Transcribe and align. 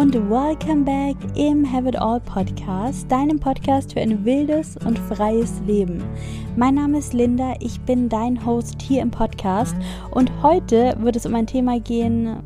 und 0.00 0.14
welcome 0.30 0.82
back 0.82 1.14
im 1.36 1.70
Have 1.70 1.86
It 1.86 1.94
All 1.94 2.20
Podcast, 2.20 3.12
deinem 3.12 3.38
Podcast 3.38 3.92
für 3.92 4.00
ein 4.00 4.24
wildes 4.24 4.78
und 4.78 4.98
freies 4.98 5.60
Leben. 5.66 6.02
Mein 6.56 6.76
Name 6.76 7.00
ist 7.00 7.12
Linda, 7.12 7.52
ich 7.60 7.78
bin 7.82 8.08
dein 8.08 8.46
Host 8.46 8.80
hier 8.80 9.02
im 9.02 9.10
Podcast 9.10 9.76
und 10.10 10.32
heute 10.42 10.96
wird 11.00 11.16
es 11.16 11.26
um 11.26 11.34
ein 11.34 11.46
Thema 11.46 11.78
gehen, 11.80 12.38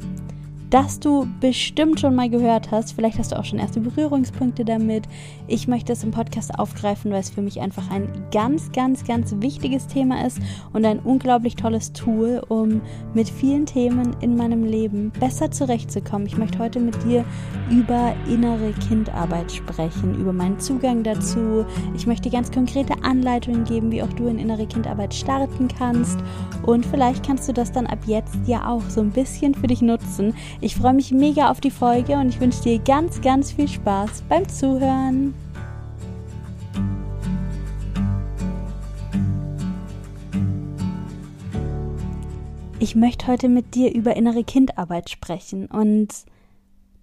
das 0.75 0.99
du 0.99 1.29
bestimmt 1.39 2.01
schon 2.01 2.17
mal 2.17 2.29
gehört 2.29 2.73
hast. 2.73 2.95
Vielleicht 2.95 3.21
hast 3.21 3.31
du 3.31 3.39
auch 3.39 3.45
schon 3.45 3.61
erste 3.61 3.79
Berührungspunkte 3.79 4.65
damit. 4.65 5.05
Ich 5.47 5.69
möchte 5.69 5.93
es 5.93 6.03
im 6.03 6.11
Podcast 6.11 6.59
aufgreifen, 6.59 7.13
weil 7.13 7.21
es 7.21 7.31
für 7.31 7.43
mich 7.43 7.61
einfach 7.61 7.89
ein 7.93 8.09
ganz, 8.33 8.73
ganz, 8.73 9.05
ganz 9.05 9.37
wichtiges 9.39 9.87
Thema 9.87 10.27
ist 10.27 10.39
und 10.73 10.85
ein 10.85 10.99
unglaublich 10.99 11.55
tolles 11.55 11.93
Tool, 11.93 12.43
um 12.49 12.81
mit 13.15 13.29
vielen 13.29 13.67
Themen 13.67 14.17
in 14.21 14.37
meinem 14.37 14.65
Leben 14.65 15.13
besser 15.21 15.49
zurechtzukommen. 15.53 16.27
Ich 16.27 16.39
möchte 16.39 16.59
heute 16.59 16.81
mit 16.81 17.01
dir 17.05 17.25
über 17.71 18.13
innere 18.29 18.73
Kindarbeit 18.89 19.53
sprechen, 19.53 20.19
über 20.21 20.33
meinen 20.33 20.59
Zugang 20.59 21.05
dazu. 21.05 21.65
Ich 21.95 22.09
möchte 22.09 22.31
ganz 22.31 22.51
konkrete 22.51 22.95
Anleitungen 23.05 23.63
geben, 23.63 23.93
wie 23.93 24.03
auch 24.03 24.13
du 24.15 24.27
in 24.27 24.41
innere 24.41 24.67
Kindarbeit 24.67 25.15
starten 25.15 25.69
kannst. 25.69 26.19
Und 26.67 26.85
vielleicht 26.85 27.25
kannst 27.25 27.49
du 27.49 27.53
das 27.53 27.71
dann 27.71 27.87
ab 27.87 28.01
jetzt 28.07 28.35
ja 28.47 28.69
auch 28.69 28.83
so 28.89 29.01
ein 29.03 29.11
bisschen 29.11 29.55
für 29.55 29.69
dich 29.69 29.81
nutzen. 29.81 30.35
Ich 30.65 30.77
freue 30.77 30.95
mich 30.95 31.11
mega 31.11 31.51
auf 31.51 31.61
die 31.61 31.71
Folge 31.71 32.15
und 32.15 32.31
ich 32.31 32.41
wünsche 32.41 32.63
dir 32.63 32.79
ganz, 32.79 33.21
ganz 33.21 33.53
viel 33.53 33.69
Spaß 33.69 34.23
beim 34.31 34.49
Zuhören. 34.49 35.35
Ich 42.79 42.97
möchte 42.97 43.27
heute 43.27 43.51
mit 43.51 43.75
dir 43.75 43.93
über 43.95 44.17
innere 44.17 44.43
Kindarbeit 44.43 45.11
sprechen 45.11 45.67
und 45.67 46.09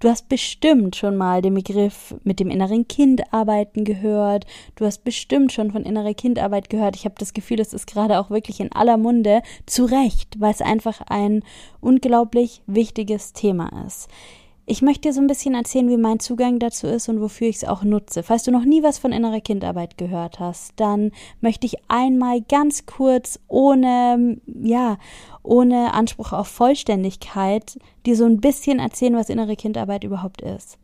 Du 0.01 0.09
hast 0.09 0.29
bestimmt 0.29 0.95
schon 0.95 1.15
mal 1.15 1.43
den 1.43 1.53
Begriff 1.53 2.15
mit 2.23 2.39
dem 2.39 2.49
inneren 2.49 2.87
Kind 2.87 3.21
arbeiten 3.31 3.83
gehört. 3.83 4.47
Du 4.73 4.83
hast 4.83 5.03
bestimmt 5.03 5.51
schon 5.51 5.69
von 5.69 5.83
innerer 5.83 6.15
Kindarbeit 6.15 6.71
gehört. 6.71 6.95
Ich 6.95 7.05
habe 7.05 7.13
das 7.19 7.33
Gefühl, 7.33 7.59
es 7.59 7.71
ist 7.71 7.85
gerade 7.85 8.19
auch 8.19 8.31
wirklich 8.31 8.59
in 8.59 8.71
aller 8.71 8.97
Munde. 8.97 9.43
Zu 9.67 9.85
Recht, 9.85 10.39
weil 10.39 10.53
es 10.53 10.61
einfach 10.61 11.01
ein 11.01 11.43
unglaublich 11.81 12.63
wichtiges 12.65 13.33
Thema 13.33 13.85
ist. 13.85 14.09
Ich 14.65 14.81
möchte 14.81 15.01
dir 15.01 15.13
so 15.13 15.21
ein 15.21 15.27
bisschen 15.27 15.55
erzählen, 15.55 15.89
wie 15.89 15.97
mein 15.97 16.19
Zugang 16.19 16.59
dazu 16.59 16.87
ist 16.87 17.09
und 17.09 17.19
wofür 17.19 17.47
ich 17.47 17.57
es 17.57 17.63
auch 17.65 17.83
nutze. 17.83 18.23
Falls 18.23 18.43
du 18.43 18.51
noch 18.51 18.63
nie 18.63 18.83
was 18.83 18.99
von 18.99 19.11
innerer 19.11 19.41
Kindarbeit 19.41 19.97
gehört 19.97 20.39
hast, 20.39 20.73
dann 20.75 21.11
möchte 21.41 21.65
ich 21.65 21.77
einmal 21.87 22.41
ganz 22.41 22.85
kurz 22.85 23.39
ohne, 23.47 24.39
ja, 24.45 24.97
ohne 25.43 25.93
Anspruch 25.93 26.31
auf 26.31 26.47
Vollständigkeit 26.47 27.79
dir 28.05 28.15
so 28.15 28.25
ein 28.25 28.39
bisschen 28.39 28.79
erzählen, 28.79 29.15
was 29.15 29.29
innere 29.29 29.55
Kindarbeit 29.55 30.03
überhaupt 30.03 30.41
ist. 30.41 30.77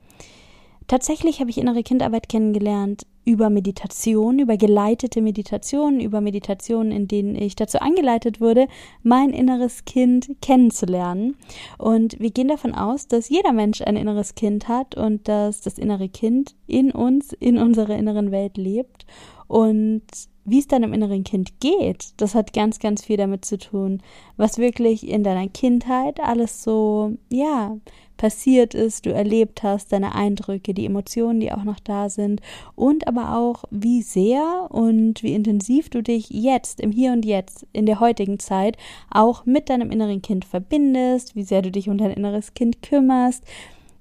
Tatsächlich 0.88 1.40
habe 1.40 1.50
ich 1.50 1.58
innere 1.58 1.84
Kindarbeit 1.84 2.30
kennengelernt 2.30 3.06
über 3.28 3.50
Meditation, 3.50 4.40
über 4.40 4.56
geleitete 4.56 5.22
Meditationen, 5.22 6.00
über 6.00 6.22
Meditationen, 6.22 6.94
in 6.94 7.10
denen 7.10 7.36
ich 7.36 7.58
dazu 7.58 7.82
angeleitet 7.82 8.40
wurde, 8.40 8.68
mein 9.04 9.32
inneres 9.32 9.84
Kind 9.84 10.38
kennenzulernen. 10.42 11.36
Und 11.78 12.18
wir 12.22 12.32
gehen 12.32 12.48
davon 12.48 12.74
aus, 12.74 13.10
dass 13.10 13.28
jeder 13.28 13.52
Mensch 13.52 13.82
ein 13.82 13.98
inneres 13.98 14.36
Kind 14.36 14.70
hat 14.70 14.96
und 14.96 15.28
dass 15.28 15.60
das 15.60 15.78
innere 15.78 16.08
Kind 16.08 16.56
in 16.68 16.90
uns, 16.90 17.34
in 17.34 17.58
unserer 17.58 17.98
inneren 17.98 18.32
Welt 18.32 18.56
lebt. 18.56 19.06
Und 19.50 20.04
wie 20.48 20.60
es 20.60 20.68
deinem 20.68 20.94
inneren 20.94 21.26
Kind 21.26 21.60
geht, 21.60 22.14
das 22.18 22.34
hat 22.34 22.54
ganz, 22.54 22.80
ganz 22.80 23.04
viel 23.04 23.18
damit 23.18 23.44
zu 23.44 23.58
tun, 23.58 24.02
was 24.38 24.58
wirklich 24.58 25.08
in 25.08 25.22
deiner 25.24 25.50
Kindheit 25.50 26.22
alles 26.22 26.64
so, 26.64 27.18
ja, 27.30 27.76
passiert 28.16 28.74
ist, 28.74 29.06
du 29.06 29.14
erlebt 29.14 29.62
hast, 29.62 29.92
deine 29.92 30.16
Eindrücke, 30.16 30.74
die 30.74 30.86
Emotionen, 30.86 31.42
die 31.42 31.52
auch 31.52 31.66
noch 31.66 31.82
da 31.82 32.10
sind 32.10 32.42
und 32.76 33.10
aber 33.10 33.38
auch, 33.38 33.66
wie 33.72 34.02
sehr 34.02 34.68
und 34.70 35.22
wie 35.22 35.34
intensiv 35.34 35.90
du 35.90 36.02
dich 36.02 36.30
jetzt, 36.30 36.80
im 36.80 36.92
Hier 36.92 37.12
und 37.12 37.26
Jetzt, 37.26 37.68
in 37.74 37.86
der 37.86 38.00
heutigen 38.00 38.40
Zeit, 38.40 38.78
auch 39.12 39.46
mit 39.46 39.70
deinem 39.70 39.92
inneren 39.92 40.22
Kind 40.22 40.46
verbindest, 40.46 41.36
wie 41.36 41.44
sehr 41.44 41.62
du 41.62 41.72
dich 41.72 41.90
um 41.90 41.98
dein 41.98 42.12
inneres 42.12 42.54
Kind 42.54 42.82
kümmerst, 42.82 43.44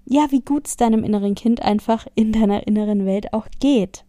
ja, 0.06 0.28
wie 0.30 0.40
gut 0.40 0.68
es 0.68 0.76
deinem 0.76 1.02
inneren 1.02 1.34
Kind 1.34 1.60
einfach 1.60 2.06
in 2.14 2.30
deiner 2.30 2.68
inneren 2.68 3.04
Welt 3.04 3.32
auch 3.32 3.48
geht. 3.58 4.05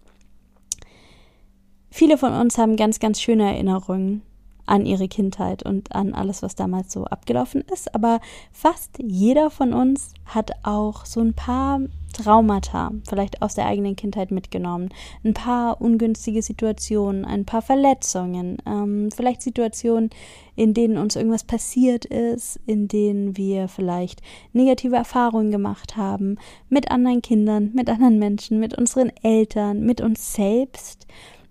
Viele 1.98 2.20
von 2.20 2.32
uns 2.32 2.60
haben 2.60 2.76
ganz, 2.76 3.00
ganz 3.00 3.20
schöne 3.20 3.52
Erinnerungen 3.52 4.22
an 4.68 4.86
ihre 4.86 5.08
Kindheit 5.08 5.64
und 5.64 5.96
an 5.96 6.14
alles, 6.14 6.44
was 6.44 6.54
damals 6.54 6.94
so 6.94 7.06
abgelaufen 7.06 7.64
ist. 7.74 7.96
Aber 7.96 8.20
fast 8.52 9.00
jeder 9.02 9.50
von 9.50 9.74
uns 9.74 10.14
hat 10.24 10.52
auch 10.62 11.06
so 11.06 11.22
ein 11.22 11.34
paar 11.34 11.80
Traumata 12.14 12.92
vielleicht 13.10 13.42
aus 13.42 13.56
der 13.56 13.66
eigenen 13.66 13.96
Kindheit 13.96 14.30
mitgenommen. 14.30 14.90
Ein 15.24 15.34
paar 15.34 15.82
ungünstige 15.82 16.44
Situationen, 16.44 17.26
ein 17.26 17.46
paar 17.46 17.64
Verletzungen, 17.64 18.58
ähm, 18.68 19.10
vielleicht 19.12 19.42
Situationen, 19.42 20.12
in 20.56 20.76
denen 20.76 21.00
uns 21.00 21.16
irgendwas 21.16 21.46
passiert 21.46 22.06
ist, 22.06 22.60
in 22.68 22.88
denen 22.88 23.38
wir 23.38 23.68
vielleicht 23.68 24.22
negative 24.54 24.96
Erfahrungen 24.96 25.50
gemacht 25.50 25.98
haben 25.98 26.38
mit 26.70 26.92
anderen 26.92 27.24
Kindern, 27.24 27.72
mit 27.74 27.90
anderen 27.90 28.20
Menschen, 28.20 28.60
mit 28.60 28.78
unseren 28.78 29.12
Eltern, 29.24 29.82
mit 29.84 30.00
uns 30.00 30.36
selbst. 30.36 31.08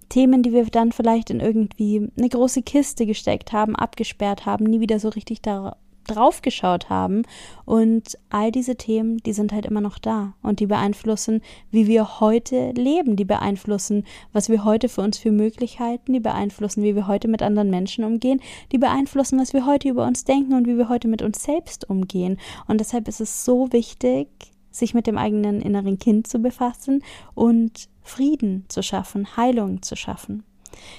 Themen, 0.09 0.43
die 0.43 0.53
wir 0.53 0.65
dann 0.67 0.93
vielleicht 0.93 1.31
in 1.31 1.41
irgendwie 1.41 2.09
eine 2.17 2.29
große 2.29 2.63
Kiste 2.63 3.07
gesteckt 3.07 3.53
haben, 3.53 3.77
abgesperrt 3.77 4.47
haben, 4.47 4.65
nie 4.65 4.81
wieder 4.81 4.99
so 5.01 5.09
richtig 5.09 5.43
da 5.43 5.77
drauf 6.07 6.43
geschaut 6.43 6.89
haben. 6.89 7.23
Und 7.65 8.19
all 8.31 8.53
diese 8.53 8.77
Themen, 8.77 9.19
die 9.19 9.33
sind 9.33 9.53
halt 9.53 9.67
immer 9.67 9.81
noch 9.81 9.99
da 9.99 10.35
und 10.43 10.61
die 10.61 10.67
beeinflussen, 10.67 11.43
wie 11.71 11.87
wir 11.87 12.21
heute 12.21 12.71
leben, 12.73 13.17
die 13.17 13.25
beeinflussen, 13.25 14.05
was 14.33 14.49
wir 14.49 14.65
heute 14.65 14.89
für 14.89 15.03
uns 15.03 15.19
für 15.19 15.33
Möglichkeiten, 15.33 16.13
die 16.13 16.21
beeinflussen, 16.21 16.83
wie 16.83 16.95
wir 16.95 17.07
heute 17.07 17.29
mit 17.29 17.43
anderen 17.43 17.71
Menschen 17.71 18.05
umgehen, 18.05 18.41
die 18.73 18.79
beeinflussen, 18.79 19.39
was 19.39 19.53
wir 19.53 19.67
heute 19.67 19.89
über 19.89 20.07
uns 20.07 20.25
denken 20.25 20.55
und 20.55 20.67
wie 20.67 20.79
wir 20.79 20.89
heute 20.89 21.09
mit 21.09 21.23
uns 21.23 21.43
selbst 21.43 21.89
umgehen. 21.89 22.39
Und 22.69 22.81
deshalb 22.81 23.09
ist 23.09 23.21
es 23.21 23.45
so 23.45 23.73
wichtig, 23.73 24.29
sich 24.71 24.95
mit 24.95 25.07
dem 25.07 25.19
eigenen 25.19 25.63
inneren 25.63 25.99
Kind 25.99 26.27
zu 26.27 26.39
befassen 26.39 27.03
und 27.35 27.89
Frieden 28.07 28.65
zu 28.69 28.83
schaffen, 28.83 29.37
Heilung 29.37 29.83
zu 29.83 29.97
schaffen. 29.97 30.45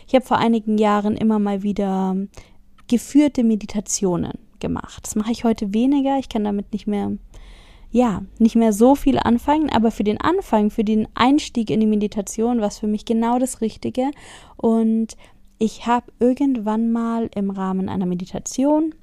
Ich 0.07 0.15
habe 0.15 0.25
vor 0.25 0.37
einigen 0.37 0.77
Jahren 0.77 1.15
immer 1.15 1.39
mal 1.39 1.63
wieder 1.63 2.15
geführte 2.87 3.43
Meditationen 3.43 4.33
gemacht. 4.59 5.05
Das 5.05 5.15
mache 5.15 5.31
ich 5.31 5.43
heute 5.43 5.73
weniger. 5.73 6.17
Ich 6.17 6.29
kann 6.29 6.43
damit 6.43 6.73
nicht 6.73 6.87
mehr, 6.87 7.11
ja, 7.91 8.23
nicht 8.39 8.55
mehr 8.55 8.73
so 8.73 8.95
viel 8.95 9.19
anfangen. 9.19 9.69
Aber 9.69 9.91
für 9.91 10.03
den 10.03 10.19
Anfang, 10.19 10.69
für 10.69 10.83
den 10.83 11.07
Einstieg 11.13 11.69
in 11.69 11.79
die 11.79 11.87
Meditation 11.87 12.59
war 12.59 12.67
es 12.67 12.79
für 12.79 12.87
mich 12.87 13.05
genau 13.05 13.39
das 13.39 13.61
Richtige. 13.61 14.11
Und 14.55 15.15
ich 15.59 15.85
habe 15.85 16.11
irgendwann 16.19 16.91
mal 16.91 17.29
im 17.35 17.49
Rahmen 17.49 17.89
einer 17.89 18.05
Meditation 18.05 18.93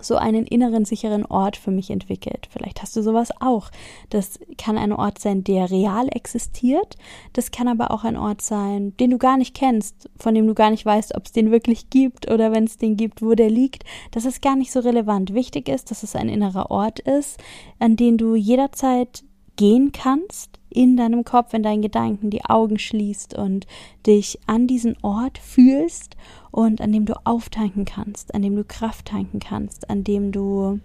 so 0.00 0.16
einen 0.16 0.46
inneren 0.46 0.84
sicheren 0.84 1.24
Ort 1.24 1.56
für 1.56 1.70
mich 1.70 1.90
entwickelt. 1.90 2.48
Vielleicht 2.50 2.82
hast 2.82 2.96
du 2.96 3.02
sowas 3.02 3.30
auch. 3.40 3.70
Das 4.10 4.38
kann 4.56 4.78
ein 4.78 4.92
Ort 4.92 5.18
sein, 5.18 5.44
der 5.44 5.70
real 5.70 6.08
existiert. 6.08 6.96
Das 7.32 7.50
kann 7.50 7.68
aber 7.68 7.90
auch 7.90 8.04
ein 8.04 8.16
Ort 8.16 8.42
sein, 8.42 8.96
den 8.98 9.10
du 9.10 9.18
gar 9.18 9.36
nicht 9.36 9.54
kennst, 9.54 10.08
von 10.18 10.34
dem 10.34 10.46
du 10.46 10.54
gar 10.54 10.70
nicht 10.70 10.86
weißt, 10.86 11.14
ob 11.16 11.26
es 11.26 11.32
den 11.32 11.50
wirklich 11.50 11.90
gibt 11.90 12.30
oder 12.30 12.52
wenn 12.52 12.64
es 12.64 12.78
den 12.78 12.96
gibt, 12.96 13.22
wo 13.22 13.34
der 13.34 13.50
liegt. 13.50 13.84
Das 14.10 14.24
ist 14.24 14.42
gar 14.42 14.56
nicht 14.56 14.72
so 14.72 14.80
relevant. 14.80 15.34
Wichtig 15.34 15.68
ist, 15.68 15.90
dass 15.90 16.02
es 16.02 16.16
ein 16.16 16.28
innerer 16.28 16.70
Ort 16.70 17.00
ist, 17.00 17.38
an 17.78 17.96
den 17.96 18.18
du 18.18 18.34
jederzeit 18.34 19.24
gehen 19.56 19.92
kannst, 19.92 20.58
in 20.70 20.96
deinem 20.96 21.24
Kopf, 21.24 21.52
in 21.52 21.62
deinen 21.62 21.82
Gedanken 21.82 22.30
die 22.30 22.44
Augen 22.44 22.78
schließt 22.78 23.36
und 23.36 23.66
dich 24.06 24.38
an 24.46 24.66
diesen 24.66 24.96
Ort 25.02 25.38
fühlst 25.38 26.16
und 26.50 26.80
an 26.80 26.92
dem 26.92 27.04
du 27.04 27.14
auftanken 27.24 27.84
kannst, 27.84 28.34
an 28.34 28.42
dem 28.42 28.56
du 28.56 28.64
Kraft 28.64 29.06
tanken 29.06 29.40
kannst, 29.40 29.88
an 29.90 30.04
dem 30.04 30.32
du 30.32 30.80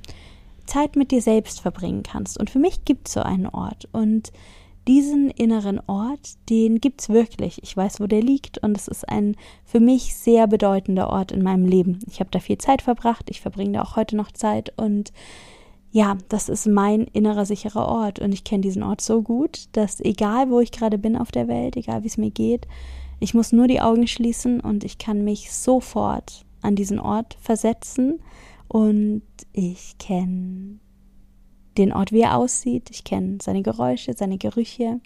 Zeit 0.66 0.96
mit 0.96 1.12
dir 1.12 1.22
selbst 1.22 1.62
verbringen 1.62 2.04
kannst. 2.04 2.40
Und 2.40 2.50
für 2.50 2.60
mich 2.60 2.86
gibt 2.86 3.08
es 3.08 3.14
so 3.14 3.22
einen 3.22 3.48
Ort 3.48 3.88
und 3.92 4.32
diesen 4.88 5.30
inneren 5.30 5.80
Ort, 5.88 6.36
den 6.50 6.82
gibt 6.82 7.02
es 7.02 7.10
wirklich. 7.10 7.62
Ich 7.64 7.76
weiß, 7.76 8.02
wo 8.02 8.08
der 8.08 8.22
liegt 8.22 8.58
und 8.58 8.76
es 8.76 8.88
ist 8.88 9.08
ein 9.08 9.36
für 9.64 9.80
mich 9.80 10.14
sehr 10.14 10.48
bedeutender 10.48 11.10
Ort 11.10 11.32
in 11.32 11.42
meinem 11.42 11.66
Leben. 11.66 12.00
Ich 12.08 12.20
habe 12.20 12.30
da 12.32 12.40
viel 12.40 12.58
Zeit 12.58 12.82
verbracht, 12.82 13.30
ich 13.30 13.40
verbringe 13.40 13.74
da 13.74 13.82
auch 13.84 13.96
heute 13.96 14.18
noch 14.18 14.32
Zeit 14.32 14.74
und 14.78 15.14
ja, 15.92 16.18
das 16.28 16.50
ist 16.50 16.66
mein 16.66 17.04
innerer 17.14 17.46
sicherer 17.46 17.88
Ort 17.88 18.20
und 18.20 18.34
ich 18.34 18.44
kenne 18.44 18.62
diesen 18.62 18.84
Ort 18.84 19.00
so 19.00 19.22
gut, 19.22 19.68
dass 19.74 20.02
egal 20.02 20.50
wo 20.50 20.60
ich 20.60 20.72
gerade 20.72 20.98
bin 20.98 21.16
auf 21.16 21.32
der 21.32 21.48
Welt, 21.48 21.78
egal 21.78 22.04
wie 22.04 22.08
es 22.08 22.18
mir 22.18 22.32
geht, 22.32 22.68
ich 23.24 23.34
muss 23.34 23.54
nur 23.54 23.68
die 23.68 23.80
Augen 23.80 24.06
schließen 24.06 24.60
und 24.60 24.84
ich 24.84 24.98
kann 24.98 25.24
mich 25.24 25.54
sofort 25.54 26.46
an 26.62 26.76
diesen 26.76 27.00
Ort 27.00 27.38
versetzen 27.40 28.20
und 28.68 29.24
ich 29.54 29.98
kenne 29.98 30.80
den 31.78 31.94
Ort, 31.94 32.12
wie 32.12 32.20
er 32.20 32.38
aussieht, 32.38 32.90
ich 32.92 33.06
kenne 33.06 33.38
seine 33.42 33.62
Geräusche, 33.62 34.14
seine 34.14 34.38
Gerüche 34.38 35.00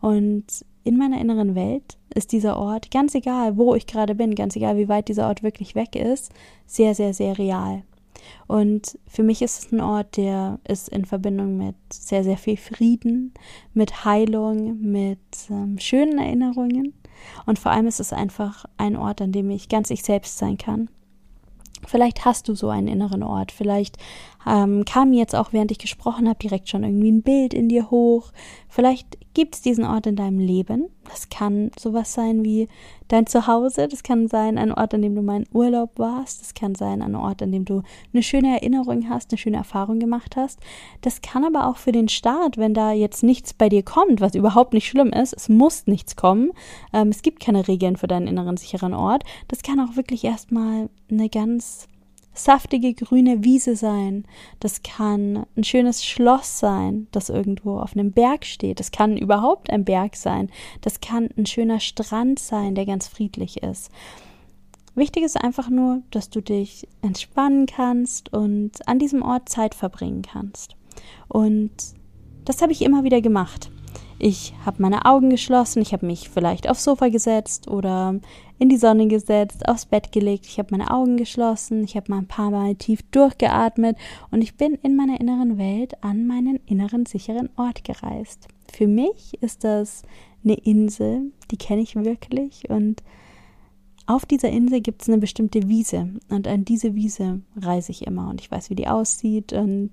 und 0.00 0.44
in 0.82 0.96
meiner 0.96 1.20
inneren 1.20 1.54
Welt 1.54 1.98
ist 2.12 2.32
dieser 2.32 2.56
Ort, 2.58 2.90
ganz 2.90 3.14
egal, 3.14 3.56
wo 3.56 3.76
ich 3.76 3.86
gerade 3.86 4.16
bin, 4.16 4.34
ganz 4.34 4.56
egal, 4.56 4.76
wie 4.76 4.88
weit 4.88 5.06
dieser 5.06 5.28
Ort 5.28 5.44
wirklich 5.44 5.76
weg 5.76 5.94
ist, 5.94 6.32
sehr, 6.66 6.96
sehr, 6.96 7.14
sehr 7.14 7.38
real. 7.38 7.84
Und 8.48 8.98
für 9.06 9.22
mich 9.22 9.40
ist 9.40 9.66
es 9.66 9.72
ein 9.72 9.80
Ort, 9.80 10.16
der 10.16 10.58
ist 10.66 10.88
in 10.88 11.04
Verbindung 11.04 11.56
mit 11.56 11.76
sehr, 11.92 12.24
sehr 12.24 12.36
viel 12.36 12.56
Frieden, 12.56 13.32
mit 13.72 14.04
Heilung, 14.04 14.80
mit 14.80 15.18
ähm, 15.48 15.78
schönen 15.78 16.18
Erinnerungen. 16.18 16.94
Und 17.46 17.58
vor 17.58 17.72
allem 17.72 17.86
ist 17.86 18.00
es 18.00 18.12
einfach 18.12 18.64
ein 18.76 18.96
Ort, 18.96 19.20
an 19.20 19.32
dem 19.32 19.50
ich 19.50 19.68
ganz 19.68 19.90
ich 19.90 20.02
selbst 20.02 20.38
sein 20.38 20.58
kann. 20.58 20.88
Vielleicht 21.86 22.24
hast 22.24 22.48
du 22.48 22.54
so 22.54 22.68
einen 22.68 22.88
inneren 22.88 23.22
Ort. 23.22 23.50
Vielleicht 23.50 23.96
ähm, 24.46 24.84
kam 24.84 25.12
jetzt 25.12 25.34
auch, 25.34 25.52
während 25.52 25.70
ich 25.70 25.78
gesprochen 25.78 26.28
habe, 26.28 26.38
direkt 26.38 26.68
schon 26.68 26.84
irgendwie 26.84 27.10
ein 27.10 27.22
Bild 27.22 27.54
in 27.54 27.68
dir 27.68 27.90
hoch. 27.90 28.32
Vielleicht 28.68 29.18
gibt 29.34 29.54
es 29.54 29.62
diesen 29.62 29.84
Ort 29.84 30.06
in 30.06 30.16
deinem 30.16 30.38
Leben. 30.38 30.88
Das 31.04 31.28
kann 31.28 31.70
sowas 31.78 32.14
sein 32.14 32.44
wie 32.44 32.68
dein 33.08 33.26
Zuhause. 33.26 33.88
Das 33.88 34.02
kann 34.02 34.28
sein 34.28 34.58
ein 34.58 34.72
Ort, 34.72 34.94
an 34.94 35.02
dem 35.02 35.14
du 35.14 35.22
mal 35.22 35.38
in 35.38 35.46
Urlaub 35.52 35.98
warst. 35.98 36.40
Das 36.40 36.54
kann 36.54 36.74
sein 36.74 37.02
ein 37.02 37.14
Ort, 37.14 37.42
an 37.42 37.52
dem 37.52 37.64
du 37.64 37.82
eine 38.12 38.22
schöne 38.22 38.52
Erinnerung 38.54 39.08
hast, 39.08 39.30
eine 39.30 39.38
schöne 39.38 39.56
Erfahrung 39.56 39.98
gemacht 39.98 40.36
hast. 40.36 40.60
Das 41.00 41.22
kann 41.22 41.44
aber 41.44 41.66
auch 41.66 41.76
für 41.76 41.92
den 41.92 42.08
Start, 42.08 42.56
wenn 42.58 42.74
da 42.74 42.92
jetzt 42.92 43.22
nichts 43.22 43.54
bei 43.54 43.68
dir 43.68 43.82
kommt, 43.82 44.20
was 44.20 44.34
überhaupt 44.34 44.72
nicht 44.74 44.88
schlimm 44.88 45.08
ist. 45.08 45.32
Es 45.32 45.48
muss 45.48 45.86
nichts 45.86 46.16
kommen. 46.16 46.52
Ähm, 46.92 47.08
es 47.08 47.22
gibt 47.22 47.40
keine 47.40 47.68
Regeln 47.68 47.96
für 47.96 48.06
deinen 48.06 48.26
inneren 48.26 48.56
sicheren 48.56 48.94
Ort. 48.94 49.24
Das 49.48 49.62
kann 49.62 49.80
auch 49.80 49.96
wirklich 49.96 50.24
erstmal 50.24 50.88
eine 51.10 51.28
ganz 51.28 51.88
saftige 52.34 52.94
grüne 52.94 53.44
Wiese 53.44 53.76
sein. 53.76 54.24
Das 54.60 54.82
kann 54.82 55.46
ein 55.56 55.64
schönes 55.64 56.04
Schloss 56.04 56.58
sein, 56.58 57.06
das 57.12 57.28
irgendwo 57.28 57.78
auf 57.78 57.94
einem 57.94 58.12
Berg 58.12 58.44
steht. 58.44 58.80
Das 58.80 58.90
kann 58.90 59.16
überhaupt 59.16 59.70
ein 59.70 59.84
Berg 59.84 60.16
sein. 60.16 60.50
Das 60.80 61.00
kann 61.00 61.28
ein 61.36 61.46
schöner 61.46 61.80
Strand 61.80 62.38
sein, 62.38 62.74
der 62.74 62.86
ganz 62.86 63.08
friedlich 63.08 63.62
ist. 63.62 63.90
Wichtig 64.94 65.24
ist 65.24 65.42
einfach 65.42 65.70
nur, 65.70 66.02
dass 66.10 66.28
du 66.28 66.42
dich 66.42 66.86
entspannen 67.00 67.66
kannst 67.66 68.32
und 68.32 68.86
an 68.86 68.98
diesem 68.98 69.22
Ort 69.22 69.48
Zeit 69.48 69.74
verbringen 69.74 70.22
kannst. 70.22 70.76
Und 71.28 71.70
das 72.44 72.60
habe 72.60 72.72
ich 72.72 72.82
immer 72.82 73.02
wieder 73.02 73.22
gemacht. 73.22 73.70
Ich 74.18 74.54
habe 74.64 74.82
meine 74.82 75.04
Augen 75.04 75.30
geschlossen, 75.30 75.82
ich 75.82 75.92
habe 75.92 76.06
mich 76.06 76.28
vielleicht 76.28 76.68
aufs 76.68 76.84
Sofa 76.84 77.08
gesetzt 77.08 77.68
oder 77.68 78.20
in 78.62 78.68
die 78.68 78.76
Sonne 78.76 79.08
gesetzt, 79.08 79.68
aufs 79.68 79.86
Bett 79.86 80.12
gelegt, 80.12 80.46
ich 80.46 80.60
habe 80.60 80.68
meine 80.70 80.92
Augen 80.92 81.16
geschlossen, 81.16 81.82
ich 81.82 81.96
habe 81.96 82.12
mal 82.12 82.18
ein 82.18 82.28
paar 82.28 82.52
Mal 82.52 82.76
tief 82.76 83.02
durchgeatmet. 83.10 83.98
Und 84.30 84.40
ich 84.40 84.56
bin 84.56 84.74
in 84.74 84.94
meiner 84.94 85.20
inneren 85.20 85.58
Welt 85.58 85.94
an 86.04 86.28
meinen 86.28 86.60
inneren 86.66 87.04
sicheren 87.04 87.50
Ort 87.56 87.82
gereist. 87.82 88.46
Für 88.72 88.86
mich 88.86 89.36
ist 89.42 89.64
das 89.64 90.02
eine 90.44 90.54
Insel, 90.54 91.32
die 91.50 91.56
kenne 91.56 91.82
ich 91.82 91.96
wirklich. 91.96 92.70
Und 92.70 93.02
auf 94.06 94.26
dieser 94.26 94.50
Insel 94.50 94.80
gibt 94.80 95.02
es 95.02 95.08
eine 95.08 95.18
bestimmte 95.18 95.68
Wiese. 95.68 96.10
Und 96.28 96.46
an 96.46 96.64
diese 96.64 96.94
Wiese 96.94 97.40
reise 97.56 97.90
ich 97.90 98.06
immer. 98.06 98.30
Und 98.30 98.40
ich 98.40 98.48
weiß, 98.48 98.70
wie 98.70 98.76
die 98.76 98.86
aussieht. 98.86 99.52
Und 99.52 99.90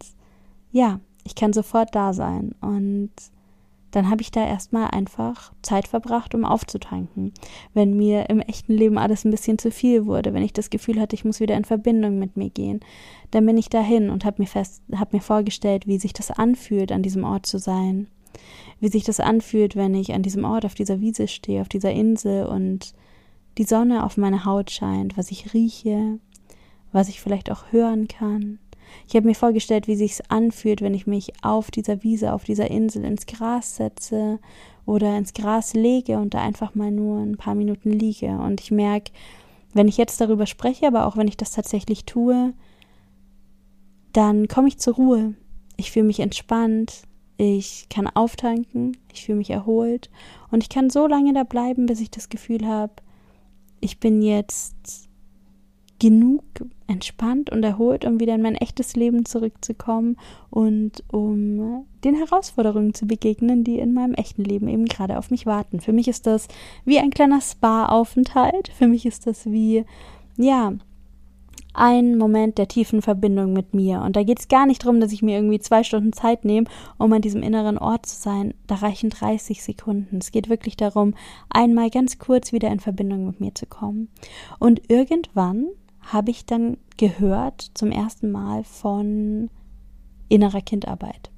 ja, 0.72 1.00
ich 1.24 1.34
kann 1.34 1.54
sofort 1.54 1.96
da 1.96 2.14
sein. 2.14 2.54
Und 2.62 3.10
dann 3.92 4.10
habe 4.10 4.22
ich 4.22 4.32
da 4.32 4.46
erstmal 4.46 4.90
einfach 4.92 5.52
Zeit 5.62 5.88
verbracht, 5.88 6.36
um 6.36 6.46
aufzutanken. 6.46 7.34
Wenn 7.74 7.98
mir 7.98 8.30
im 8.30 8.40
echten 8.40 8.74
Leben 8.74 8.98
alles 8.98 9.26
ein 9.26 9.32
bisschen 9.32 9.58
zu 9.58 9.72
viel 9.72 10.06
wurde, 10.06 10.34
wenn 10.34 10.44
ich 10.44 10.54
das 10.54 10.70
Gefühl 10.70 11.00
hatte, 11.00 11.16
ich 11.16 11.26
muss 11.26 11.40
wieder 11.40 11.56
in 11.56 11.66
Verbindung 11.66 12.20
mit 12.20 12.38
mir 12.38 12.50
gehen, 12.50 12.82
dann 13.32 13.46
bin 13.46 13.58
ich 13.58 13.70
dahin 13.70 14.10
und 14.10 14.26
habe 14.26 14.42
mir 14.42 14.48
fest, 14.48 14.82
habe 14.96 15.18
mir 15.18 15.22
vorgestellt, 15.22 15.88
wie 15.88 16.00
sich 16.00 16.14
das 16.14 16.32
anfühlt, 16.32 16.92
an 16.92 17.04
diesem 17.04 17.24
Ort 17.24 17.46
zu 17.46 17.58
sein. 17.58 18.08
Wie 18.80 18.90
sich 18.90 19.04
das 19.04 19.20
anfühlt, 19.20 19.76
wenn 19.76 19.94
ich 19.96 20.14
an 20.14 20.24
diesem 20.24 20.46
Ort, 20.46 20.66
auf 20.66 20.76
dieser 20.76 21.02
Wiese 21.02 21.28
stehe, 21.28 21.62
auf 21.62 21.70
dieser 21.70 21.92
Insel 21.92 22.46
und 22.46 22.94
die 23.58 23.64
Sonne 23.64 24.06
auf 24.06 24.18
meine 24.18 24.46
Haut 24.46 24.72
scheint, 24.72 25.18
was 25.18 25.32
ich 25.32 25.54
rieche, 25.54 26.20
was 26.92 27.10
ich 27.10 27.22
vielleicht 27.22 27.52
auch 27.52 27.72
hören 27.72 28.08
kann 28.08 28.60
ich 29.08 29.16
habe 29.16 29.28
mir 29.28 29.36
vorgestellt, 29.36 29.88
wie 29.88 29.96
sich's 29.96 30.22
anfühlt, 30.30 30.82
wenn 30.82 30.94
ich 30.94 31.08
mich 31.08 31.32
auf 31.42 31.72
dieser 31.72 32.04
Wiese, 32.04 32.34
auf 32.34 32.44
dieser 32.44 32.70
Insel 32.70 33.04
ins 33.06 33.26
Gras 33.26 33.76
setze 33.76 34.40
oder 34.86 35.18
ins 35.18 35.34
Gras 35.34 35.74
lege 35.74 36.18
und 36.18 36.34
da 36.34 36.42
einfach 36.42 36.76
mal 36.76 36.92
nur 36.92 37.20
ein 37.20 37.38
paar 37.38 37.56
Minuten 37.56 37.92
liege. 37.92 38.38
Und 38.40 38.62
ich 38.62 38.72
merke, 38.72 39.12
wenn 39.74 39.88
ich 39.88 39.98
jetzt 39.98 40.20
darüber 40.20 40.46
spreche, 40.46 40.88
aber 40.88 41.06
auch 41.06 41.18
wenn 41.18 41.28
ich 41.28 41.38
das 41.38 41.52
tatsächlich 41.52 42.06
tue, 42.06 42.54
dann 44.14 44.48
komme 44.48 44.68
ich 44.68 44.80
zur 44.80 44.96
Ruhe. 44.96 45.36
Ich 45.78 45.92
fühle 45.92 46.06
mich 46.06 46.20
entspannt, 46.20 47.04
ich 47.38 47.88
kann 47.90 48.08
auftanken, 48.08 48.98
ich 49.14 49.26
fühle 49.26 49.38
mich 49.38 49.50
erholt 49.50 50.10
und 50.52 50.64
ich 50.64 50.70
kann 50.70 50.90
so 50.90 51.08
lange 51.08 51.34
da 51.34 51.44
bleiben, 51.44 51.86
bis 51.86 52.02
ich 52.02 52.12
das 52.12 52.30
Gefühl 52.30 52.68
habe, 52.68 52.94
ich 53.80 54.00
bin 54.00 54.22
jetzt 54.22 55.09
genug 56.00 56.44
entspannt 56.88 57.52
und 57.52 57.64
erholt, 57.64 58.06
um 58.06 58.20
wieder 58.20 58.36
in 58.36 58.42
mein 58.42 58.56
echtes 58.56 58.96
Leben 58.96 59.26
zurückzukommen 59.26 60.18
und 60.50 61.04
um 61.12 61.86
den 62.04 62.16
Herausforderungen 62.16 62.94
zu 62.94 63.06
begegnen, 63.06 63.64
die 63.64 63.80
in 63.80 63.94
meinem 63.94 64.14
echten 64.14 64.44
Leben 64.44 64.68
eben 64.68 64.86
gerade 64.86 65.18
auf 65.18 65.30
mich 65.30 65.46
warten. 65.46 65.80
Für 65.80 65.94
mich 65.94 66.08
ist 66.08 66.26
das 66.26 66.48
wie 66.86 67.00
ein 67.00 67.12
kleiner 67.12 67.42
Spa-Aufenthalt. 67.42 68.70
Für 68.70 68.88
mich 68.88 69.06
ist 69.06 69.28
das 69.28 69.46
wie, 69.46 69.86
ja, 70.38 70.74
ein 71.74 72.18
Moment 72.18 72.58
der 72.58 72.68
tiefen 72.68 73.02
Verbindung 73.02 73.54
mit 73.54 73.74
mir. 73.74 74.02
Und 74.02 74.16
da 74.16 74.24
geht 74.24 74.40
es 74.40 74.48
gar 74.48 74.66
nicht 74.66 74.84
darum, 74.84 75.00
dass 75.00 75.12
ich 75.12 75.22
mir 75.22 75.36
irgendwie 75.36 75.60
zwei 75.60 75.84
Stunden 75.84 76.14
Zeit 76.14 76.44
nehme, 76.44 76.68
um 76.98 77.14
an 77.14 77.22
diesem 77.22 77.44
inneren 77.44 77.78
Ort 77.78 78.06
zu 78.06 78.16
sein. 78.16 78.54
Da 78.68 78.76
reichen 78.76 79.10
30 79.10 79.64
Sekunden. 79.64 80.18
Es 80.18 80.32
geht 80.32 80.50
wirklich 80.50 80.76
darum, 80.76 81.14
einmal 81.50 81.90
ganz 81.90 82.18
kurz 82.18 82.52
wieder 82.52 82.70
in 82.70 82.80
Verbindung 82.80 83.28
mit 83.28 83.40
mir 83.40 83.56
zu 83.56 83.66
kommen. 83.66 84.10
Und 84.58 84.90
irgendwann 84.90 85.68
habe 86.12 86.32
ich 86.32 86.46
dann 86.46 86.78
gehört 86.98 87.72
zum 87.74 87.92
ersten 87.92 88.32
Mal 88.32 88.64
von 88.64 89.50
innerer 90.28 90.62
Kindarbeit. 90.62 91.32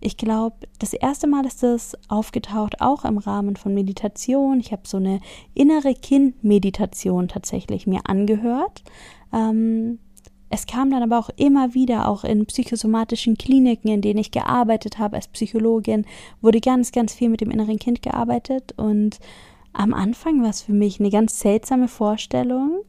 Ich 0.00 0.16
glaube, 0.16 0.56
das 0.78 0.92
erste 0.92 1.26
Mal 1.26 1.44
ist 1.44 1.62
das 1.62 1.96
aufgetaucht, 2.08 2.80
auch 2.80 3.04
im 3.04 3.18
Rahmen 3.18 3.56
von 3.56 3.74
Meditation. 3.74 4.60
Ich 4.60 4.70
habe 4.70 4.82
so 4.86 4.96
eine 4.96 5.20
innere 5.54 5.94
Kind-Meditation 5.94 7.26
tatsächlich 7.26 7.86
mir 7.86 8.02
angehört. 8.04 8.84
Ähm, 9.32 9.98
es 10.50 10.66
kam 10.66 10.90
dann 10.90 11.02
aber 11.02 11.18
auch 11.18 11.30
immer 11.36 11.74
wieder, 11.74 12.08
auch 12.08 12.24
in 12.24 12.46
psychosomatischen 12.46 13.36
Kliniken, 13.36 13.88
in 13.88 14.00
denen 14.00 14.20
ich 14.20 14.30
gearbeitet 14.30 14.98
habe 14.98 15.16
als 15.16 15.28
Psychologin, 15.28 16.06
wurde 16.40 16.60
ganz, 16.60 16.92
ganz 16.92 17.12
viel 17.12 17.28
mit 17.28 17.40
dem 17.40 17.50
inneren 17.50 17.78
Kind 17.78 18.00
gearbeitet. 18.00 18.72
Und 18.76 19.18
am 19.72 19.92
Anfang 19.92 20.42
war 20.42 20.50
es 20.50 20.62
für 20.62 20.72
mich 20.72 21.00
eine 21.00 21.10
ganz 21.10 21.40
seltsame 21.40 21.88
Vorstellung, 21.88 22.82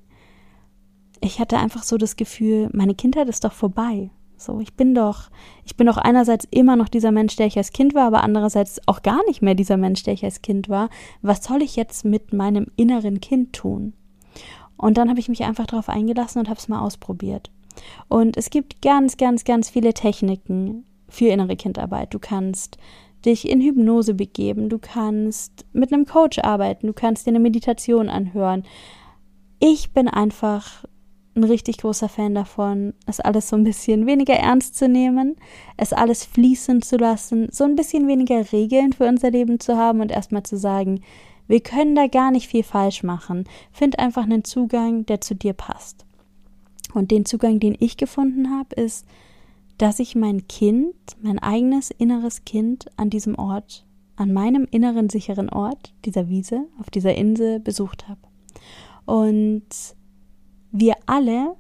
ich 1.21 1.39
hatte 1.39 1.57
einfach 1.57 1.83
so 1.83 1.97
das 1.97 2.15
Gefühl, 2.15 2.69
meine 2.73 2.95
Kindheit 2.95 3.29
ist 3.29 3.43
doch 3.43 3.53
vorbei. 3.53 4.09
So, 4.37 4.61
ich 4.61 4.73
bin 4.73 4.95
doch, 4.95 5.29
ich 5.65 5.75
bin 5.75 5.85
doch 5.87 5.97
einerseits 5.97 6.47
immer 6.49 6.77
noch 6.77 6.87
dieser 6.87 7.11
Mensch, 7.11 7.35
der 7.35 7.47
ich 7.47 7.57
als 7.57 7.73
Kind 7.73 7.93
war, 7.93 8.07
aber 8.07 8.23
andererseits 8.23 8.79
auch 8.87 9.01
gar 9.01 9.23
nicht 9.27 9.41
mehr 9.41 9.53
dieser 9.53 9.75
Mensch, 9.75 10.03
der 10.03 10.13
ich 10.13 10.23
als 10.23 10.41
Kind 10.41 10.69
war. 10.69 10.89
Was 11.21 11.43
soll 11.43 11.61
ich 11.61 11.75
jetzt 11.75 12.05
mit 12.05 12.31
meinem 12.31 12.67
inneren 12.77 13.19
Kind 13.19 13.51
tun? 13.53 13.93
Und 14.77 14.97
dann 14.97 15.09
habe 15.09 15.19
ich 15.19 15.27
mich 15.27 15.43
einfach 15.43 15.65
darauf 15.65 15.89
eingelassen 15.89 16.39
und 16.39 16.47
habe 16.47 16.57
es 16.57 16.69
mal 16.69 16.79
ausprobiert. 16.79 17.51
Und 18.07 18.37
es 18.37 18.49
gibt 18.49 18.81
ganz, 18.81 19.17
ganz, 19.17 19.43
ganz 19.43 19.69
viele 19.69 19.93
Techniken 19.93 20.85
für 21.09 21.27
innere 21.27 21.57
Kindarbeit. 21.57 22.13
Du 22.13 22.19
kannst 22.19 22.77
dich 23.25 23.49
in 23.49 23.59
Hypnose 23.59 24.13
begeben, 24.13 24.69
du 24.69 24.79
kannst 24.79 25.65
mit 25.73 25.91
einem 25.91 26.05
Coach 26.05 26.39
arbeiten, 26.39 26.87
du 26.87 26.93
kannst 26.93 27.25
dir 27.25 27.31
eine 27.31 27.41
Meditation 27.41 28.07
anhören. 28.07 28.63
Ich 29.59 29.91
bin 29.91 30.07
einfach 30.07 30.85
ein 31.35 31.43
richtig 31.43 31.77
großer 31.77 32.09
Fan 32.09 32.35
davon, 32.35 32.93
es 33.05 33.19
alles 33.19 33.49
so 33.49 33.55
ein 33.55 33.63
bisschen 33.63 34.05
weniger 34.05 34.33
ernst 34.33 34.75
zu 34.75 34.87
nehmen, 34.87 35.35
es 35.77 35.93
alles 35.93 36.25
fließen 36.25 36.81
zu 36.81 36.97
lassen, 36.97 37.47
so 37.51 37.63
ein 37.63 37.75
bisschen 37.75 38.07
weniger 38.07 38.51
Regeln 38.51 38.93
für 38.93 39.07
unser 39.07 39.31
Leben 39.31 39.59
zu 39.59 39.77
haben 39.77 40.01
und 40.01 40.11
erstmal 40.11 40.43
zu 40.43 40.57
sagen, 40.57 41.01
wir 41.47 41.61
können 41.61 41.95
da 41.95 42.07
gar 42.07 42.29
nicht 42.29 42.47
viel 42.47 42.63
falsch 42.63 43.01
machen. 43.01 43.45
Find 43.71 43.97
einfach 43.97 44.23
einen 44.23 44.43
Zugang, 44.43 45.07
der 45.07 45.19
zu 45.19 45.33
dir 45.33 45.53
passt. 45.53 46.05
Und 46.93 47.09
den 47.09 47.25
Zugang, 47.25 47.59
den 47.59 47.75
ich 47.79 47.97
gefunden 47.97 48.51
habe, 48.51 48.75
ist, 48.75 49.05
dass 49.79 49.99
ich 49.99 50.15
mein 50.15 50.47
Kind, 50.47 50.93
mein 51.21 51.39
eigenes 51.39 51.89
inneres 51.89 52.45
Kind 52.45 52.85
an 52.97 53.09
diesem 53.09 53.35
Ort, 53.35 53.85
an 54.15 54.31
meinem 54.31 54.67
inneren 54.69 55.09
sicheren 55.09 55.49
Ort, 55.49 55.93
dieser 56.05 56.29
Wiese, 56.29 56.65
auf 56.79 56.89
dieser 56.91 57.15
Insel 57.15 57.59
besucht 57.59 58.07
habe. 58.07 58.19
Und 59.05 59.65
wir 60.71 60.95
alle 61.05 61.55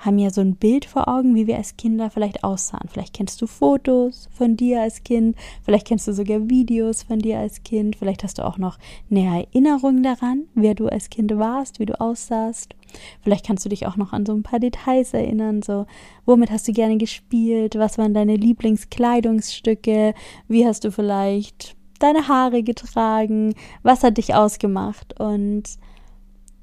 haben 0.00 0.18
ja 0.18 0.30
so 0.30 0.40
ein 0.40 0.56
Bild 0.56 0.86
vor 0.86 1.08
Augen, 1.08 1.34
wie 1.34 1.46
wir 1.46 1.56
als 1.56 1.76
Kinder 1.76 2.10
vielleicht 2.10 2.42
aussahen. 2.42 2.88
Vielleicht 2.88 3.14
kennst 3.14 3.40
du 3.42 3.46
Fotos 3.46 4.28
von 4.32 4.56
dir 4.56 4.80
als 4.80 5.04
Kind, 5.04 5.36
vielleicht 5.62 5.86
kennst 5.86 6.08
du 6.08 6.12
sogar 6.12 6.48
Videos 6.48 7.02
von 7.02 7.18
dir 7.18 7.38
als 7.38 7.62
Kind, 7.62 7.96
vielleicht 7.96 8.24
hast 8.24 8.38
du 8.38 8.46
auch 8.46 8.56
noch 8.56 8.78
eine 9.10 9.46
Erinnerung 9.52 10.02
daran, 10.02 10.44
wer 10.54 10.74
du 10.74 10.86
als 10.88 11.10
Kind 11.10 11.36
warst, 11.36 11.80
wie 11.80 11.86
du 11.86 12.00
aussahst. 12.00 12.74
Vielleicht 13.20 13.46
kannst 13.46 13.64
du 13.64 13.68
dich 13.68 13.86
auch 13.86 13.96
noch 13.96 14.12
an 14.12 14.26
so 14.26 14.32
ein 14.32 14.42
paar 14.42 14.58
Details 14.58 15.12
erinnern, 15.12 15.62
so 15.62 15.86
womit 16.24 16.50
hast 16.50 16.66
du 16.66 16.72
gerne 16.72 16.96
gespielt, 16.96 17.76
was 17.76 17.98
waren 17.98 18.14
deine 18.14 18.36
Lieblingskleidungsstücke, 18.36 20.14
wie 20.48 20.66
hast 20.66 20.84
du 20.84 20.90
vielleicht 20.90 21.76
deine 21.98 22.26
Haare 22.26 22.62
getragen, 22.62 23.54
was 23.82 24.02
hat 24.02 24.16
dich 24.16 24.34
ausgemacht 24.34 25.20
und 25.20 25.64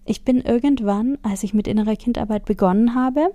ich 0.08 0.24
bin 0.24 0.42
irgendwann, 0.42 1.18
als 1.22 1.44
ich 1.44 1.54
mit 1.54 1.68
innerer 1.68 1.96
Kindarbeit 1.96 2.46
begonnen 2.46 2.96
habe, 2.96 3.34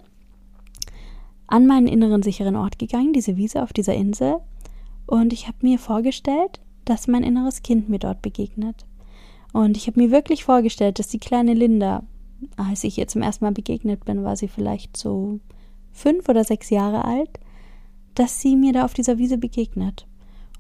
an 1.46 1.66
meinen 1.66 1.86
inneren 1.86 2.22
sicheren 2.22 2.56
Ort 2.56 2.78
gegangen, 2.78 3.12
diese 3.12 3.36
Wiese 3.36 3.62
auf 3.62 3.72
dieser 3.72 3.94
Insel, 3.94 4.36
und 5.06 5.32
ich 5.32 5.46
habe 5.46 5.58
mir 5.60 5.78
vorgestellt, 5.78 6.60
dass 6.84 7.08
mein 7.08 7.22
inneres 7.22 7.62
Kind 7.62 7.88
mir 7.88 7.98
dort 7.98 8.22
begegnet. 8.22 8.86
Und 9.52 9.76
ich 9.76 9.86
habe 9.86 10.00
mir 10.00 10.10
wirklich 10.10 10.44
vorgestellt, 10.44 10.98
dass 10.98 11.08
die 11.08 11.18
kleine 11.18 11.52
Linda, 11.52 12.02
als 12.56 12.84
ich 12.84 12.96
ihr 12.96 13.08
zum 13.08 13.22
ersten 13.22 13.44
Mal 13.44 13.52
begegnet 13.52 14.04
bin, 14.04 14.24
war 14.24 14.36
sie 14.36 14.48
vielleicht 14.48 14.96
so 14.96 15.40
fünf 15.92 16.28
oder 16.28 16.44
sechs 16.44 16.70
Jahre 16.70 17.04
alt, 17.04 17.28
dass 18.14 18.40
sie 18.40 18.56
mir 18.56 18.72
da 18.72 18.84
auf 18.84 18.94
dieser 18.94 19.18
Wiese 19.18 19.36
begegnet. 19.36 20.06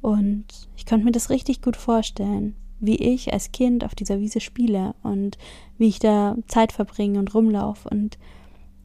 Und 0.02 0.44
ich 0.76 0.84
konnte 0.84 1.04
mir 1.04 1.12
das 1.12 1.30
richtig 1.30 1.62
gut 1.62 1.76
vorstellen, 1.76 2.54
wie 2.82 2.96
ich 2.96 3.32
als 3.32 3.52
Kind 3.52 3.84
auf 3.84 3.94
dieser 3.94 4.20
Wiese 4.20 4.40
spiele 4.40 4.94
und 5.02 5.38
wie 5.78 5.88
ich 5.88 6.00
da 6.00 6.36
Zeit 6.48 6.72
verbringe 6.72 7.18
und 7.18 7.34
rumlaufe 7.34 7.88
und 7.88 8.18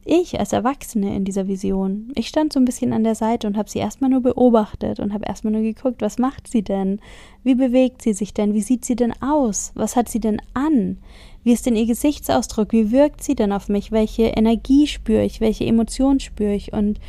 ich 0.04 0.40
als 0.40 0.54
Erwachsene 0.54 1.14
in 1.14 1.26
dieser 1.26 1.48
Vision, 1.48 2.12
ich 2.14 2.28
stand 2.28 2.52
so 2.52 2.60
ein 2.60 2.64
bisschen 2.64 2.94
an 2.94 3.04
der 3.04 3.14
Seite 3.14 3.46
und 3.46 3.58
habe 3.58 3.68
sie 3.68 3.80
erstmal 3.80 4.08
nur 4.08 4.22
beobachtet 4.22 5.00
und 5.00 5.12
habe 5.12 5.26
erstmal 5.26 5.52
nur 5.52 5.60
geguckt, 5.60 6.00
was 6.00 6.16
macht 6.16 6.48
sie 6.48 6.62
denn? 6.62 7.00
Wie 7.44 7.54
bewegt 7.54 8.00
sie 8.00 8.14
sich 8.14 8.32
denn? 8.32 8.54
Wie 8.54 8.62
sieht 8.62 8.86
sie 8.86 8.96
denn 8.96 9.12
aus? 9.20 9.72
Was 9.74 9.96
hat 9.96 10.08
sie 10.08 10.20
denn 10.20 10.40
an? 10.54 10.96
Wie 11.44 11.52
ist 11.52 11.66
denn 11.66 11.76
ihr 11.76 11.86
Gesichtsausdruck? 11.86 12.72
Wie 12.72 12.90
wirkt 12.90 13.22
sie 13.22 13.34
denn 13.34 13.52
auf 13.52 13.68
mich? 13.68 13.92
Welche 13.92 14.24
Energie 14.28 14.86
spüre 14.86 15.24
ich? 15.24 15.42
Welche 15.42 15.66
Emotion 15.66 16.20
spüre 16.20 16.54
ich? 16.54 16.72
Und 16.72 17.00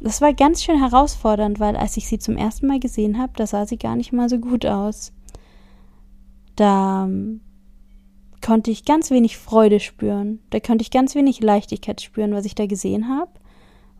das 0.00 0.20
war 0.20 0.32
ganz 0.32 0.62
schön 0.62 0.78
herausfordernd, 0.78 1.58
weil 1.58 1.74
als 1.74 1.96
ich 1.96 2.06
sie 2.06 2.18
zum 2.18 2.36
ersten 2.36 2.68
Mal 2.68 2.78
gesehen 2.78 3.18
habe, 3.18 3.32
da 3.34 3.46
sah 3.46 3.66
sie 3.66 3.78
gar 3.78 3.96
nicht 3.96 4.12
mal 4.12 4.28
so 4.28 4.38
gut 4.38 4.64
aus. 4.64 5.12
Da 6.56 7.08
konnte 8.44 8.70
ich 8.70 8.84
ganz 8.84 9.10
wenig 9.10 9.38
Freude 9.38 9.80
spüren. 9.80 10.40
Da 10.50 10.60
konnte 10.60 10.82
ich 10.82 10.90
ganz 10.90 11.14
wenig 11.14 11.40
Leichtigkeit 11.40 12.00
spüren. 12.00 12.32
Was 12.32 12.44
ich 12.44 12.54
da 12.54 12.66
gesehen 12.66 13.08
habe, 13.08 13.30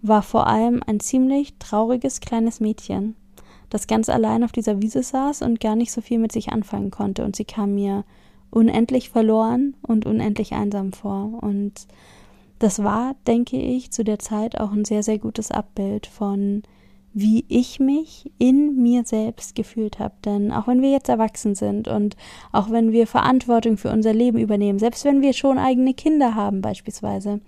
war 0.03 0.23
vor 0.23 0.47
allem 0.47 0.83
ein 0.87 1.01
ziemlich 1.01 1.59
trauriges 1.59 2.21
kleines 2.21 2.61
Mädchen, 2.61 3.17
das 3.71 3.87
ganz 3.87 4.09
allein 4.09 4.45
auf 4.45 4.53
dieser 4.53 4.81
Wiese 4.81 5.03
saß 5.03 5.43
und 5.43 5.61
gar 5.61 5.77
nicht 5.77 5.93
so 5.93 6.01
viel 6.01 6.19
mit 6.19 6.33
sich 6.33 6.51
anfangen 6.51 6.91
konnte. 6.91 7.25
Und 7.25 7.37
sie 7.37 7.45
kam 7.45 7.75
mir 7.75 8.05
unendlich 8.51 9.11
verloren 9.11 9.75
und 9.83 10.07
unendlich 10.07 10.53
einsam 10.53 10.93
vor. 10.93 11.43
Und 11.43 11.87
das 12.59 12.83
war, 12.83 13.17
denke 13.27 13.57
ich, 13.57 13.91
zu 13.91 14.05
der 14.05 14.19
Zeit 14.19 14.59
auch 14.61 14.73
ein 14.73 14.85
sehr, 14.85 15.03
sehr 15.03 15.19
gutes 15.19 15.51
Abbild 15.51 16.07
von 16.07 16.63
wie 17.19 17.47
ich 17.49 17.81
mich 17.81 18.31
in 18.37 18.77
mir 18.83 19.03
selbst 19.07 19.55
gefühlt 19.55 19.99
habe. 19.99 20.13
Denn 20.27 20.53
auch 20.53 20.67
wenn 20.67 20.83
wir 20.83 20.91
jetzt 20.91 21.09
erwachsen 21.09 21.55
sind 21.55 21.89
und 21.89 22.15
auch 22.53 22.71
wenn 22.71 22.93
wir 22.93 23.07
Verantwortung 23.07 23.79
für 23.79 23.91
unser 23.91 24.13
Leben 24.13 24.37
übernehmen, 24.39 24.79
selbst 24.79 25.07
wenn 25.07 25.23
wir 25.23 25.33
schon 25.33 25.57
eigene 25.57 25.95
Kinder 25.95 26.35
haben 26.35 26.61
beispielsweise, 26.61 27.41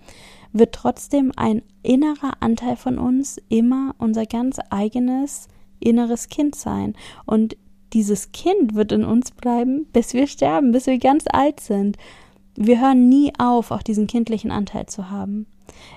wird 0.53 0.73
trotzdem 0.73 1.31
ein 1.35 1.61
innerer 1.83 2.33
Anteil 2.39 2.77
von 2.77 2.97
uns 2.97 3.39
immer 3.47 3.93
unser 3.99 4.25
ganz 4.25 4.57
eigenes 4.71 5.47
inneres 5.79 6.29
Kind 6.29 6.55
sein. 6.55 6.95
Und 7.27 7.55
dieses 7.93 8.31
Kind 8.31 8.73
wird 8.73 8.91
in 8.91 9.03
uns 9.03 9.29
bleiben, 9.29 9.85
bis 9.93 10.15
wir 10.15 10.25
sterben, 10.25 10.71
bis 10.71 10.87
wir 10.87 10.97
ganz 10.97 11.25
alt 11.31 11.59
sind. 11.59 11.95
Wir 12.55 12.81
hören 12.81 13.07
nie 13.07 13.33
auf, 13.37 13.69
auch 13.69 13.83
diesen 13.83 14.07
kindlichen 14.07 14.49
Anteil 14.49 14.87
zu 14.87 15.11
haben. 15.11 15.45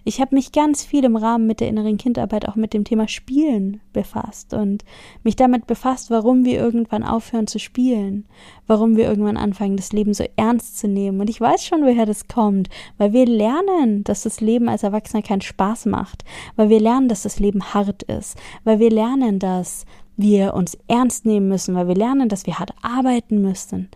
Ich 0.04 0.20
habe 0.20 0.34
mich 0.34 0.52
ganz 0.52 0.84
viel 0.84 1.04
im 1.04 1.16
Rahmen 1.16 1.46
mit 1.46 1.60
der 1.60 1.68
inneren 1.68 1.96
Kindarbeit 1.96 2.48
auch 2.48 2.56
mit 2.56 2.74
dem 2.74 2.84
Thema 2.84 3.08
Spielen 3.08 3.80
befasst 3.92 4.54
und 4.54 4.84
mich 5.22 5.36
damit 5.36 5.66
befasst, 5.66 6.10
warum 6.10 6.44
wir 6.44 6.58
irgendwann 6.58 7.04
aufhören 7.04 7.46
zu 7.46 7.58
spielen, 7.58 8.26
warum 8.66 8.96
wir 8.96 9.04
irgendwann 9.04 9.36
anfangen, 9.36 9.76
das 9.76 9.92
Leben 9.92 10.14
so 10.14 10.24
ernst 10.36 10.78
zu 10.78 10.88
nehmen. 10.88 11.20
Und 11.20 11.30
ich 11.30 11.40
weiß 11.40 11.64
schon, 11.64 11.82
woher 11.82 12.06
das 12.06 12.28
kommt, 12.28 12.68
weil 12.98 13.12
wir 13.12 13.26
lernen, 13.26 14.04
dass 14.04 14.22
das 14.22 14.40
Leben 14.40 14.68
als 14.68 14.82
Erwachsener 14.82 15.22
keinen 15.22 15.40
Spaß 15.40 15.86
macht, 15.86 16.24
weil 16.56 16.68
wir 16.68 16.80
lernen, 16.80 17.08
dass 17.08 17.22
das 17.22 17.38
Leben 17.38 17.74
hart 17.74 18.02
ist, 18.04 18.36
weil 18.64 18.78
wir 18.78 18.90
lernen, 18.90 19.38
dass 19.38 19.84
wir 20.16 20.54
uns 20.54 20.76
ernst 20.88 21.24
nehmen 21.26 21.48
müssen, 21.48 21.74
weil 21.74 21.88
wir 21.88 21.94
lernen, 21.94 22.28
dass 22.28 22.46
wir 22.46 22.58
hart 22.58 22.72
arbeiten 22.82 23.40
müssen. 23.40 23.88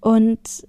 Und 0.00 0.66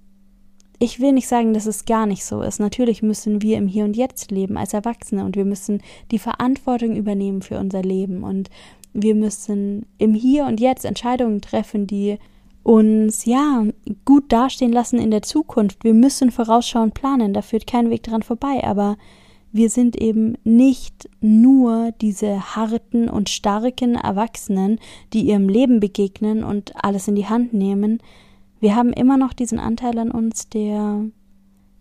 ich 0.82 0.98
will 0.98 1.12
nicht 1.12 1.28
sagen, 1.28 1.52
dass 1.52 1.66
es 1.66 1.84
gar 1.84 2.06
nicht 2.06 2.24
so 2.24 2.40
ist. 2.40 2.58
Natürlich 2.58 3.02
müssen 3.02 3.42
wir 3.42 3.58
im 3.58 3.68
Hier 3.68 3.84
und 3.84 3.96
Jetzt 3.96 4.30
leben 4.30 4.56
als 4.56 4.72
Erwachsene 4.72 5.24
und 5.24 5.36
wir 5.36 5.44
müssen 5.44 5.82
die 6.10 6.18
Verantwortung 6.18 6.96
übernehmen 6.96 7.42
für 7.42 7.58
unser 7.58 7.82
Leben 7.82 8.24
und 8.24 8.48
wir 8.94 9.14
müssen 9.14 9.84
im 9.98 10.14
Hier 10.14 10.46
und 10.46 10.58
Jetzt 10.58 10.86
Entscheidungen 10.86 11.42
treffen, 11.42 11.86
die 11.86 12.18
uns 12.62 13.26
ja 13.26 13.64
gut 14.06 14.32
dastehen 14.32 14.72
lassen 14.72 14.98
in 14.98 15.10
der 15.10 15.22
Zukunft. 15.22 15.84
Wir 15.84 15.94
müssen 15.94 16.30
vorausschauend 16.30 16.94
planen, 16.94 17.34
da 17.34 17.42
führt 17.42 17.66
kein 17.66 17.90
Weg 17.90 18.02
dran 18.02 18.22
vorbei, 18.22 18.64
aber 18.64 18.96
wir 19.52 19.68
sind 19.68 20.00
eben 20.00 20.38
nicht 20.44 21.10
nur 21.20 21.92
diese 22.00 22.54
harten 22.56 23.10
und 23.10 23.28
starken 23.28 23.96
Erwachsenen, 23.96 24.78
die 25.12 25.22
ihrem 25.22 25.48
Leben 25.48 25.78
begegnen 25.78 26.42
und 26.42 26.72
alles 26.82 27.06
in 27.06 27.16
die 27.16 27.26
Hand 27.26 27.52
nehmen, 27.52 28.00
wir 28.60 28.76
haben 28.76 28.92
immer 28.92 29.16
noch 29.16 29.32
diesen 29.32 29.58
Anteil 29.58 29.98
an 29.98 30.10
uns, 30.10 30.48
der 30.48 31.04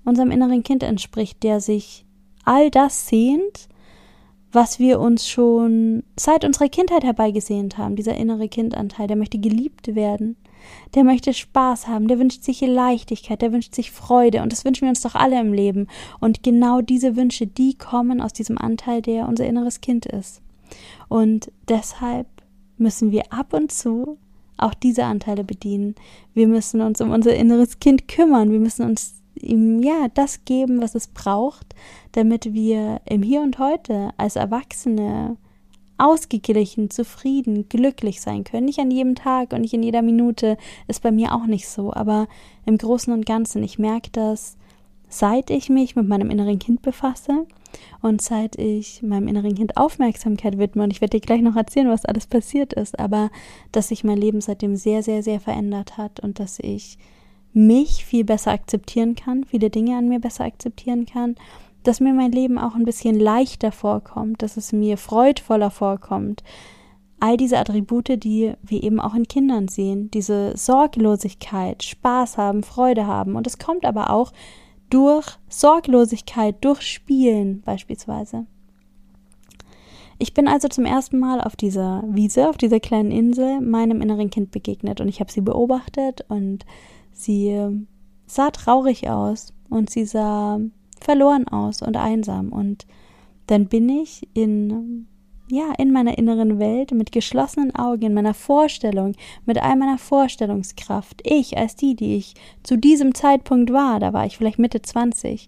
unserem 0.05 0.31
inneren 0.31 0.63
Kind 0.63 0.81
entspricht, 0.83 1.43
der 1.43 1.61
sich 1.61 2.05
all 2.45 2.71
das 2.71 3.07
sehnt, 3.07 3.67
was 4.51 4.79
wir 4.79 4.99
uns 4.99 5.27
schon 5.27 6.03
seit 6.15 6.43
unserer 6.43 6.69
Kindheit 6.69 7.03
herbeigesehnt 7.03 7.77
haben. 7.77 7.95
Dieser 7.95 8.15
innere 8.15 8.47
Kindanteil, 8.47 9.07
der 9.07 9.17
möchte 9.17 9.37
geliebt 9.37 9.93
werden, 9.93 10.37
der 10.95 11.03
möchte 11.03 11.33
Spaß 11.33 11.87
haben, 11.87 12.07
der 12.07 12.17
wünscht 12.17 12.43
sich 12.43 12.61
Leichtigkeit, 12.61 13.41
der 13.41 13.51
wünscht 13.51 13.75
sich 13.75 13.91
Freude 13.91 14.41
und 14.41 14.51
das 14.51 14.65
wünschen 14.65 14.83
wir 14.83 14.89
uns 14.89 15.01
doch 15.01 15.15
alle 15.15 15.39
im 15.39 15.53
Leben. 15.53 15.87
Und 16.19 16.41
genau 16.41 16.81
diese 16.81 17.15
Wünsche, 17.15 17.45
die 17.45 17.77
kommen 17.77 18.21
aus 18.21 18.33
diesem 18.33 18.57
Anteil, 18.57 19.01
der 19.01 19.27
unser 19.27 19.45
inneres 19.45 19.81
Kind 19.81 20.05
ist. 20.05 20.41
Und 21.09 21.51
deshalb 21.67 22.27
müssen 22.77 23.11
wir 23.11 23.31
ab 23.31 23.53
und 23.53 23.71
zu 23.71 24.17
auch 24.59 24.73
diese 24.73 25.05
Anteile 25.05 25.43
bedienen. 25.43 25.95
Wir 26.33 26.47
müssen 26.47 26.81
uns 26.81 27.01
um 27.01 27.11
unser 27.11 27.35
inneres 27.35 27.79
Kind 27.79 28.07
kümmern. 28.07 28.51
Wir 28.51 28.59
müssen 28.59 28.85
uns 28.85 29.15
ihm 29.35 29.81
ja 29.81 30.07
das 30.13 30.45
geben, 30.45 30.81
was 30.81 30.95
es 30.95 31.07
braucht, 31.07 31.75
damit 32.11 32.53
wir 32.53 33.01
im 33.05 33.23
Hier 33.23 33.41
und 33.41 33.59
Heute 33.59 34.11
als 34.17 34.35
Erwachsene 34.35 35.37
ausgeglichen, 35.97 36.89
zufrieden, 36.89 37.67
glücklich 37.67 38.21
sein 38.21 38.43
können. 38.45 38.65
Nicht 38.65 38.79
an 38.79 38.91
jedem 38.91 39.15
Tag 39.15 39.51
und 39.51 39.61
nicht 39.61 39.73
in 39.73 39.83
jeder 39.83 40.01
Minute 40.01 40.57
ist 40.87 41.03
bei 41.03 41.11
mir 41.11 41.35
auch 41.35 41.45
nicht 41.45 41.67
so, 41.67 41.93
aber 41.93 42.27
im 42.65 42.77
Großen 42.77 43.11
und 43.13 43.25
Ganzen, 43.25 43.63
ich 43.63 43.77
merke 43.77 44.09
das, 44.11 44.57
seit 45.09 45.49
ich 45.49 45.69
mich 45.69 45.95
mit 45.95 46.07
meinem 46.07 46.29
inneren 46.29 46.57
Kind 46.57 46.81
befasse, 46.81 47.45
und 48.01 48.21
seit 48.21 48.57
ich 48.57 49.01
meinem 49.01 49.27
inneren 49.27 49.55
Kind 49.55 49.77
Aufmerksamkeit 49.77 50.57
widme, 50.57 50.83
und 50.83 50.91
ich 50.91 51.01
werde 51.01 51.19
dir 51.19 51.25
gleich 51.25 51.41
noch 51.41 51.55
erzählen, 51.55 51.89
was 51.89 52.05
alles 52.05 52.27
passiert 52.27 52.73
ist, 52.73 52.99
aber 52.99 53.29
dass 53.71 53.89
sich 53.89 54.03
mein 54.03 54.17
Leben 54.17 54.41
seitdem 54.41 54.75
sehr, 54.75 55.03
sehr, 55.03 55.23
sehr 55.23 55.39
verändert 55.39 55.97
hat 55.97 56.19
und 56.19 56.39
dass 56.39 56.59
ich 56.59 56.97
mich 57.53 58.05
viel 58.05 58.23
besser 58.23 58.51
akzeptieren 58.51 59.15
kann, 59.15 59.43
viele 59.43 59.69
Dinge 59.69 59.97
an 59.97 60.07
mir 60.07 60.19
besser 60.19 60.45
akzeptieren 60.45 61.05
kann, 61.05 61.35
dass 61.83 61.99
mir 61.99 62.13
mein 62.13 62.31
Leben 62.31 62.57
auch 62.57 62.75
ein 62.75 62.85
bisschen 62.85 63.19
leichter 63.19 63.71
vorkommt, 63.71 64.41
dass 64.41 64.57
es 64.57 64.71
mir 64.73 64.97
freudvoller 64.97 65.71
vorkommt. 65.71 66.43
All 67.21 67.35
diese 67.35 67.57
Attribute, 67.57 68.23
die 68.23 68.53
wir 68.61 68.83
eben 68.83 68.99
auch 68.99 69.13
in 69.13 69.27
Kindern 69.27 69.67
sehen, 69.67 70.09
diese 70.11 70.55
Sorglosigkeit, 70.55 71.83
Spaß 71.83 72.37
haben, 72.37 72.63
Freude 72.63 73.07
haben. 73.07 73.35
Und 73.35 73.45
es 73.45 73.57
kommt 73.57 73.85
aber 73.85 74.09
auch 74.09 74.31
durch 74.89 75.37
Sorglosigkeit, 75.47 76.55
durch 76.61 76.81
Spielen 76.81 77.61
beispielsweise. 77.61 78.45
Ich 80.17 80.33
bin 80.33 80.47
also 80.47 80.67
zum 80.67 80.85
ersten 80.85 81.17
Mal 81.17 81.39
auf 81.39 81.55
dieser 81.55 82.03
Wiese, 82.07 82.49
auf 82.49 82.57
dieser 82.57 82.79
kleinen 82.79 83.11
Insel, 83.11 83.61
meinem 83.61 84.01
inneren 84.01 84.29
Kind 84.29 84.51
begegnet 84.51 84.99
und 84.99 85.07
ich 85.07 85.21
habe 85.21 85.31
sie 85.31 85.41
beobachtet 85.41 86.25
und 86.27 86.65
sie 87.13 87.85
sah 88.25 88.51
traurig 88.51 89.09
aus 89.09 89.53
und 89.69 89.89
sie 89.89 90.05
sah 90.05 90.59
verloren 90.99 91.47
aus 91.47 91.81
und 91.81 91.95
einsam 91.95 92.51
und 92.51 92.85
dann 93.47 93.67
bin 93.67 93.87
ich 93.89 94.27
in 94.33 95.07
ja, 95.51 95.73
in 95.77 95.91
meiner 95.91 96.17
inneren 96.17 96.59
Welt, 96.59 96.91
mit 96.91 97.11
geschlossenen 97.11 97.75
Augen, 97.75 98.05
in 98.05 98.13
meiner 98.13 98.33
Vorstellung, 98.33 99.13
mit 99.45 99.61
all 99.61 99.75
meiner 99.75 99.97
Vorstellungskraft, 99.97 101.21
ich 101.23 101.57
als 101.57 101.75
die, 101.75 101.95
die 101.95 102.15
ich 102.15 102.35
zu 102.63 102.77
diesem 102.77 103.15
Zeitpunkt 103.15 103.71
war, 103.71 103.99
da 103.99 104.13
war 104.13 104.25
ich 104.25 104.37
vielleicht 104.37 104.59
Mitte 104.59 104.81
20, 104.81 105.47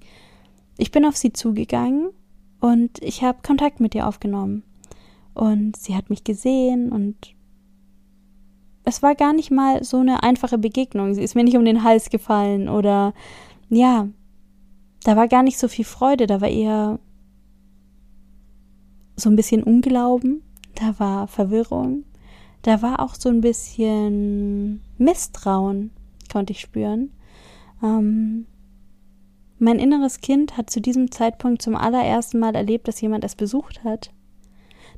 ich 0.77 0.91
bin 0.91 1.05
auf 1.05 1.15
sie 1.15 1.33
zugegangen 1.33 2.09
und 2.59 3.01
ich 3.03 3.23
habe 3.23 3.39
Kontakt 3.45 3.79
mit 3.79 3.93
ihr 3.93 4.07
aufgenommen. 4.07 4.63
Und 5.33 5.77
sie 5.77 5.95
hat 5.95 6.09
mich 6.09 6.23
gesehen 6.23 6.91
und 6.91 7.15
es 8.83 9.03
war 9.03 9.15
gar 9.15 9.33
nicht 9.33 9.51
mal 9.51 9.83
so 9.83 9.97
eine 9.97 10.23
einfache 10.23 10.57
Begegnung. 10.57 11.13
Sie 11.13 11.21
ist 11.21 11.35
mir 11.35 11.43
nicht 11.43 11.55
um 11.55 11.63
den 11.63 11.83
Hals 11.83 12.09
gefallen 12.09 12.67
oder 12.67 13.13
ja, 13.69 14.07
da 15.03 15.15
war 15.15 15.27
gar 15.27 15.43
nicht 15.43 15.57
so 15.57 15.67
viel 15.67 15.85
Freude, 15.85 16.27
da 16.27 16.41
war 16.41 16.49
eher 16.49 16.99
so 19.21 19.29
ein 19.29 19.35
bisschen 19.35 19.63
Unglauben, 19.63 20.41
da 20.75 20.99
war 20.99 21.27
Verwirrung, 21.27 22.03
da 22.61 22.81
war 22.81 22.99
auch 22.99 23.15
so 23.15 23.29
ein 23.29 23.41
bisschen 23.41 24.81
Misstrauen, 24.97 25.91
konnte 26.31 26.53
ich 26.53 26.61
spüren. 26.61 27.11
Ähm, 27.83 28.45
Mein 29.59 29.79
inneres 29.79 30.21
Kind 30.21 30.57
hat 30.57 30.69
zu 30.69 30.81
diesem 30.81 31.11
Zeitpunkt 31.11 31.61
zum 31.61 31.75
allerersten 31.75 32.39
Mal 32.39 32.55
erlebt, 32.55 32.87
dass 32.87 33.01
jemand 33.01 33.23
es 33.23 33.35
besucht 33.35 33.83
hat. 33.83 34.11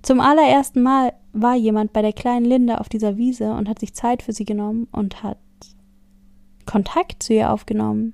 Zum 0.01 0.19
allerersten 0.19 0.81
Mal 0.81 1.13
war 1.31 1.55
jemand 1.55 1.93
bei 1.93 2.01
der 2.01 2.13
kleinen 2.13 2.45
Linda 2.45 2.75
auf 2.75 2.89
dieser 2.89 3.17
Wiese 3.17 3.53
und 3.53 3.69
hat 3.69 3.79
sich 3.79 3.93
Zeit 3.93 4.21
für 4.21 4.33
sie 4.33 4.45
genommen 4.45 4.87
und 4.91 5.23
hat 5.23 5.37
Kontakt 6.65 7.23
zu 7.23 7.33
ihr 7.33 7.51
aufgenommen. 7.51 8.13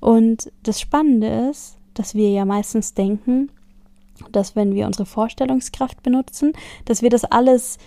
Und 0.00 0.52
das 0.62 0.80
Spannende 0.80 1.48
ist, 1.50 1.76
dass 1.94 2.14
wir 2.14 2.30
ja 2.30 2.44
meistens 2.44 2.94
denken, 2.94 3.50
dass 4.30 4.56
wenn 4.56 4.74
wir 4.74 4.86
unsere 4.86 5.06
Vorstellungskraft 5.06 6.02
benutzen, 6.02 6.52
dass 6.84 7.02
wir 7.02 7.10
das 7.10 7.24
alles 7.24 7.78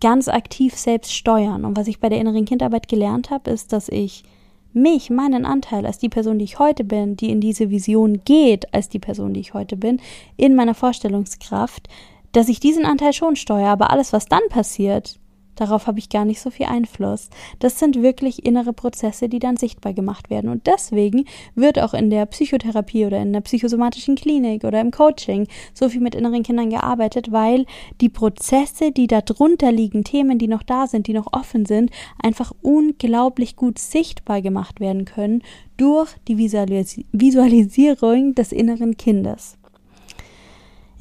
ganz 0.00 0.28
aktiv 0.28 0.76
selbst 0.76 1.14
steuern. 1.14 1.64
Und 1.64 1.76
was 1.76 1.86
ich 1.86 2.00
bei 2.00 2.08
der 2.08 2.18
inneren 2.18 2.44
Kindarbeit 2.44 2.88
gelernt 2.88 3.30
habe, 3.30 3.50
ist, 3.50 3.72
dass 3.72 3.88
ich 3.88 4.24
mich, 4.72 5.10
meinen 5.10 5.44
Anteil 5.44 5.86
als 5.86 5.98
die 5.98 6.08
Person, 6.08 6.38
die 6.38 6.44
ich 6.44 6.58
heute 6.58 6.82
bin, 6.84 7.16
die 7.16 7.30
in 7.30 7.40
diese 7.40 7.70
Vision 7.70 8.22
geht, 8.24 8.72
als 8.74 8.88
die 8.88 8.98
Person, 8.98 9.34
die 9.34 9.40
ich 9.40 9.54
heute 9.54 9.76
bin, 9.76 10.00
in 10.36 10.54
meiner 10.54 10.74
Vorstellungskraft, 10.74 11.88
dass 12.32 12.48
ich 12.48 12.60
diesen 12.60 12.86
Anteil 12.86 13.12
schon 13.12 13.36
steuere, 13.36 13.68
aber 13.68 13.90
alles, 13.90 14.12
was 14.12 14.26
dann 14.26 14.42
passiert, 14.48 15.18
Darauf 15.62 15.86
habe 15.86 16.00
ich 16.00 16.08
gar 16.08 16.24
nicht 16.24 16.40
so 16.40 16.50
viel 16.50 16.66
Einfluss. 16.66 17.30
Das 17.60 17.78
sind 17.78 18.02
wirklich 18.02 18.44
innere 18.44 18.72
Prozesse, 18.72 19.28
die 19.28 19.38
dann 19.38 19.56
sichtbar 19.56 19.92
gemacht 19.92 20.28
werden. 20.28 20.50
Und 20.50 20.66
deswegen 20.66 21.24
wird 21.54 21.78
auch 21.78 21.94
in 21.94 22.10
der 22.10 22.26
Psychotherapie 22.26 23.06
oder 23.06 23.22
in 23.22 23.32
der 23.32 23.42
psychosomatischen 23.42 24.16
Klinik 24.16 24.64
oder 24.64 24.80
im 24.80 24.90
Coaching 24.90 25.46
so 25.72 25.88
viel 25.88 26.00
mit 26.00 26.16
inneren 26.16 26.42
Kindern 26.42 26.70
gearbeitet, 26.70 27.30
weil 27.30 27.64
die 28.00 28.08
Prozesse, 28.08 28.90
die 28.90 29.06
da 29.06 29.20
drunter 29.20 29.70
liegen, 29.70 30.02
Themen, 30.02 30.36
die 30.36 30.48
noch 30.48 30.64
da 30.64 30.88
sind, 30.88 31.06
die 31.06 31.12
noch 31.12 31.32
offen 31.32 31.64
sind, 31.64 31.92
einfach 32.20 32.50
unglaublich 32.62 33.54
gut 33.54 33.78
sichtbar 33.78 34.42
gemacht 34.42 34.80
werden 34.80 35.04
können 35.04 35.42
durch 35.76 36.10
die 36.26 36.38
Visualis 36.38 36.98
Visualisierung 37.12 38.34
des 38.34 38.50
inneren 38.50 38.96
Kindes. 38.96 39.58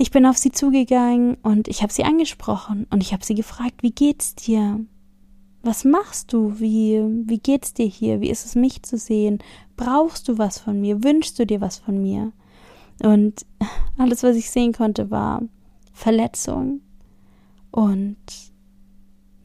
Ich 0.01 0.09
bin 0.09 0.25
auf 0.25 0.35
sie 0.35 0.51
zugegangen 0.51 1.35
und 1.43 1.67
ich 1.67 1.83
habe 1.83 1.93
sie 1.93 2.03
angesprochen 2.03 2.87
und 2.89 3.03
ich 3.03 3.13
habe 3.13 3.23
sie 3.23 3.35
gefragt, 3.35 3.83
wie 3.83 3.91
geht's 3.91 4.33
dir? 4.33 4.79
Was 5.61 5.83
machst 5.85 6.33
du? 6.33 6.59
Wie, 6.59 6.99
wie 7.27 7.37
geht's 7.37 7.75
dir 7.75 7.85
hier? 7.85 8.19
Wie 8.19 8.31
ist 8.31 8.43
es, 8.43 8.55
mich 8.55 8.81
zu 8.81 8.97
sehen? 8.97 9.37
Brauchst 9.77 10.27
du 10.27 10.39
was 10.39 10.57
von 10.57 10.81
mir? 10.81 11.03
Wünschst 11.03 11.37
du 11.37 11.45
dir 11.45 11.61
was 11.61 11.77
von 11.77 12.01
mir? 12.01 12.31
Und 13.03 13.45
alles, 13.99 14.23
was 14.23 14.35
ich 14.37 14.49
sehen 14.49 14.73
konnte, 14.73 15.11
war 15.11 15.43
Verletzung 15.93 16.81
und 17.69 18.17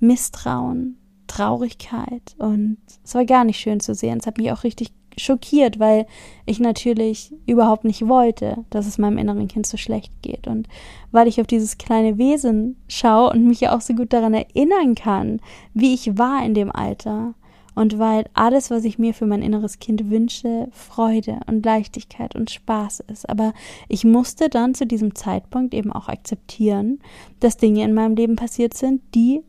Misstrauen, 0.00 0.96
Traurigkeit. 1.26 2.34
Und 2.38 2.78
es 3.04 3.14
war 3.14 3.26
gar 3.26 3.44
nicht 3.44 3.60
schön 3.60 3.80
zu 3.80 3.94
sehen. 3.94 4.20
Es 4.20 4.26
hat 4.26 4.38
mich 4.38 4.50
auch 4.50 4.64
richtig 4.64 4.90
schockiert, 5.16 5.78
weil 5.78 6.06
ich 6.44 6.60
natürlich 6.60 7.32
überhaupt 7.46 7.84
nicht 7.84 8.06
wollte, 8.06 8.64
dass 8.70 8.86
es 8.86 8.98
meinem 8.98 9.18
inneren 9.18 9.48
Kind 9.48 9.66
so 9.66 9.76
schlecht 9.76 10.12
geht. 10.22 10.46
Und 10.46 10.68
weil 11.10 11.28
ich 11.28 11.40
auf 11.40 11.46
dieses 11.46 11.78
kleine 11.78 12.18
Wesen 12.18 12.76
schaue 12.88 13.30
und 13.30 13.46
mich 13.46 13.60
ja 13.60 13.74
auch 13.76 13.80
so 13.80 13.94
gut 13.94 14.12
daran 14.12 14.34
erinnern 14.34 14.94
kann, 14.94 15.40
wie 15.74 15.94
ich 15.94 16.18
war 16.18 16.44
in 16.44 16.54
dem 16.54 16.70
Alter. 16.70 17.34
Und 17.74 17.98
weil 17.98 18.24
alles, 18.32 18.70
was 18.70 18.84
ich 18.84 18.98
mir 18.98 19.12
für 19.12 19.26
mein 19.26 19.42
inneres 19.42 19.78
Kind 19.78 20.08
wünsche, 20.10 20.68
Freude 20.72 21.40
und 21.46 21.64
Leichtigkeit 21.64 22.34
und 22.34 22.50
Spaß 22.50 23.00
ist. 23.12 23.28
Aber 23.28 23.52
ich 23.88 24.04
musste 24.04 24.48
dann 24.48 24.74
zu 24.74 24.86
diesem 24.86 25.14
Zeitpunkt 25.14 25.74
eben 25.74 25.92
auch 25.92 26.08
akzeptieren, 26.08 27.00
dass 27.40 27.58
Dinge 27.58 27.84
in 27.84 27.92
meinem 27.92 28.16
Leben 28.16 28.34
passiert 28.36 28.72
sind, 28.72 29.02
die 29.14 29.42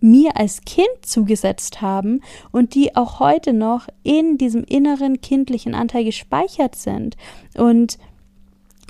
mir 0.00 0.36
als 0.36 0.62
Kind 0.62 0.88
zugesetzt 1.02 1.82
haben 1.82 2.20
und 2.52 2.74
die 2.74 2.96
auch 2.96 3.20
heute 3.20 3.52
noch 3.52 3.88
in 4.02 4.38
diesem 4.38 4.64
inneren 4.64 5.20
kindlichen 5.20 5.74
Anteil 5.74 6.04
gespeichert 6.04 6.74
sind 6.74 7.16
und 7.56 7.98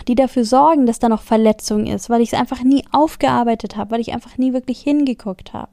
die 0.09 0.15
dafür 0.15 0.45
sorgen, 0.45 0.87
dass 0.87 0.99
da 0.99 1.09
noch 1.09 1.23
Verletzung 1.23 1.87
ist, 1.87 2.09
weil 2.09 2.23
ich 2.23 2.33
es 2.33 2.39
einfach 2.39 2.63
nie 2.63 2.85
aufgearbeitet 2.93 3.77
habe, 3.77 3.93
weil 3.93 4.01
ich 4.01 4.13
einfach 4.13 4.39
nie 4.39 4.53
wirklich 4.53 4.81
hingeguckt 4.81 5.53
habe. 5.53 5.71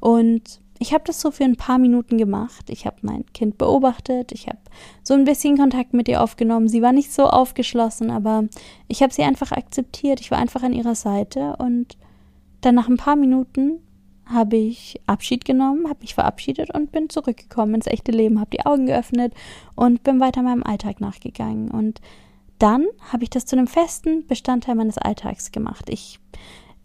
Und 0.00 0.60
ich 0.78 0.92
habe 0.92 1.04
das 1.06 1.20
so 1.20 1.30
für 1.30 1.44
ein 1.44 1.56
paar 1.56 1.78
Minuten 1.78 2.18
gemacht. 2.18 2.68
Ich 2.68 2.84
habe 2.84 2.96
mein 3.02 3.24
Kind 3.32 3.56
beobachtet, 3.56 4.32
ich 4.32 4.46
habe 4.46 4.58
so 5.02 5.14
ein 5.14 5.24
bisschen 5.24 5.56
Kontakt 5.56 5.94
mit 5.94 6.06
ihr 6.08 6.22
aufgenommen. 6.22 6.68
Sie 6.68 6.82
war 6.82 6.92
nicht 6.92 7.12
so 7.12 7.24
aufgeschlossen, 7.24 8.10
aber 8.10 8.44
ich 8.88 9.02
habe 9.02 9.12
sie 9.12 9.22
einfach 9.22 9.52
akzeptiert. 9.52 10.20
Ich 10.20 10.30
war 10.30 10.38
einfach 10.38 10.62
an 10.62 10.74
ihrer 10.74 10.94
Seite 10.94 11.56
und 11.58 11.96
dann 12.60 12.74
nach 12.74 12.88
ein 12.88 12.98
paar 12.98 13.16
Minuten 13.16 13.80
habe 14.26 14.56
ich 14.56 15.00
Abschied 15.06 15.44
genommen, 15.44 15.88
habe 15.88 16.00
mich 16.00 16.14
verabschiedet 16.14 16.74
und 16.74 16.90
bin 16.92 17.08
zurückgekommen 17.08 17.76
ins 17.76 17.86
echte 17.86 18.12
Leben, 18.12 18.40
habe 18.40 18.50
die 18.50 18.66
Augen 18.66 18.86
geöffnet 18.86 19.32
und 19.74 20.02
bin 20.02 20.20
weiter 20.20 20.42
meinem 20.42 20.64
Alltag 20.64 21.00
nachgegangen. 21.00 21.70
Und 21.70 22.00
dann 22.58 22.86
habe 23.12 23.22
ich 23.22 23.30
das 23.30 23.46
zu 23.46 23.56
einem 23.56 23.68
festen 23.68 24.26
Bestandteil 24.26 24.74
meines 24.74 24.98
Alltags 24.98 25.52
gemacht. 25.52 25.88
Ich, 25.88 26.18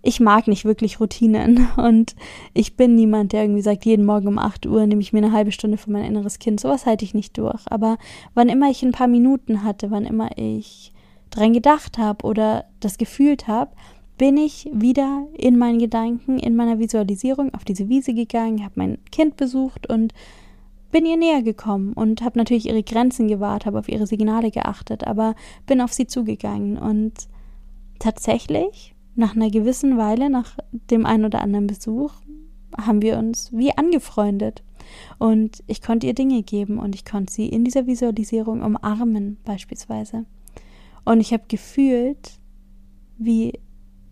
ich 0.04 0.20
mag 0.20 0.48
nicht 0.48 0.66
wirklich 0.66 1.00
Routinen 1.00 1.68
und 1.78 2.16
ich 2.54 2.78
bin 2.78 2.96
niemand, 2.96 3.34
der 3.34 3.44
irgendwie 3.44 3.62
sagt, 3.64 3.86
jeden 3.86 4.06
Morgen 4.06 4.28
um 4.28 4.38
8 4.38 4.68
Uhr 4.68 4.86
nehme 4.86 5.02
ich 5.02 5.14
mir 5.14 5.20
eine 5.20 5.32
halbe 5.32 5.52
Stunde 5.52 5.78
für 5.78 5.92
mein 5.92 6.06
inneres 6.06 6.38
Kind. 6.38 6.60
Sowas 6.60 6.86
halte 6.86 7.06
ich 7.06 7.16
nicht 7.16 7.38
durch. 7.38 7.64
Aber 7.66 7.98
wann 8.36 8.50
immer 8.50 8.70
ich 8.70 8.84
ein 8.84 8.92
paar 8.92 9.08
Minuten 9.08 9.64
hatte, 9.64 9.90
wann 9.90 10.06
immer 10.06 10.30
ich 10.38 10.94
dran 11.32 11.54
gedacht 11.54 11.98
habe 11.98 12.26
oder 12.26 12.66
das 12.82 12.98
gefühlt 12.98 13.48
habe, 13.48 13.72
bin 14.22 14.38
ich 14.38 14.70
wieder 14.72 15.26
in 15.36 15.58
meinen 15.58 15.80
Gedanken, 15.80 16.38
in 16.38 16.56
meiner 16.56 16.78
Visualisierung 16.78 17.56
auf 17.56 17.66
diese 17.66 17.90
Wiese 17.90 18.14
gegangen, 18.14 18.64
habe 18.64 18.76
mein 18.76 19.00
Kind 19.12 19.36
besucht 19.36 19.90
und 19.90 20.14
bin 20.92 21.08
ihr 21.08 21.18
näher 21.18 21.42
gekommen 21.42 21.94
und 21.94 22.22
habe 22.22 22.38
natürlich 22.38 22.68
ihre 22.68 22.84
Grenzen 22.84 23.28
gewahrt, 23.28 23.66
habe 23.66 23.80
auf 23.80 23.90
ihre 23.90 24.06
Signale 24.06 24.52
geachtet, 24.52 25.08
aber 25.08 25.34
bin 25.66 25.82
auf 25.82 25.92
sie 25.92 26.06
zugegangen 26.06 26.78
und 26.78 27.14
tatsächlich 27.98 28.94
nach 29.16 29.36
einer 29.36 29.50
gewissen 29.50 29.98
Weile, 29.98 30.30
nach 30.30 30.56
dem 30.72 31.08
einen 31.08 31.26
oder 31.26 31.42
anderen 31.42 31.66
Besuch, 31.66 32.14
haben 32.80 33.02
wir 33.02 33.18
uns 33.18 33.52
wie 33.52 33.76
angefreundet. 33.76 34.62
Und 35.18 35.64
ich 35.66 35.82
konnte 35.82 36.06
ihr 36.06 36.14
Dinge 36.14 36.44
geben 36.44 36.78
und 36.78 36.94
ich 36.94 37.06
konnte 37.06 37.34
sie 37.34 37.48
in 37.48 37.64
dieser 37.64 37.88
Visualisierung 37.88 38.62
umarmen, 38.62 39.38
beispielsweise. 39.46 40.26
Und 41.06 41.22
ich 41.22 41.34
habe 41.34 41.46
gefühlt, 41.48 42.34
wie 43.18 43.54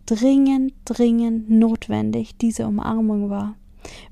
dringend, 0.10 0.74
dringend 0.86 1.50
notwendig 1.50 2.38
diese 2.38 2.68
Umarmung 2.68 3.30
war. 3.30 3.56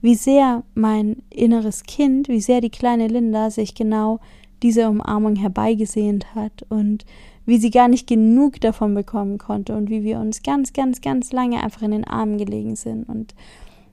Wie 0.01 0.15
sehr 0.15 0.63
mein 0.75 1.23
inneres 1.29 1.83
Kind, 1.83 2.27
wie 2.29 2.41
sehr 2.41 2.62
die 2.62 2.69
kleine 2.69 3.07
Linda 3.07 3.49
sich 3.49 3.75
genau 3.75 4.19
diese 4.63 4.89
Umarmung 4.89 5.36
herbeigesehnt 5.36 6.36
hat 6.36 6.65
und 6.69 7.05
wie 7.45 7.57
sie 7.57 7.71
gar 7.71 7.88
nicht 7.88 8.07
genug 8.07 8.60
davon 8.62 8.93
bekommen 8.93 9.38
konnte 9.38 9.75
und 9.75 9.89
wie 9.89 10.03
wir 10.03 10.19
uns 10.19 10.43
ganz, 10.43 10.73
ganz, 10.73 11.01
ganz 11.01 11.31
lange 11.31 11.63
einfach 11.63 11.81
in 11.81 11.91
den 11.91 12.05
Armen 12.05 12.38
gelegen 12.38 12.75
sind. 12.75 13.07
Und 13.07 13.36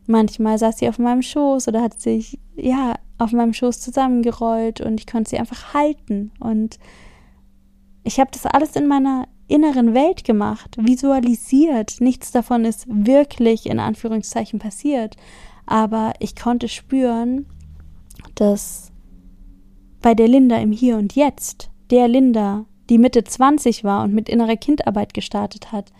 manchmal 0.07 0.59
saß 0.59 0.79
sie 0.79 0.89
auf 0.89 0.99
meinem 0.99 1.23
Schoß 1.23 1.69
oder 1.69 1.83
hat 1.83 2.01
sich, 2.01 2.39
ja, 2.57 2.95
auf 3.19 3.33
meinem 3.33 3.53
Schoß 3.53 3.81
zusammengerollt 3.81 4.81
und 4.81 5.01
ich 5.01 5.07
konnte 5.07 5.31
sie 5.31 5.39
einfach 5.39 5.73
halten. 5.73 6.33
Und 6.41 6.79
ich 8.03 8.19
habe 8.19 8.31
das 8.33 8.47
alles 8.47 8.75
in 8.77 8.87
meiner 8.87 9.29
inneren 9.49 9.95
Welt 9.95 10.25
gemacht, 10.25 10.77
visualisiert. 10.79 12.01
Nichts 12.01 12.31
davon 12.31 12.65
ist 12.65 12.87
wirklich 12.89 13.67
in 13.67 13.79
Anführungszeichen 13.79 14.59
passiert. 14.59 15.17
Aber 15.67 16.13
ich 16.19 16.37
konnte 16.37 16.69
spüren, 16.69 17.47
dass 18.35 18.93
bei 20.03 20.15
der 20.15 20.29
Linda 20.29 20.57
im 20.59 20.73
Hier 20.73 20.97
und 20.97 21.15
Jetzt, 21.15 21.71
der 21.91 22.09
Linda, 22.09 22.67
die 22.91 22.99
Mitte 22.99 23.25
20 23.25 23.85
war 23.85 24.05
und 24.05 24.13
mit 24.13 24.29
innerer 24.29 24.57
Kindarbeit 24.57 25.15
gestartet 25.15 25.73
hat, 25.73 25.93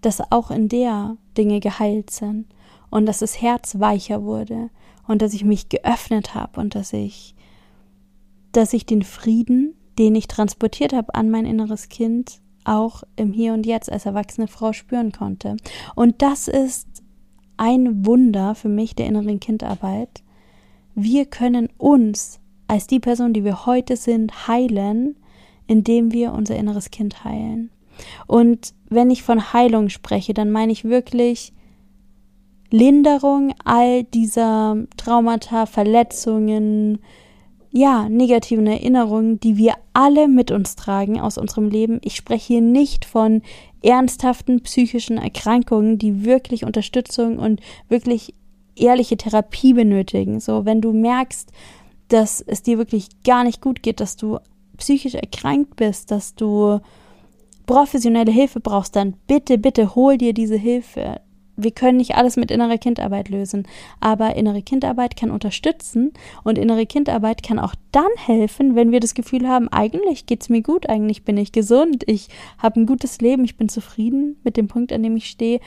dass 0.00 0.20
auch 0.30 0.50
in 0.50 0.68
der 0.68 1.16
Dinge 1.36 1.60
geheilt 1.60 2.10
sind 2.10 2.46
und 2.90 3.06
dass 3.06 3.18
das 3.18 3.40
Herz 3.40 3.80
weicher 3.80 4.22
wurde 4.22 4.70
und 5.08 5.22
dass 5.22 5.34
ich 5.34 5.44
mich 5.44 5.68
geöffnet 5.68 6.34
habe 6.34 6.60
und 6.60 6.74
dass 6.74 6.92
ich, 6.92 7.34
dass 8.52 8.72
ich 8.72 8.86
den 8.86 9.02
Frieden, 9.02 9.74
den 9.98 10.14
ich 10.14 10.28
transportiert 10.28 10.92
habe 10.92 11.14
an 11.14 11.30
mein 11.30 11.46
inneres 11.46 11.88
Kind, 11.88 12.40
auch 12.64 13.02
im 13.16 13.32
Hier 13.32 13.52
und 13.52 13.66
Jetzt 13.66 13.90
als 13.90 14.06
erwachsene 14.06 14.48
Frau 14.48 14.72
spüren 14.72 15.12
konnte. 15.12 15.56
Und 15.94 16.22
das 16.22 16.48
ist 16.48 16.88
ein 17.56 18.04
Wunder 18.04 18.54
für 18.54 18.68
mich 18.68 18.94
der 18.94 19.06
inneren 19.06 19.40
Kindarbeit. 19.40 20.22
Wir 20.94 21.26
können 21.26 21.68
uns 21.78 22.40
als 22.66 22.86
die 22.86 23.00
Person, 23.00 23.32
die 23.32 23.44
wir 23.44 23.66
heute 23.66 23.96
sind, 23.96 24.48
heilen, 24.48 25.16
indem 25.66 26.12
wir 26.12 26.32
unser 26.32 26.56
inneres 26.56 26.90
Kind 26.90 27.24
heilen. 27.24 27.70
Und 28.26 28.74
wenn 28.88 29.10
ich 29.10 29.22
von 29.22 29.52
Heilung 29.52 29.88
spreche, 29.88 30.34
dann 30.34 30.50
meine 30.50 30.72
ich 30.72 30.84
wirklich 30.84 31.52
Linderung 32.70 33.54
all 33.64 34.04
dieser 34.04 34.76
Traumata, 34.96 35.66
Verletzungen, 35.66 36.98
ja, 37.76 38.08
negativen 38.08 38.68
Erinnerungen, 38.68 39.40
die 39.40 39.56
wir 39.56 39.74
alle 39.94 40.28
mit 40.28 40.52
uns 40.52 40.76
tragen 40.76 41.20
aus 41.20 41.38
unserem 41.38 41.68
Leben. 41.68 41.98
Ich 42.04 42.14
spreche 42.14 42.54
hier 42.54 42.60
nicht 42.60 43.04
von 43.04 43.42
ernsthaften 43.82 44.60
psychischen 44.60 45.18
Erkrankungen, 45.18 45.98
die 45.98 46.24
wirklich 46.24 46.64
Unterstützung 46.64 47.40
und 47.40 47.60
wirklich 47.88 48.32
ehrliche 48.76 49.16
Therapie 49.16 49.74
benötigen. 49.74 50.38
So, 50.38 50.64
wenn 50.64 50.80
du 50.80 50.92
merkst, 50.92 51.50
dass 52.06 52.40
es 52.40 52.62
dir 52.62 52.78
wirklich 52.78 53.08
gar 53.24 53.42
nicht 53.42 53.60
gut 53.60 53.82
geht, 53.82 53.98
dass 53.98 54.14
du 54.14 54.38
psychisch 54.76 55.14
erkrankt 55.16 55.74
bist, 55.74 56.12
dass 56.12 56.36
du 56.36 56.78
professionelle 57.66 58.30
Hilfe 58.30 58.60
brauchst, 58.60 58.94
dann 58.94 59.14
bitte, 59.26 59.58
bitte 59.58 59.96
hol 59.96 60.16
dir 60.16 60.32
diese 60.32 60.56
Hilfe. 60.56 61.20
Wir 61.56 61.70
können 61.70 61.98
nicht 61.98 62.14
alles 62.16 62.36
mit 62.36 62.50
innerer 62.50 62.78
Kindarbeit 62.78 63.28
lösen, 63.28 63.66
aber 64.00 64.36
innere 64.36 64.62
Kindarbeit 64.62 65.16
kann 65.16 65.30
unterstützen 65.30 66.12
und 66.42 66.58
innere 66.58 66.86
Kindarbeit 66.86 67.42
kann 67.42 67.58
auch 67.58 67.74
dann 67.92 68.10
helfen, 68.16 68.74
wenn 68.74 68.90
wir 68.90 69.00
das 69.00 69.14
Gefühl 69.14 69.48
haben, 69.48 69.68
eigentlich 69.68 70.26
geht's 70.26 70.48
mir 70.48 70.62
gut, 70.62 70.88
eigentlich 70.88 71.24
bin 71.24 71.36
ich 71.36 71.52
gesund, 71.52 72.04
ich 72.06 72.28
habe 72.58 72.80
ein 72.80 72.86
gutes 72.86 73.20
Leben, 73.20 73.44
ich 73.44 73.56
bin 73.56 73.68
zufrieden 73.68 74.36
mit 74.42 74.56
dem 74.56 74.68
Punkt, 74.68 74.92
an 74.92 75.02
dem 75.02 75.16
ich 75.16 75.26
stehe, 75.26 75.60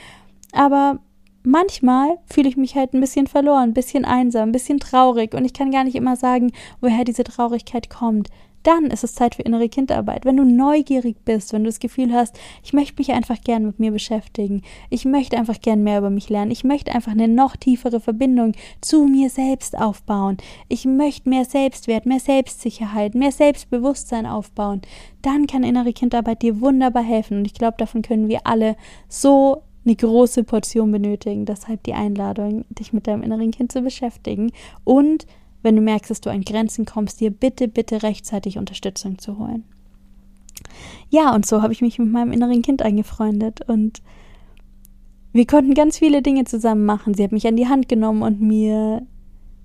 aber 0.51 0.99
manchmal 1.43 2.17
fühle 2.25 2.49
ich 2.49 2.57
mich 2.57 2.75
halt 2.75 2.93
ein 2.93 2.99
bisschen 2.99 3.27
verloren, 3.27 3.69
ein 3.69 3.73
bisschen 3.73 4.03
einsam, 4.03 4.49
ein 4.49 4.51
bisschen 4.51 4.79
traurig 4.79 5.33
und 5.33 5.45
ich 5.45 5.53
kann 5.53 5.71
gar 5.71 5.85
nicht 5.85 5.95
immer 5.95 6.17
sagen, 6.17 6.51
woher 6.81 7.05
diese 7.05 7.23
Traurigkeit 7.23 7.89
kommt 7.89 8.29
dann 8.67 8.87
ist 8.87 9.05
es 9.05 9.15
Zeit 9.15 9.35
für 9.35 9.43
innere 9.43 9.69
Kindarbeit. 9.69 10.25
Wenn 10.25 10.35
du 10.35 10.43
neugierig 10.43 11.23
bist, 11.23 11.53
wenn 11.53 11.63
du 11.63 11.69
das 11.69 11.79
Gefühl 11.79 12.11
hast, 12.11 12.37
ich 12.63 12.73
möchte 12.73 12.95
mich 12.97 13.13
einfach 13.13 13.39
gern 13.41 13.65
mit 13.65 13.79
mir 13.79 13.91
beschäftigen, 13.91 14.61
ich 14.89 15.05
möchte 15.05 15.37
einfach 15.37 15.61
gern 15.61 15.83
mehr 15.83 15.99
über 15.99 16.09
mich 16.09 16.29
lernen, 16.29 16.51
ich 16.51 16.65
möchte 16.65 16.93
einfach 16.93 17.13
eine 17.13 17.29
noch 17.29 17.55
tiefere 17.55 18.01
Verbindung 18.01 18.51
zu 18.81 19.05
mir 19.05 19.29
selbst 19.29 19.77
aufbauen, 19.77 20.35
ich 20.67 20.85
möchte 20.85 21.29
mehr 21.29 21.45
Selbstwert, 21.45 22.05
mehr 22.05 22.19
Selbstsicherheit, 22.19 23.15
mehr 23.15 23.31
Selbstbewusstsein 23.31 24.25
aufbauen, 24.25 24.81
dann 25.21 25.47
kann 25.47 25.63
innere 25.63 25.93
Kindarbeit 25.93 26.41
dir 26.41 26.59
wunderbar 26.59 27.03
helfen. 27.03 27.37
Und 27.37 27.45
ich 27.45 27.53
glaube, 27.53 27.77
davon 27.77 28.01
können 28.01 28.27
wir 28.27 28.45
alle 28.45 28.75
so 29.07 29.63
eine 29.85 29.95
große 29.95 30.43
Portion 30.43 30.91
benötigen. 30.91 31.45
Deshalb 31.45 31.83
die 31.83 31.93
Einladung, 31.93 32.65
dich 32.69 32.91
mit 32.91 33.07
deinem 33.07 33.23
inneren 33.23 33.51
Kind 33.51 33.71
zu 33.71 33.81
beschäftigen 33.81 34.51
und 34.83 35.25
wenn 35.63 35.75
du 35.75 35.81
merkst, 35.81 36.09
dass 36.09 36.21
du 36.21 36.29
an 36.29 36.41
Grenzen 36.41 36.85
kommst, 36.85 37.19
dir 37.19 37.31
bitte, 37.31 37.67
bitte 37.67 38.03
rechtzeitig 38.03 38.57
Unterstützung 38.57 39.17
zu 39.17 39.37
holen. 39.37 39.63
Ja, 41.09 41.33
und 41.33 41.45
so 41.45 41.61
habe 41.61 41.73
ich 41.73 41.81
mich 41.81 41.99
mit 41.99 42.11
meinem 42.11 42.31
inneren 42.31 42.61
Kind 42.61 42.81
eingefreundet 42.81 43.61
und 43.67 44.01
wir 45.33 45.45
konnten 45.45 45.73
ganz 45.73 45.99
viele 45.99 46.21
Dinge 46.21 46.45
zusammen 46.45 46.85
machen. 46.85 47.13
Sie 47.13 47.23
hat 47.23 47.31
mich 47.31 47.47
an 47.47 47.55
die 47.55 47.67
Hand 47.67 47.87
genommen 47.87 48.23
und 48.23 48.41
mir 48.41 49.05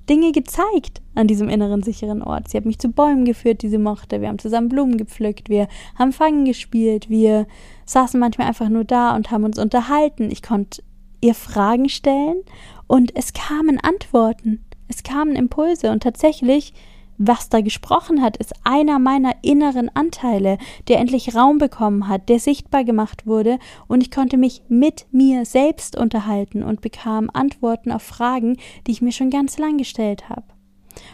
Dinge 0.09 0.33
gezeigt 0.33 1.01
an 1.15 1.27
diesem 1.27 1.49
inneren 1.49 1.83
sicheren 1.83 2.23
Ort. 2.23 2.49
Sie 2.49 2.57
hat 2.57 2.65
mich 2.65 2.79
zu 2.79 2.89
Bäumen 2.89 3.25
geführt, 3.25 3.63
die 3.63 3.69
sie 3.69 3.79
mochte. 3.79 4.21
Wir 4.21 4.29
haben 4.29 4.39
zusammen 4.39 4.69
Blumen 4.69 4.99
gepflückt. 4.99 5.49
Wir 5.49 5.69
haben 5.99 6.13
Fangen 6.13 6.45
gespielt. 6.45 7.09
Wir 7.09 7.47
saßen 7.87 8.19
manchmal 8.19 8.49
einfach 8.49 8.69
nur 8.69 8.85
da 8.85 9.15
und 9.15 9.31
haben 9.31 9.45
uns 9.45 9.59
unterhalten. 9.59 10.31
Ich 10.31 10.43
konnte 10.43 10.83
ihr 11.21 11.35
Fragen 11.35 11.89
stellen 11.89 12.43
und 12.87 13.17
es 13.17 13.33
kamen 13.33 13.79
Antworten. 13.79 14.65
Es 14.93 15.03
kamen 15.03 15.37
Impulse 15.37 15.91
und 15.91 16.03
tatsächlich, 16.03 16.75
was 17.17 17.49
da 17.49 17.63
gesprochen 17.63 18.21
hat, 18.21 18.37
ist 18.37 18.53
einer 18.63 18.99
meiner 18.99 19.33
inneren 19.41 19.89
Anteile, 19.97 20.59
der 20.87 20.99
endlich 20.99 21.35
Raum 21.35 21.57
bekommen 21.57 22.09
hat, 22.09 22.29
der 22.29 22.39
sichtbar 22.39 22.85
gemacht 22.85 23.27
wurde 23.27 23.59
und 23.89 24.03
ich 24.03 24.11
konnte 24.11 24.37
mich 24.37 24.61
mit 24.69 25.07
mir 25.11 25.47
selbst 25.47 25.97
unterhalten 25.97 26.63
und 26.63 26.83
bekam 26.83 27.31
Antworten 27.33 27.91
auf 27.91 28.03
Fragen, 28.03 28.59
die 28.87 28.91
ich 28.91 29.01
mir 29.01 29.13
schon 29.13 29.31
ganz 29.31 29.57
lang 29.57 29.79
gestellt 29.79 30.29
habe. 30.29 30.45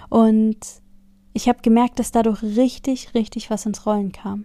Und 0.08 0.58
ich 1.32 1.48
habe 1.48 1.62
gemerkt, 1.62 2.00
dass 2.00 2.10
dadurch 2.10 2.42
richtig, 2.42 3.14
richtig 3.14 3.48
was 3.48 3.64
ins 3.64 3.86
Rollen 3.86 4.10
kam. 4.10 4.44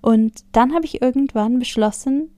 Und 0.00 0.44
dann 0.50 0.74
habe 0.74 0.84
ich 0.84 1.00
irgendwann 1.00 1.60
beschlossen, 1.60 2.33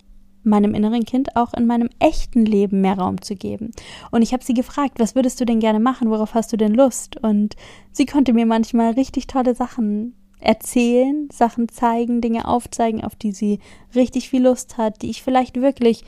meinem 0.46 0.74
inneren 0.74 1.04
Kind 1.04 1.36
auch 1.36 1.52
in 1.54 1.66
meinem 1.66 1.90
echten 1.98 2.44
Leben 2.44 2.80
mehr 2.80 2.98
Raum 2.98 3.20
zu 3.20 3.34
geben. 3.34 3.72
Und 4.10 4.22
ich 4.22 4.32
habe 4.32 4.44
sie 4.44 4.54
gefragt, 4.54 4.98
was 4.98 5.14
würdest 5.14 5.40
du 5.40 5.44
denn 5.44 5.60
gerne 5.60 5.80
machen, 5.80 6.10
worauf 6.10 6.34
hast 6.34 6.52
du 6.52 6.56
denn 6.56 6.74
Lust? 6.74 7.16
Und 7.22 7.56
sie 7.92 8.06
konnte 8.06 8.32
mir 8.32 8.46
manchmal 8.46 8.92
richtig 8.92 9.26
tolle 9.26 9.54
Sachen 9.54 10.14
erzählen, 10.40 11.28
Sachen 11.32 11.68
zeigen, 11.68 12.20
Dinge 12.20 12.46
aufzeigen, 12.46 13.02
auf 13.02 13.16
die 13.16 13.32
sie 13.32 13.58
richtig 13.94 14.28
viel 14.28 14.44
Lust 14.44 14.78
hat, 14.78 15.02
die 15.02 15.10
ich 15.10 15.22
vielleicht 15.22 15.60
wirklich 15.60 16.04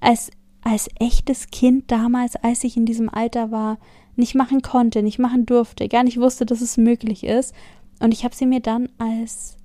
als 0.00 0.30
als 0.64 0.88
echtes 0.98 1.50
Kind 1.50 1.90
damals, 1.90 2.36
als 2.36 2.64
ich 2.64 2.76
in 2.76 2.86
diesem 2.86 3.10
Alter 3.10 3.50
war, 3.50 3.78
nicht 4.16 4.34
machen 4.34 4.62
konnte, 4.62 5.02
nicht 5.02 5.18
machen 5.18 5.44
durfte, 5.46 5.88
gar 5.88 6.04
nicht 6.04 6.18
wusste, 6.18 6.46
dass 6.46 6.60
es 6.60 6.76
möglich 6.76 7.24
ist. 7.24 7.54
Und 8.00 8.14
ich 8.14 8.24
habe 8.24 8.34
sie 8.34 8.46
mir 8.46 8.60
dann 8.60 8.88
als 8.98 9.56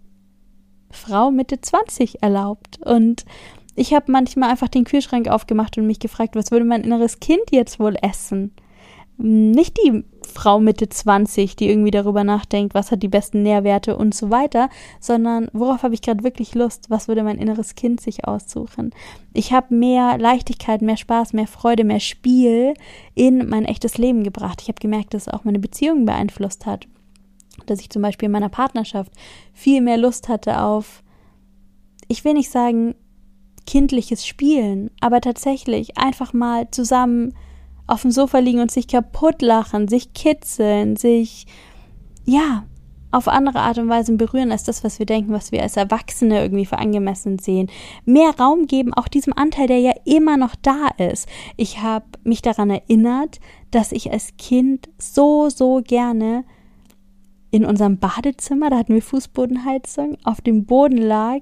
Frau 0.92 1.32
Mitte 1.32 1.62
20 1.62 2.22
erlaubt. 2.22 2.80
Und 2.86 3.26
ich 3.80 3.94
habe 3.94 4.12
manchmal 4.12 4.50
einfach 4.50 4.68
den 4.68 4.84
Kühlschrank 4.84 5.30
aufgemacht 5.30 5.78
und 5.78 5.88
mich 5.88 6.00
gefragt, 6.00 6.36
was 6.36 6.52
würde 6.52 6.66
mein 6.66 6.84
inneres 6.84 7.22
Kind 7.22 7.44
jetzt 7.52 7.80
wohl 7.80 7.96
essen? 8.02 8.52
Nicht 9.18 9.78
die 9.78 10.04
Frau 10.34 10.60
Mitte 10.60 10.90
20, 10.90 11.56
die 11.56 11.70
irgendwie 11.70 11.92
darüber 11.92 12.26
nachdenkt, 12.26 12.74
was 12.74 12.92
hat 12.92 13.04
die 13.04 13.08
besten 13.08 13.42
Nährwerte 13.42 13.96
und 13.96 14.14
so 14.14 14.30
weiter, 14.30 14.70
sondern 15.00 15.48
worauf 15.54 15.84
habe 15.84 15.94
ich 15.94 16.02
gerade 16.02 16.26
wirklich 16.26 16.56
Lust? 16.56 16.90
Was 16.90 17.08
würde 17.08 17.24
mein 17.24 17.38
inneres 17.38 17.76
Kind 17.76 18.02
sich 18.02 18.26
aussuchen? 18.26 18.92
Ich 19.34 19.54
habe 19.54 19.74
mehr 19.74 20.18
Leichtigkeit, 20.18 20.82
mehr 20.82 20.98
Spaß, 20.98 21.32
mehr 21.32 21.48
Freude, 21.48 21.86
mehr 21.86 22.02
Spiel 22.02 22.74
in 23.16 23.48
mein 23.48 23.64
echtes 23.64 23.98
Leben 23.98 24.26
gebracht. 24.26 24.62
Ich 24.62 24.68
habe 24.68 24.80
gemerkt, 24.82 25.14
dass 25.14 25.28
es 25.28 25.34
auch 25.34 25.46
meine 25.46 25.60
Beziehung 25.60 26.04
beeinflusst 26.04 26.66
hat. 26.66 26.86
Dass 27.66 27.80
ich 27.80 27.90
zum 27.90 28.02
Beispiel 28.02 28.26
in 28.26 28.34
meiner 28.34 28.50
Partnerschaft 28.50 29.14
viel 29.54 29.80
mehr 29.80 29.98
Lust 29.98 30.28
hatte 30.28 30.62
auf, 30.62 31.02
ich 32.10 32.26
will 32.26 32.34
nicht 32.34 32.50
sagen, 32.50 32.96
kindliches 33.66 34.26
Spielen, 34.26 34.92
aber 35.02 35.22
tatsächlich 35.22 35.98
einfach 35.98 36.34
mal 36.34 36.70
zusammen 36.72 37.34
auf 37.88 38.04
dem 38.04 38.12
Sofa 38.12 38.40
liegen 38.40 38.60
und 38.60 38.72
sich 38.72 38.88
kaputt 38.88 39.42
lachen, 39.42 39.88
sich 39.88 40.14
kitzeln, 40.14 40.96
sich, 40.96 41.48
ja, 42.26 42.66
auf 43.12 43.28
andere 43.28 43.60
Art 43.60 43.80
und 43.80 43.90
Weise 43.90 44.16
berühren 44.16 44.52
als 44.52 44.64
das, 44.64 44.84
was 44.84 45.00
wir 45.00 45.06
denken, 45.06 45.34
was 45.34 45.52
wir 45.52 45.64
als 45.64 45.78
Erwachsene 45.78 46.42
irgendwie 46.42 46.66
für 46.66 46.78
angemessen 46.78 47.40
sehen. 47.40 47.68
Mehr 48.06 48.32
Raum 48.40 48.68
geben, 48.68 48.94
auch 48.94 49.08
diesem 49.08 49.34
Anteil, 49.34 49.68
der 49.68 49.80
ja 49.80 49.94
immer 50.06 50.38
noch 50.38 50.56
da 50.56 50.90
ist. 50.98 51.28
Ich 51.58 51.82
habe 51.82 52.06
mich 52.24 52.44
daran 52.44 52.70
erinnert, 52.70 53.40
dass 53.72 53.92
ich 53.92 54.12
als 54.12 54.38
Kind 54.38 54.90
so, 55.00 55.50
so 55.50 55.82
gerne 55.84 56.44
in 57.52 57.66
unserem 57.66 57.98
Badezimmer, 57.98 58.70
da 58.70 58.78
hatten 58.78 58.94
wir 58.94 59.02
Fußbodenheizung, 59.02 60.18
auf 60.24 60.42
dem 60.42 60.66
Boden 60.66 60.98
lag 60.98 61.42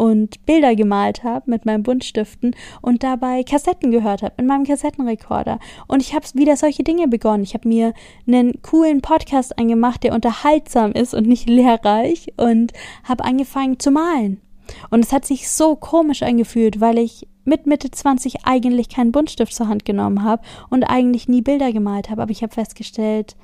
und 0.00 0.46
Bilder 0.46 0.74
gemalt 0.74 1.24
habe 1.24 1.50
mit 1.50 1.66
meinen 1.66 1.82
Buntstiften 1.82 2.56
und 2.80 3.02
dabei 3.02 3.42
Kassetten 3.42 3.90
gehört 3.90 4.22
habe 4.22 4.32
in 4.38 4.46
meinem 4.46 4.64
Kassettenrekorder. 4.64 5.58
Und 5.88 6.00
ich 6.00 6.14
habe 6.14 6.24
wieder 6.32 6.56
solche 6.56 6.82
Dinge 6.82 7.06
begonnen. 7.06 7.42
Ich 7.42 7.52
habe 7.52 7.68
mir 7.68 7.92
einen 8.26 8.62
coolen 8.62 9.02
Podcast 9.02 9.58
angemacht, 9.58 10.02
der 10.02 10.14
unterhaltsam 10.14 10.92
ist 10.92 11.12
und 11.12 11.26
nicht 11.26 11.46
lehrreich 11.50 12.32
und 12.38 12.72
habe 13.04 13.26
angefangen 13.26 13.78
zu 13.78 13.90
malen. 13.90 14.40
Und 14.88 15.04
es 15.04 15.12
hat 15.12 15.26
sich 15.26 15.50
so 15.50 15.76
komisch 15.76 16.22
angefühlt, 16.22 16.80
weil 16.80 16.96
ich 16.96 17.28
mit 17.44 17.66
Mitte 17.66 17.90
20 17.90 18.46
eigentlich 18.46 18.88
keinen 18.88 19.12
Buntstift 19.12 19.52
zur 19.52 19.68
Hand 19.68 19.84
genommen 19.84 20.24
habe 20.24 20.42
und 20.70 20.84
eigentlich 20.84 21.28
nie 21.28 21.42
Bilder 21.42 21.74
gemalt 21.74 22.08
habe. 22.08 22.22
Aber 22.22 22.30
ich 22.30 22.42
habe 22.42 22.54
festgestellt, 22.54 23.36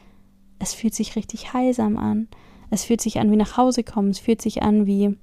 es 0.58 0.72
fühlt 0.72 0.94
sich 0.94 1.16
richtig 1.16 1.52
heilsam 1.52 1.98
an. 1.98 2.28
Es 2.70 2.84
fühlt 2.84 3.02
sich 3.02 3.20
an 3.20 3.30
wie 3.30 3.36
nach 3.36 3.58
Hause 3.58 3.84
kommen. 3.84 4.08
Es 4.08 4.20
fühlt 4.20 4.40
sich 4.40 4.62
an 4.62 4.86
wie 4.86 5.18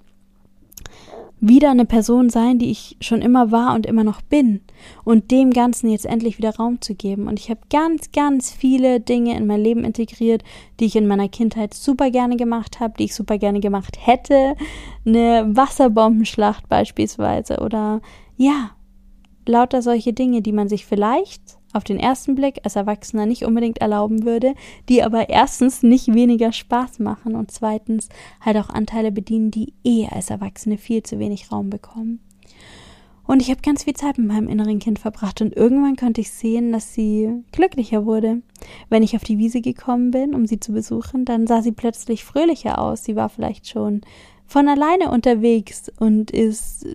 wieder 1.46 1.72
eine 1.72 1.84
Person 1.84 2.30
sein, 2.30 2.58
die 2.58 2.72
ich 2.72 2.96
schon 3.02 3.22
immer 3.22 3.52
war 3.52 3.76
und 3.76 3.86
immer 3.86 4.06
noch 4.06 4.22
bin 4.22 4.62
und 5.04 5.30
dem 5.30 5.52
Ganzen 5.52 5.90
jetzt 5.90 6.06
endlich 6.06 6.38
wieder 6.38 6.56
Raum 6.56 6.80
zu 6.80 6.96
geben. 6.96 7.28
Und 7.28 7.38
ich 7.38 7.50
habe 7.50 7.60
ganz, 7.70 8.14
ganz 8.14 8.50
viele 8.50 9.02
Dinge 9.02 9.36
in 9.36 9.46
mein 9.46 9.60
Leben 9.60 9.84
integriert, 9.84 10.42
die 10.80 10.86
ich 10.86 10.96
in 10.96 11.06
meiner 11.06 11.28
Kindheit 11.28 11.74
super 11.74 12.12
gerne 12.12 12.38
gemacht 12.38 12.80
habe, 12.80 12.94
die 12.98 13.04
ich 13.04 13.16
super 13.16 13.38
gerne 13.38 13.60
gemacht 13.60 13.98
hätte. 14.00 14.56
Eine 15.06 15.46
Wasserbombenschlacht 15.50 16.70
beispielsweise 16.70 17.60
oder 17.60 18.00
ja, 18.38 18.72
lauter 19.46 19.82
solche 19.82 20.14
Dinge, 20.14 20.42
die 20.42 20.54
man 20.54 20.70
sich 20.70 20.86
vielleicht 20.86 21.42
auf 21.74 21.84
den 21.84 22.00
ersten 22.00 22.36
Blick 22.36 22.60
als 22.64 22.76
Erwachsener 22.76 23.26
nicht 23.26 23.44
unbedingt 23.44 23.80
erlauben 23.80 24.24
würde, 24.24 24.54
die 24.90 25.04
aber 25.04 25.30
erstens 25.30 25.84
nicht 25.84 26.14
weniger 26.14 26.52
Spaß 26.52 27.00
machen 27.00 27.36
und 27.36 27.52
zweitens 27.52 28.10
halt 28.42 28.58
auch 28.58 28.70
Anteile 28.70 29.12
bedienen, 29.12 29.52
die 29.52 29.74
eh 29.84 30.08
als 30.08 30.30
Erwachsene 30.30 30.78
viel 30.78 31.04
zu 31.04 31.20
wenig 31.20 31.52
Raum 31.52 31.70
bekommen. 31.70 32.20
Und 33.26 33.42
ich 33.42 33.50
habe 33.50 33.62
ganz 33.62 33.84
viel 33.84 33.94
Zeit 33.94 34.18
mit 34.18 34.28
meinem 34.28 34.50
inneren 34.50 34.80
Kind 34.80 35.00
verbracht 35.00 35.42
und 35.42 35.56
irgendwann 35.56 35.96
konnte 35.96 36.20
ich 36.20 36.32
sehen, 36.32 36.74
dass 36.74 36.94
sie 36.94 37.44
glücklicher 37.54 38.06
wurde. 38.06 38.42
Wenn 38.90 39.02
ich 39.02 39.16
auf 39.16 39.24
die 39.24 39.38
Wiese 39.38 39.62
gekommen 39.62 40.12
bin, 40.12 40.36
um 40.36 40.46
sie 40.46 40.60
zu 40.60 40.74
besuchen, 40.74 41.24
dann 41.24 41.48
sah 41.48 41.62
sie 41.62 41.72
plötzlich 41.72 42.26
fröhlicher 42.26 42.80
aus. 42.80 43.06
Sie 43.06 43.16
war 43.16 43.30
vielleicht 43.30 43.70
schon 43.70 44.02
von 44.46 44.68
alleine 44.68 45.10
unterwegs 45.10 45.90
und 46.00 46.32
ist 46.32 46.86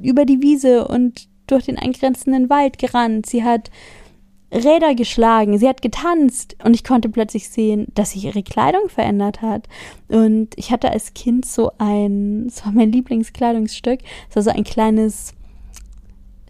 über 0.00 0.26
die 0.26 0.42
Wiese 0.42 0.86
und 0.86 1.28
durch 1.46 1.64
den 1.64 1.78
angrenzenden 1.78 2.50
Wald 2.50 2.78
gerannt. 2.78 3.26
Sie 3.26 3.42
hat 3.42 3.70
Räder 4.52 4.94
geschlagen, 4.94 5.56
sie 5.56 5.68
hat 5.68 5.80
getanzt 5.80 6.56
und 6.62 6.74
ich 6.74 6.84
konnte 6.84 7.08
plötzlich 7.08 7.48
sehen, 7.48 7.86
dass 7.94 8.10
sich 8.10 8.24
ihre 8.26 8.42
Kleidung 8.42 8.88
verändert 8.88 9.40
hat. 9.40 9.66
Und 10.08 10.50
ich 10.56 10.70
hatte 10.70 10.90
als 10.90 11.14
Kind 11.14 11.46
so 11.46 11.72
ein, 11.78 12.44
das 12.48 12.64
war 12.64 12.72
mein 12.72 12.92
Lieblingskleidungsstück, 12.92 14.00
das 14.28 14.36
war 14.36 14.42
so 14.42 14.50
ein 14.50 14.64
kleines 14.64 15.32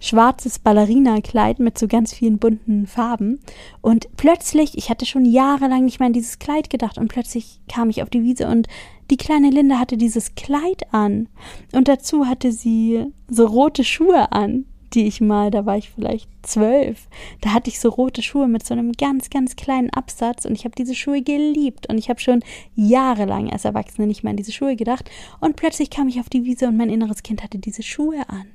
schwarzes 0.01 0.59
Ballerina-Kleid 0.59 1.61
mit 1.61 1.79
so 1.79 1.87
ganz 1.87 2.13
vielen 2.13 2.39
bunten 2.39 2.89
Farben. 2.89 3.39
Und 3.81 4.09
plötzlich, 4.17 4.77
ich 4.77 4.91
hatte 4.91 5.07
schon 5.07 5.25
jahrelang 5.25 5.85
nicht 5.85 6.01
mehr 6.01 6.09
an 6.09 6.13
dieses 6.13 6.41
Kleid 6.41 6.71
gedacht 6.71 6.99
und 6.99 7.07
plötzlich 7.07 7.61
kam 7.69 7.89
ich 7.89 8.03
auf 8.03 8.11
die 8.11 8.25
Wiese 8.25 8.49
und 8.49 8.67
Die 9.13 9.19
kleine 9.19 9.51
Linda 9.51 9.79
hatte 9.79 9.99
dieses 9.99 10.35
Kleid 10.37 10.93
an 10.95 11.29
und 11.73 11.87
dazu 11.87 12.27
hatte 12.27 12.51
sie 12.51 13.05
so 13.29 13.47
rote 13.47 13.85
Schuhe 13.85 14.33
an, 14.33 14.65
die 14.95 15.07
ich 15.07 15.21
mal, 15.21 15.51
da 15.51 15.67
war 15.67 15.77
ich 15.77 15.91
vielleicht 15.91 16.29
zwölf, 16.43 17.09
da 17.41 17.53
hatte 17.53 17.71
ich 17.71 17.81
so 17.81 17.89
rote 17.89 18.23
Schuhe 18.23 18.49
mit 18.49 18.65
so 18.65 18.75
einem 18.75 18.93
ganz, 18.93 19.31
ganz 19.31 19.57
kleinen 19.57 19.91
Absatz 19.91 20.45
und 20.45 20.53
ich 20.53 20.65
habe 20.65 20.75
diese 20.75 20.95
Schuhe 20.95 21.23
geliebt 21.23 21.89
und 21.89 21.99
ich 21.99 22.09
habe 22.09 22.21
schon 22.21 22.43
jahrelang 22.75 23.51
als 23.51 23.65
Erwachsene 23.65 24.07
nicht 24.07 24.23
mehr 24.23 24.31
an 24.31 24.37
diese 24.37 24.53
Schuhe 24.53 24.77
gedacht 24.77 25.11
und 25.41 25.57
plötzlich 25.57 25.91
kam 25.91 26.09
ich 26.09 26.21
auf 26.21 26.29
die 26.29 26.45
Wiese 26.45 26.69
und 26.69 26.77
mein 26.77 26.91
inneres 26.91 27.23
Kind 27.23 27.43
hatte 27.43 27.59
diese 27.59 27.83
Schuhe 27.83 28.29
an. 28.29 28.47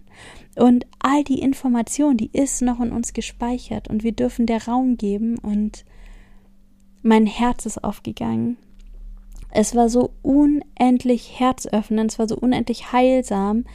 Und 0.55 0.87
all 0.99 1.23
die 1.23 1.39
Information, 1.39 2.17
die 2.17 2.31
ist 2.33 2.61
noch 2.61 2.79
in 2.79 2.91
uns 2.91 3.13
gespeichert 3.13 3.87
und 3.87 4.03
wir 4.03 4.11
dürfen 4.11 4.47
der 4.47 4.65
Raum 4.65 4.97
geben 4.97 5.37
und 5.37 5.85
mein 7.03 7.27
Herz 7.27 7.65
ist 7.65 7.83
aufgegangen. 7.83 8.57
Es 9.51 9.75
war 9.75 9.89
so 9.89 10.11
unendlich 10.23 11.39
herzöffnend, 11.39 12.11
es 12.11 12.19
war 12.19 12.27
so 12.27 12.35
unendlich 12.35 12.91
heilsam, 12.91 13.65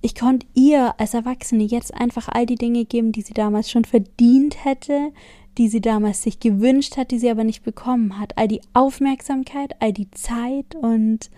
ich 0.00 0.14
konnte 0.14 0.46
ihr 0.54 0.94
als 0.98 1.14
Erwachsene 1.14 1.64
jetzt 1.64 1.92
einfach 1.94 2.28
all 2.28 2.46
die 2.46 2.54
Dinge 2.54 2.84
geben, 2.84 3.12
die 3.12 3.22
sie 3.22 3.34
damals 3.34 3.70
schon 3.70 3.84
verdient 3.84 4.64
hätte, 4.64 5.12
die 5.58 5.68
sie 5.68 5.80
damals 5.80 6.22
sich 6.22 6.38
gewünscht 6.38 6.96
hat, 6.96 7.10
die 7.10 7.18
sie 7.18 7.30
aber 7.30 7.44
nicht 7.44 7.64
bekommen 7.64 8.18
hat. 8.18 8.38
All 8.38 8.48
die 8.48 8.60
Aufmerksamkeit, 8.74 9.74
all 9.80 9.92
die 9.92 10.10
Zeit 10.12 10.76
und 10.76 11.30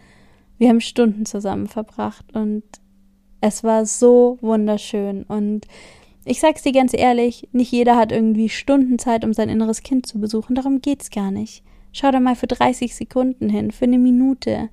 wir 0.59 0.68
haben 0.68 0.83
Stunden 0.83 1.25
zusammen 1.25 1.68
verbracht 1.68 2.35
und 2.35 2.62
es 3.40 3.64
war 3.64 3.87
so 3.87 4.37
wunderschön 4.42 5.23
und 5.23 5.66
ich 6.27 6.38
sag's 6.38 6.62
dir 6.62 6.73
ganz 6.73 6.92
ehrlich, 6.92 7.49
nicht 7.53 7.73
jeder 7.73 7.96
hat 7.96 8.12
irgendwie 8.12 8.51
Stunden 8.51 8.99
Zeit, 8.99 9.25
um 9.25 9.33
sein 9.33 9.49
inneres 9.49 9.83
Kind 9.83 10.05
zu 10.05 10.20
besuchen, 10.20 10.55
darum 10.55 10.83
geht's 10.83 11.11
gar 11.11 11.31
nicht. 11.31 11.62
Schau 11.92 12.11
da 12.11 12.20
mal 12.20 12.37
für 12.37 12.46
30 12.46 12.94
Sekunden 12.94 13.49
hin, 13.49 13.70
für 13.70 13.87
eine 13.87 13.99
Minute 13.99 14.68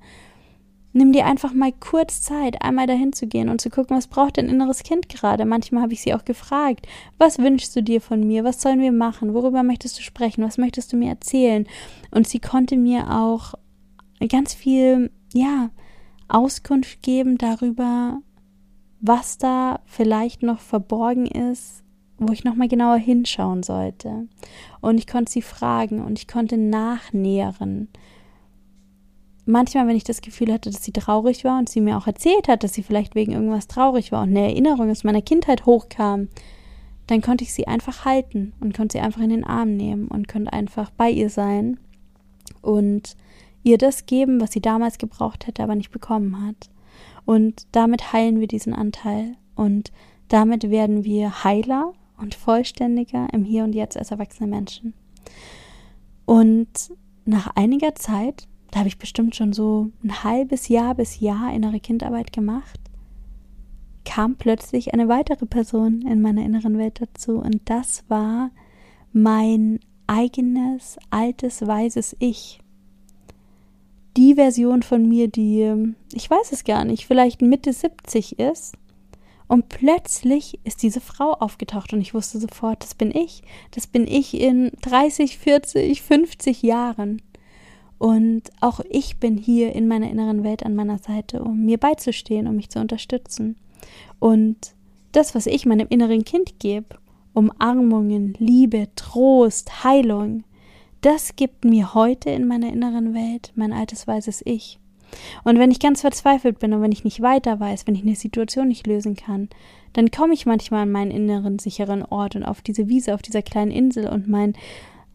Nimm 0.92 1.12
dir 1.12 1.26
einfach 1.26 1.52
mal 1.52 1.72
kurz 1.72 2.22
Zeit, 2.22 2.62
einmal 2.62 2.86
dahin 2.86 3.12
zu 3.12 3.26
gehen 3.26 3.50
und 3.50 3.60
zu 3.60 3.68
gucken, 3.68 3.96
was 3.96 4.06
braucht 4.06 4.38
dein 4.38 4.48
inneres 4.48 4.82
Kind 4.82 5.08
gerade. 5.08 5.44
Manchmal 5.44 5.82
habe 5.82 5.92
ich 5.92 6.00
sie 6.00 6.14
auch 6.14 6.24
gefragt, 6.24 6.86
was 7.18 7.38
wünschst 7.38 7.76
du 7.76 7.82
dir 7.82 8.00
von 8.00 8.26
mir? 8.26 8.42
Was 8.42 8.62
sollen 8.62 8.80
wir 8.80 8.92
machen? 8.92 9.34
Worüber 9.34 9.62
möchtest 9.62 9.98
du 9.98 10.02
sprechen? 10.02 10.42
Was 10.42 10.56
möchtest 10.56 10.92
du 10.92 10.96
mir 10.96 11.10
erzählen? 11.10 11.66
Und 12.10 12.26
sie 12.26 12.40
konnte 12.40 12.76
mir 12.76 13.10
auch 13.10 13.54
ganz 14.28 14.54
viel, 14.54 15.10
ja, 15.34 15.70
Auskunft 16.28 17.02
geben 17.02 17.38
darüber, 17.38 18.20
was 19.00 19.38
da 19.38 19.80
vielleicht 19.86 20.42
noch 20.42 20.60
verborgen 20.60 21.26
ist, 21.26 21.82
wo 22.18 22.32
ich 22.32 22.44
nochmal 22.44 22.68
genauer 22.68 22.96
hinschauen 22.96 23.62
sollte. 23.62 24.26
Und 24.80 24.98
ich 24.98 25.06
konnte 25.06 25.32
sie 25.32 25.42
fragen 25.42 26.04
und 26.04 26.18
ich 26.18 26.28
konnte 26.28 26.56
nachnähren 26.56 27.88
manchmal, 29.48 29.86
wenn 29.88 29.96
ich 29.96 30.04
das 30.04 30.20
Gefühl 30.20 30.52
hatte, 30.52 30.70
dass 30.70 30.84
sie 30.84 30.92
traurig 30.92 31.44
war 31.44 31.58
und 31.58 31.68
sie 31.68 31.80
mir 31.80 31.96
auch 31.96 32.06
erzählt 32.06 32.48
hat, 32.48 32.62
dass 32.62 32.74
sie 32.74 32.82
vielleicht 32.82 33.14
wegen 33.14 33.32
irgendwas 33.32 33.66
traurig 33.66 34.12
war 34.12 34.22
und 34.22 34.30
eine 34.30 34.42
Erinnerung 34.42 34.90
aus 34.90 35.04
meiner 35.04 35.22
Kindheit 35.22 35.66
hochkam, 35.66 36.28
dann 37.06 37.22
konnte 37.22 37.44
ich 37.44 37.52
sie 37.52 37.66
einfach 37.66 38.04
halten 38.04 38.52
und 38.60 38.76
konnte 38.76 38.98
sie 38.98 39.00
einfach 39.00 39.22
in 39.22 39.30
den 39.30 39.44
Arm 39.44 39.76
nehmen 39.76 40.08
und 40.08 40.28
konnte 40.28 40.52
einfach 40.52 40.90
bei 40.90 41.10
ihr 41.10 41.30
sein 41.30 41.80
und 42.60 43.16
ihr 43.62 43.78
das 43.78 44.06
geben, 44.06 44.40
was 44.40 44.52
sie 44.52 44.60
damals 44.60 44.98
gebraucht 44.98 45.46
hätte, 45.46 45.62
aber 45.62 45.74
nicht 45.74 45.90
bekommen 45.90 46.46
hat. 46.46 46.70
Und 47.24 47.66
damit 47.72 48.12
heilen 48.12 48.40
wir 48.40 48.46
diesen 48.46 48.74
Anteil 48.74 49.36
und 49.56 49.90
damit 50.28 50.70
werden 50.70 51.04
wir 51.04 51.44
heiler 51.44 51.92
und 52.18 52.34
vollständiger 52.34 53.28
im 53.32 53.44
Hier 53.44 53.64
und 53.64 53.74
Jetzt 53.74 53.96
als 53.96 54.10
erwachsene 54.10 54.48
Menschen. 54.48 54.92
Und 56.26 56.68
nach 57.24 57.54
einiger 57.54 57.94
Zeit 57.94 58.46
da 58.70 58.80
habe 58.80 58.88
ich 58.88 58.98
bestimmt 58.98 59.34
schon 59.34 59.52
so 59.52 59.90
ein 60.02 60.22
halbes 60.24 60.68
Jahr 60.68 60.94
bis 60.94 61.20
Jahr 61.20 61.52
innere 61.52 61.80
Kindarbeit 61.80 62.32
gemacht, 62.32 62.78
kam 64.04 64.36
plötzlich 64.36 64.94
eine 64.94 65.08
weitere 65.08 65.46
Person 65.46 66.02
in 66.02 66.20
meiner 66.20 66.44
inneren 66.44 66.78
Welt 66.78 67.00
dazu 67.00 67.38
und 67.38 67.60
das 67.66 68.04
war 68.08 68.50
mein 69.12 69.80
eigenes, 70.06 70.98
altes, 71.10 71.66
weises 71.66 72.16
Ich. 72.18 72.60
Die 74.16 74.34
Version 74.34 74.82
von 74.82 75.08
mir, 75.08 75.28
die, 75.28 75.94
ich 76.12 76.28
weiß 76.28 76.52
es 76.52 76.64
gar 76.64 76.84
nicht, 76.84 77.06
vielleicht 77.06 77.40
Mitte 77.40 77.72
70 77.72 78.38
ist. 78.38 78.74
Und 79.46 79.70
plötzlich 79.70 80.60
ist 80.64 80.82
diese 80.82 81.00
Frau 81.00 81.32
aufgetaucht 81.32 81.94
und 81.94 82.02
ich 82.02 82.12
wusste 82.12 82.38
sofort, 82.38 82.82
das 82.82 82.94
bin 82.94 83.10
ich. 83.10 83.42
Das 83.70 83.86
bin 83.86 84.06
ich 84.06 84.34
in 84.38 84.70
30, 84.82 85.38
40, 85.38 86.02
50 86.02 86.62
Jahren. 86.62 87.22
Und 87.98 88.42
auch 88.60 88.80
ich 88.88 89.18
bin 89.18 89.36
hier 89.36 89.74
in 89.74 89.88
meiner 89.88 90.10
inneren 90.10 90.44
Welt 90.44 90.64
an 90.64 90.74
meiner 90.74 90.98
Seite, 90.98 91.42
um 91.42 91.64
mir 91.64 91.78
beizustehen, 91.78 92.46
um 92.46 92.56
mich 92.56 92.70
zu 92.70 92.78
unterstützen. 92.78 93.56
Und 94.20 94.74
das, 95.12 95.34
was 95.34 95.46
ich 95.46 95.66
meinem 95.66 95.88
inneren 95.88 96.24
Kind 96.24 96.60
gebe, 96.60 96.96
Umarmungen, 97.34 98.34
Liebe, 98.38 98.88
Trost, 98.94 99.84
Heilung, 99.84 100.44
das 101.00 101.36
gibt 101.36 101.64
mir 101.64 101.94
heute 101.94 102.30
in 102.30 102.46
meiner 102.46 102.72
inneren 102.72 103.14
Welt 103.14 103.52
mein 103.54 103.72
altes 103.72 104.06
weißes 104.06 104.42
Ich. 104.44 104.78
Und 105.44 105.58
wenn 105.58 105.70
ich 105.70 105.80
ganz 105.80 106.02
verzweifelt 106.02 106.58
bin 106.58 106.72
und 106.72 106.82
wenn 106.82 106.92
ich 106.92 107.04
nicht 107.04 107.22
weiter 107.22 107.58
weiß, 107.58 107.86
wenn 107.86 107.94
ich 107.94 108.02
eine 108.02 108.16
Situation 108.16 108.68
nicht 108.68 108.86
lösen 108.86 109.16
kann, 109.16 109.48
dann 109.92 110.10
komme 110.10 110.34
ich 110.34 110.46
manchmal 110.46 110.82
an 110.82 110.92
meinen 110.92 111.10
inneren 111.10 111.58
sicheren 111.58 112.04
Ort 112.04 112.36
und 112.36 112.44
auf 112.44 112.60
diese 112.60 112.88
Wiese, 112.88 113.14
auf 113.14 113.22
dieser 113.22 113.42
kleinen 113.42 113.70
Insel 113.70 114.08
und 114.08 114.28
mein 114.28 114.54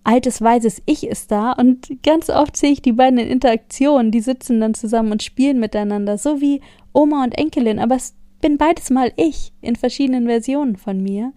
altes 0.04 0.42
weißes 0.42 0.82
Ich 0.86 1.06
ist 1.06 1.32
da 1.32 1.54
und 1.54 2.04
ganz 2.04 2.30
oft 2.30 2.58
sehe 2.58 2.72
ich 2.72 2.82
die 2.82 2.92
beiden 2.92 3.20
in 3.20 3.28
Interaktion, 3.28 4.12
die 4.12 4.22
sitzen 4.22 4.60
dann 4.60 4.74
zusammen 4.74 5.12
und 5.12 5.24
spielen 5.24 5.60
miteinander, 5.60 6.18
so 6.18 6.42
wie 6.42 6.62
Oma 6.92 7.24
und 7.24 7.38
Enkelin, 7.38 7.80
aber 7.80 7.96
es 7.96 8.16
bin 8.42 8.58
beides 8.58 8.90
mal 8.90 9.14
ich 9.16 9.54
in 9.62 9.78
verschiedenen 9.78 10.26
Versionen 10.26 10.76
von 10.76 11.02
mir. 11.02 11.32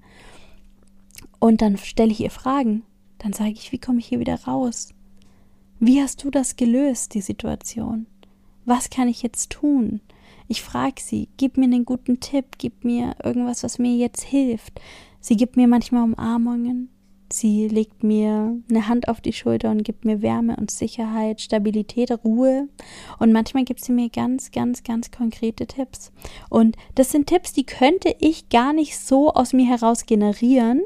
Und 1.38 1.62
dann 1.62 1.76
stelle 1.76 2.10
ich 2.10 2.20
ihr 2.20 2.30
Fragen. 2.32 2.82
Dann 3.18 3.32
sage 3.32 3.52
ich, 3.52 3.70
wie 3.70 3.78
komme 3.78 4.00
ich 4.00 4.06
hier 4.06 4.18
wieder 4.18 4.42
raus? 4.42 4.88
Wie 5.78 6.02
hast 6.02 6.24
du 6.24 6.30
das 6.30 6.56
gelöst, 6.56 7.14
die 7.14 7.20
Situation? 7.20 8.06
Was 8.64 8.90
kann 8.90 9.06
ich 9.06 9.22
jetzt 9.22 9.50
tun? 9.50 10.00
Ich 10.48 10.62
frage 10.62 11.00
sie, 11.00 11.28
gib 11.36 11.56
mir 11.56 11.64
einen 11.64 11.84
guten 11.84 12.18
Tipp, 12.18 12.58
gib 12.58 12.84
mir 12.84 13.14
irgendwas, 13.22 13.62
was 13.62 13.78
mir 13.78 13.94
jetzt 13.96 14.22
hilft. 14.22 14.80
Sie 15.20 15.36
gibt 15.36 15.56
mir 15.56 15.68
manchmal 15.68 16.02
Umarmungen, 16.02 16.88
Sie 17.38 17.68
legt 17.68 18.02
mir 18.02 18.56
eine 18.70 18.88
Hand 18.88 19.08
auf 19.08 19.20
die 19.20 19.34
Schulter 19.34 19.70
und 19.70 19.82
gibt 19.82 20.06
mir 20.06 20.22
Wärme 20.22 20.56
und 20.56 20.70
Sicherheit, 20.70 21.42
Stabilität, 21.42 22.10
Ruhe. 22.24 22.66
Und 23.18 23.30
manchmal 23.30 23.64
gibt 23.64 23.84
sie 23.84 23.92
mir 23.92 24.08
ganz, 24.08 24.52
ganz, 24.52 24.82
ganz 24.84 25.10
konkrete 25.10 25.66
Tipps. 25.66 26.12
Und 26.48 26.76
das 26.94 27.12
sind 27.12 27.26
Tipps, 27.26 27.52
die 27.52 27.66
könnte 27.66 28.14
ich 28.20 28.48
gar 28.48 28.72
nicht 28.72 28.98
so 28.98 29.34
aus 29.34 29.52
mir 29.52 29.66
heraus 29.66 30.06
generieren. 30.06 30.80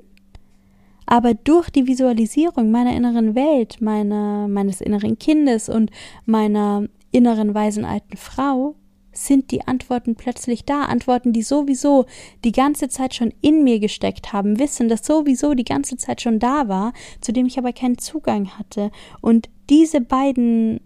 Aber 1.07 1.35
durch 1.35 1.71
die 1.71 1.87
Visualisierung 1.87 2.73
meiner 2.73 2.97
inneren 2.97 3.37
Welt, 3.37 3.81
meiner, 3.81 4.49
meines 4.49 4.81
inneren 4.81 5.21
Kindes 5.21 5.69
und 5.69 5.93
meiner 6.27 6.89
inneren 7.13 7.55
weisen 7.55 7.85
alten 7.85 8.17
Frau 8.17 8.75
sind 9.13 9.51
die 9.51 9.67
Antworten 9.67 10.15
plötzlich 10.15 10.65
da, 10.65 10.83
Antworten, 10.83 11.33
die 11.33 11.43
sowieso 11.43 12.07
die 12.45 12.53
ganze 12.53 12.89
Zeit 12.89 13.15
schon 13.15 13.33
in 13.41 13.65
mir 13.65 13.81
gesteckt 13.81 14.33
haben, 14.33 14.59
Wissen, 14.59 14.89
das 14.89 15.05
sowieso 15.05 15.55
die 15.55 15.65
ganze 15.65 15.97
Zeit 15.97 16.21
schon 16.21 16.39
da 16.39 16.69
war, 16.69 16.93
zu 17.21 17.33
dem 17.33 17.47
ich 17.47 17.59
aber 17.59 17.73
keinen 17.73 17.99
Zugang 17.99 18.57
hatte. 18.59 18.91
Und 19.21 19.49
diese 19.69 20.01
beiden 20.01 20.81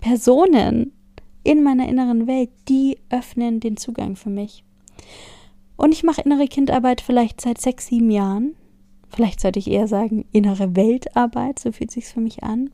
Personen 0.00 0.92
in 1.44 1.62
meiner 1.62 1.88
inneren 1.88 2.26
Welt, 2.26 2.50
die 2.68 2.98
öffnen 3.10 3.60
den 3.60 3.76
Zugang 3.76 4.16
für 4.16 4.30
mich. 4.30 4.64
Und 5.76 5.92
ich 5.92 6.04
mache 6.04 6.22
innere 6.22 6.46
Kindarbeit 6.46 7.00
vielleicht 7.00 7.40
seit 7.40 7.60
sechs, 7.60 7.86
sieben 7.86 8.10
Jahren. 8.10 8.54
Vielleicht 9.08 9.40
sollte 9.40 9.58
ich 9.58 9.70
eher 9.70 9.88
sagen, 9.88 10.24
innere 10.32 10.76
Weltarbeit, 10.76 11.58
so 11.58 11.72
fühlt 11.72 11.90
sich's 11.90 12.12
für 12.12 12.20
mich 12.20 12.42
an. 12.42 12.70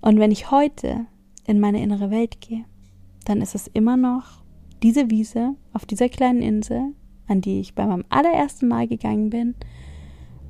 Und 0.00 0.18
wenn 0.18 0.30
ich 0.30 0.50
heute 0.50 1.06
in 1.46 1.60
meine 1.60 1.82
innere 1.82 2.10
Welt 2.10 2.40
gehe, 2.40 2.64
dann 3.28 3.42
ist 3.42 3.54
es 3.54 3.68
immer 3.68 3.96
noch 3.96 4.42
diese 4.82 5.10
Wiese 5.10 5.54
auf 5.72 5.84
dieser 5.84 6.08
kleinen 6.08 6.40
Insel, 6.40 6.94
an 7.26 7.40
die 7.40 7.60
ich 7.60 7.74
bei 7.74 7.86
meinem 7.86 8.04
allerersten 8.08 8.68
Mal 8.68 8.88
gegangen 8.88 9.28
bin. 9.28 9.54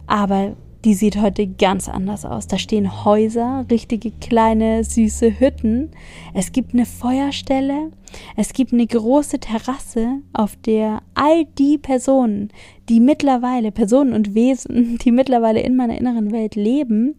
Aber 0.07 0.57
die 0.85 0.95
sieht 0.95 1.21
heute 1.21 1.49
ganz 1.49 1.89
anders 1.89 2.25
aus. 2.25 2.47
Da 2.47 2.57
stehen 2.57 3.05
Häuser, 3.05 3.67
richtige 3.69 4.13
kleine, 4.13 4.85
süße 4.85 5.41
Hütten. 5.41 5.91
Es 6.35 6.53
gibt 6.53 6.73
eine 6.73 6.87
Feuerstelle. 6.87 7.91
Es 8.37 8.53
gibt 8.53 8.73
eine 8.73 8.87
große 8.87 9.41
Terrasse, 9.41 10.21
auf 10.33 10.55
der 10.55 11.03
all 11.15 11.47
die 11.59 11.79
Personen, 11.79 12.51
die 12.89 13.01
mittlerweile, 13.01 13.73
Personen 13.73 14.13
und 14.13 14.35
Wesen, 14.35 14.99
die 15.05 15.11
mittlerweile 15.11 15.61
in 15.61 15.75
meiner 15.75 15.99
inneren 15.99 16.31
Welt 16.31 16.55
leben, 16.55 17.17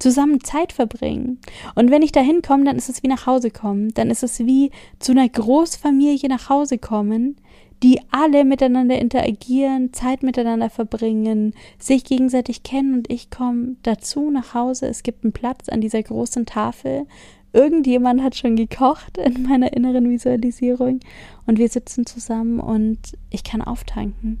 zusammen 0.00 0.42
Zeit 0.42 0.72
verbringen. 0.72 1.38
Und 1.76 1.90
wenn 1.90 2.02
ich 2.02 2.10
da 2.10 2.20
hinkomme, 2.20 2.64
dann 2.64 2.76
ist 2.76 2.88
es 2.88 3.02
wie 3.02 3.08
nach 3.08 3.26
Hause 3.26 3.50
kommen. 3.50 3.94
Dann 3.94 4.10
ist 4.10 4.22
es 4.22 4.40
wie 4.40 4.70
zu 4.98 5.12
einer 5.12 5.28
Großfamilie 5.28 6.28
nach 6.28 6.48
Hause 6.48 6.78
kommen, 6.78 7.36
die 7.82 8.00
alle 8.10 8.44
miteinander 8.44 8.98
interagieren, 8.98 9.92
Zeit 9.92 10.22
miteinander 10.22 10.68
verbringen, 10.68 11.54
sich 11.78 12.04
gegenseitig 12.04 12.62
kennen 12.62 12.94
und 12.94 13.10
ich 13.10 13.30
komme 13.30 13.76
dazu 13.82 14.30
nach 14.30 14.54
Hause. 14.54 14.86
Es 14.86 15.02
gibt 15.02 15.24
einen 15.24 15.32
Platz 15.32 15.68
an 15.68 15.80
dieser 15.80 16.02
großen 16.02 16.46
Tafel. 16.46 17.06
irgendjemand 17.52 18.22
hat 18.22 18.36
schon 18.36 18.54
gekocht 18.54 19.18
in 19.18 19.42
meiner 19.42 19.72
inneren 19.72 20.08
Visualisierung 20.08 21.00
und 21.46 21.58
wir 21.58 21.68
sitzen 21.68 22.06
zusammen 22.06 22.60
und 22.60 22.98
ich 23.30 23.42
kann 23.42 23.60
auftanken. 23.60 24.38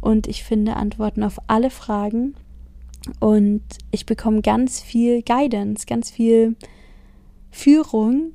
Und 0.00 0.26
ich 0.26 0.42
finde 0.42 0.74
Antworten 0.74 1.22
auf 1.22 1.38
alle 1.46 1.70
Fragen 1.70 2.34
und 3.18 3.62
ich 3.90 4.06
bekomme 4.06 4.42
ganz 4.42 4.80
viel 4.80 5.22
Guidance, 5.22 5.86
ganz 5.86 6.10
viel 6.10 6.56
Führung 7.50 8.32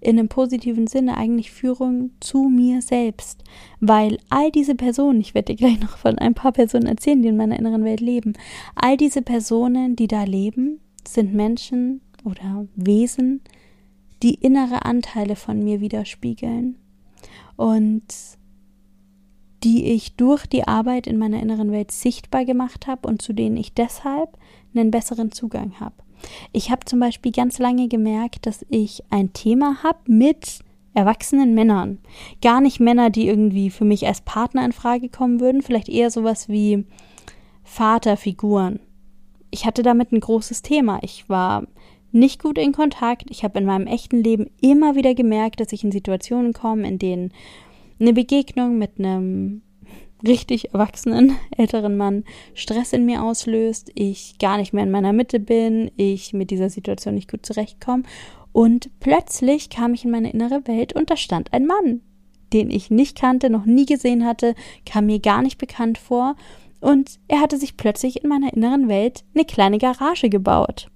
in 0.00 0.18
einem 0.18 0.28
positiven 0.28 0.86
Sinne, 0.86 1.16
eigentlich 1.16 1.50
Führung 1.50 2.10
zu 2.20 2.48
mir 2.48 2.82
selbst. 2.82 3.42
Weil 3.80 4.18
all 4.30 4.50
diese 4.50 4.74
Personen, 4.74 5.20
ich 5.20 5.34
werde 5.34 5.54
dir 5.54 5.56
gleich 5.56 5.80
noch 5.80 5.98
von 5.98 6.18
ein 6.18 6.34
paar 6.34 6.52
Personen 6.52 6.86
erzählen, 6.86 7.20
die 7.20 7.28
in 7.28 7.36
meiner 7.36 7.58
inneren 7.58 7.84
Welt 7.84 8.00
leben, 8.00 8.34
all 8.74 8.96
diese 8.96 9.22
Personen, 9.22 9.96
die 9.96 10.06
da 10.06 10.24
leben, 10.24 10.80
sind 11.06 11.34
Menschen 11.34 12.00
oder 12.24 12.66
Wesen, 12.76 13.40
die 14.22 14.34
innere 14.34 14.84
Anteile 14.84 15.36
von 15.36 15.62
mir 15.62 15.80
widerspiegeln. 15.80 16.76
Und 17.56 18.04
die 19.64 19.86
ich 19.92 20.14
durch 20.16 20.46
die 20.46 20.66
Arbeit 20.66 21.06
in 21.06 21.18
meiner 21.18 21.40
inneren 21.40 21.72
Welt 21.72 21.90
sichtbar 21.90 22.44
gemacht 22.44 22.86
habe 22.86 23.08
und 23.08 23.22
zu 23.22 23.32
denen 23.32 23.56
ich 23.56 23.74
deshalb 23.74 24.36
einen 24.74 24.90
besseren 24.90 25.32
Zugang 25.32 25.80
habe. 25.80 25.94
Ich 26.52 26.70
habe 26.70 26.84
zum 26.84 27.00
Beispiel 27.00 27.32
ganz 27.32 27.58
lange 27.58 27.88
gemerkt, 27.88 28.46
dass 28.46 28.64
ich 28.68 29.02
ein 29.10 29.32
Thema 29.32 29.82
habe 29.82 29.98
mit 30.06 30.60
erwachsenen 30.94 31.54
Männern. 31.54 31.98
Gar 32.42 32.60
nicht 32.60 32.80
Männer, 32.80 33.10
die 33.10 33.28
irgendwie 33.28 33.70
für 33.70 33.84
mich 33.84 34.06
als 34.06 34.20
Partner 34.20 34.64
in 34.64 34.72
Frage 34.72 35.08
kommen 35.08 35.40
würden, 35.40 35.62
vielleicht 35.62 35.88
eher 35.88 36.10
sowas 36.10 36.48
wie 36.48 36.84
Vaterfiguren. 37.62 38.80
Ich 39.50 39.64
hatte 39.64 39.82
damit 39.82 40.12
ein 40.12 40.20
großes 40.20 40.62
Thema. 40.62 40.98
Ich 41.02 41.28
war 41.28 41.64
nicht 42.10 42.42
gut 42.42 42.58
in 42.58 42.72
Kontakt. 42.72 43.30
Ich 43.30 43.44
habe 43.44 43.58
in 43.58 43.66
meinem 43.66 43.86
echten 43.86 44.22
Leben 44.22 44.50
immer 44.60 44.94
wieder 44.94 45.14
gemerkt, 45.14 45.60
dass 45.60 45.72
ich 45.72 45.84
in 45.84 45.92
Situationen 45.92 46.52
komme, 46.52 46.86
in 46.88 46.98
denen 46.98 47.32
eine 48.00 48.12
Begegnung 48.12 48.78
mit 48.78 48.98
einem 48.98 49.62
richtig 50.26 50.72
erwachsenen 50.72 51.36
älteren 51.56 51.96
Mann 51.96 52.24
Stress 52.54 52.92
in 52.92 53.04
mir 53.04 53.22
auslöst, 53.22 53.90
ich 53.94 54.38
gar 54.38 54.58
nicht 54.58 54.72
mehr 54.72 54.84
in 54.84 54.90
meiner 54.90 55.12
Mitte 55.12 55.40
bin, 55.40 55.90
ich 55.96 56.32
mit 56.32 56.50
dieser 56.50 56.70
Situation 56.70 57.14
nicht 57.14 57.30
gut 57.30 57.46
zurechtkomme 57.46 58.02
und 58.52 58.90
plötzlich 59.00 59.70
kam 59.70 59.94
ich 59.94 60.04
in 60.04 60.10
meine 60.10 60.32
innere 60.32 60.66
Welt 60.66 60.92
und 60.92 61.10
da 61.10 61.16
stand 61.16 61.52
ein 61.52 61.66
Mann, 61.66 62.00
den 62.52 62.70
ich 62.70 62.90
nicht 62.90 63.18
kannte, 63.18 63.50
noch 63.50 63.66
nie 63.66 63.86
gesehen 63.86 64.24
hatte, 64.24 64.54
kam 64.84 65.06
mir 65.06 65.20
gar 65.20 65.42
nicht 65.42 65.58
bekannt 65.58 65.98
vor 65.98 66.34
und 66.80 67.18
er 67.28 67.40
hatte 67.40 67.58
sich 67.58 67.76
plötzlich 67.76 68.22
in 68.22 68.28
meiner 68.28 68.52
inneren 68.52 68.88
Welt 68.88 69.24
eine 69.34 69.44
kleine 69.44 69.78
Garage 69.78 70.28
gebaut. 70.28 70.88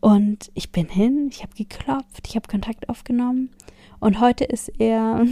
Und 0.00 0.50
ich 0.54 0.70
bin 0.70 0.88
hin, 0.88 1.28
ich 1.30 1.42
habe 1.42 1.54
geklopft, 1.54 2.26
ich 2.26 2.36
habe 2.36 2.48
Kontakt 2.48 2.90
aufgenommen 2.90 3.50
und 4.00 4.20
heute 4.20 4.44
ist 4.44 4.70
er 4.78 5.24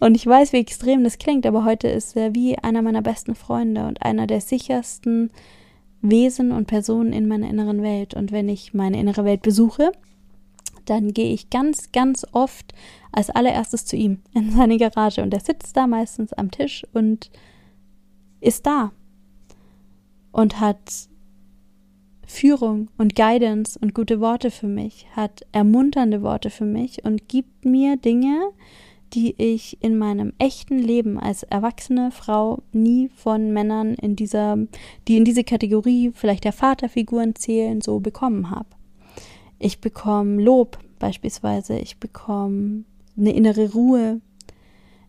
und 0.00 0.16
ich 0.16 0.26
weiß, 0.26 0.52
wie 0.52 0.58
extrem 0.58 1.04
das 1.04 1.18
klingt, 1.18 1.46
aber 1.46 1.64
heute 1.64 1.88
ist 1.88 2.16
er 2.16 2.34
wie 2.34 2.58
einer 2.58 2.82
meiner 2.82 3.02
besten 3.02 3.34
Freunde 3.34 3.86
und 3.86 4.02
einer 4.02 4.26
der 4.26 4.40
sichersten 4.40 5.30
Wesen 6.02 6.52
und 6.52 6.66
Personen 6.66 7.12
in 7.12 7.26
meiner 7.26 7.48
inneren 7.48 7.82
Welt. 7.82 8.14
Und 8.14 8.30
wenn 8.30 8.48
ich 8.48 8.74
meine 8.74 9.00
innere 9.00 9.24
Welt 9.24 9.42
besuche, 9.42 9.92
dann 10.84 11.14
gehe 11.14 11.32
ich 11.32 11.50
ganz, 11.50 11.92
ganz 11.92 12.26
oft 12.32 12.74
als 13.10 13.30
allererstes 13.30 13.86
zu 13.86 13.96
ihm 13.96 14.20
in 14.34 14.50
seine 14.50 14.76
Garage. 14.76 15.22
Und 15.22 15.32
er 15.32 15.40
sitzt 15.40 15.76
da 15.76 15.86
meistens 15.86 16.32
am 16.32 16.50
Tisch 16.50 16.84
und 16.92 17.30
ist 18.40 18.66
da 18.66 18.92
und 20.32 20.60
hat 20.60 21.08
Führung 22.26 22.90
und 22.98 23.14
Guidance 23.14 23.78
und 23.80 23.94
gute 23.94 24.20
Worte 24.20 24.50
für 24.50 24.66
mich, 24.66 25.06
hat 25.14 25.42
ermunternde 25.52 26.22
Worte 26.22 26.50
für 26.50 26.64
mich 26.64 27.04
und 27.04 27.28
gibt 27.28 27.64
mir 27.64 27.96
Dinge, 27.96 28.50
die 29.14 29.34
ich 29.38 29.80
in 29.80 29.96
meinem 29.96 30.32
echten 30.38 30.78
Leben 30.78 31.18
als 31.18 31.44
erwachsene 31.44 32.10
Frau 32.10 32.62
nie 32.72 33.08
von 33.14 33.52
Männern 33.52 33.94
in 33.94 34.16
dieser, 34.16 34.58
die 35.06 35.16
in 35.16 35.24
diese 35.24 35.44
Kategorie 35.44 36.10
vielleicht 36.12 36.44
der 36.44 36.52
Vaterfiguren 36.52 37.34
zählen, 37.36 37.80
so 37.80 38.00
bekommen 38.00 38.50
habe. 38.50 38.68
Ich 39.58 39.80
bekomme 39.80 40.42
Lob 40.42 40.78
beispielsweise, 40.98 41.78
ich 41.78 41.98
bekomme 41.98 42.84
eine 43.16 43.32
innere 43.32 43.72
Ruhe, 43.72 44.20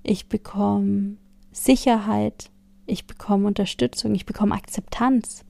ich 0.03 0.27
bekomme 0.27 1.17
Sicherheit, 1.51 2.51
ich 2.85 3.07
bekomme 3.07 3.47
Unterstützung, 3.47 4.13
ich 4.13 4.25
bekomme 4.25 4.53
Akzeptanz. 4.53 5.43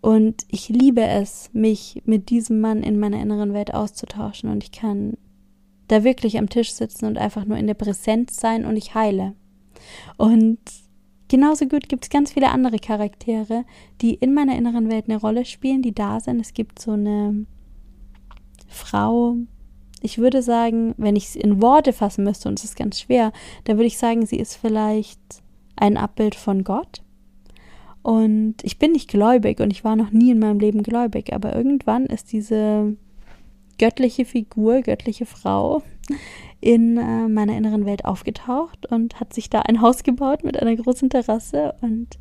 Und 0.00 0.46
ich 0.48 0.68
liebe 0.68 1.02
es, 1.02 1.50
mich 1.52 2.02
mit 2.04 2.30
diesem 2.30 2.60
Mann 2.60 2.82
in 2.82 2.98
meiner 2.98 3.20
inneren 3.20 3.52
Welt 3.52 3.74
auszutauschen 3.74 4.50
und 4.50 4.64
ich 4.64 4.72
kann 4.72 5.16
da 5.88 6.04
wirklich 6.04 6.38
am 6.38 6.48
Tisch 6.48 6.72
sitzen 6.72 7.06
und 7.06 7.18
einfach 7.18 7.44
nur 7.44 7.56
in 7.56 7.66
der 7.66 7.74
Präsenz 7.74 8.36
sein 8.36 8.64
und 8.64 8.76
ich 8.76 8.94
heile. 8.94 9.34
Und 10.16 10.58
genauso 11.28 11.66
gut 11.66 11.88
gibt 11.88 12.04
es 12.04 12.10
ganz 12.10 12.32
viele 12.32 12.50
andere 12.50 12.78
Charaktere, 12.78 13.64
die 14.00 14.14
in 14.14 14.34
meiner 14.34 14.56
inneren 14.56 14.90
Welt 14.90 15.06
eine 15.08 15.20
Rolle 15.20 15.44
spielen, 15.44 15.82
die 15.82 15.94
da 15.94 16.20
sind. 16.20 16.40
Es 16.40 16.54
gibt 16.54 16.78
so 16.78 16.92
eine 16.92 17.46
Frau, 18.68 19.36
ich 20.00 20.18
würde 20.18 20.42
sagen, 20.42 20.94
wenn 20.96 21.16
ich 21.16 21.28
es 21.28 21.36
in 21.36 21.62
Worte 21.62 21.92
fassen 21.92 22.24
müsste, 22.24 22.48
und 22.48 22.58
es 22.58 22.64
ist 22.64 22.76
ganz 22.76 23.00
schwer, 23.00 23.32
dann 23.64 23.76
würde 23.76 23.86
ich 23.86 23.98
sagen, 23.98 24.26
sie 24.26 24.38
ist 24.38 24.56
vielleicht 24.56 25.20
ein 25.76 25.96
Abbild 25.96 26.34
von 26.34 26.64
Gott. 26.64 27.02
Und 28.02 28.56
ich 28.62 28.78
bin 28.78 28.92
nicht 28.92 29.08
gläubig 29.08 29.60
und 29.60 29.70
ich 29.70 29.84
war 29.84 29.94
noch 29.94 30.10
nie 30.10 30.32
in 30.32 30.40
meinem 30.40 30.58
Leben 30.58 30.82
gläubig, 30.82 31.32
aber 31.32 31.54
irgendwann 31.54 32.06
ist 32.06 32.32
diese 32.32 32.96
göttliche 33.82 34.24
Figur, 34.24 34.82
göttliche 34.82 35.26
Frau 35.26 35.82
in 36.60 36.98
äh, 36.98 37.26
meiner 37.26 37.56
inneren 37.56 37.84
Welt 37.84 38.04
aufgetaucht 38.04 38.86
und 38.86 39.18
hat 39.18 39.34
sich 39.34 39.50
da 39.50 39.62
ein 39.62 39.80
Haus 39.80 40.04
gebaut 40.04 40.44
mit 40.44 40.56
einer 40.56 40.76
großen 40.76 41.10
Terrasse 41.10 41.74
und 41.80 42.16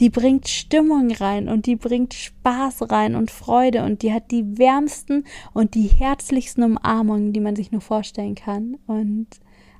die 0.00 0.08
bringt 0.08 0.48
Stimmung 0.48 1.12
rein 1.12 1.50
und 1.50 1.66
die 1.66 1.76
bringt 1.76 2.14
Spaß 2.14 2.90
rein 2.90 3.14
und 3.14 3.30
Freude 3.30 3.84
und 3.84 4.00
die 4.00 4.14
hat 4.14 4.30
die 4.30 4.56
wärmsten 4.56 5.24
und 5.52 5.74
die 5.74 5.88
herzlichsten 5.88 6.62
Umarmungen, 6.62 7.34
die 7.34 7.40
man 7.40 7.56
sich 7.56 7.72
nur 7.72 7.82
vorstellen 7.82 8.34
kann. 8.34 8.78
Und 8.86 9.26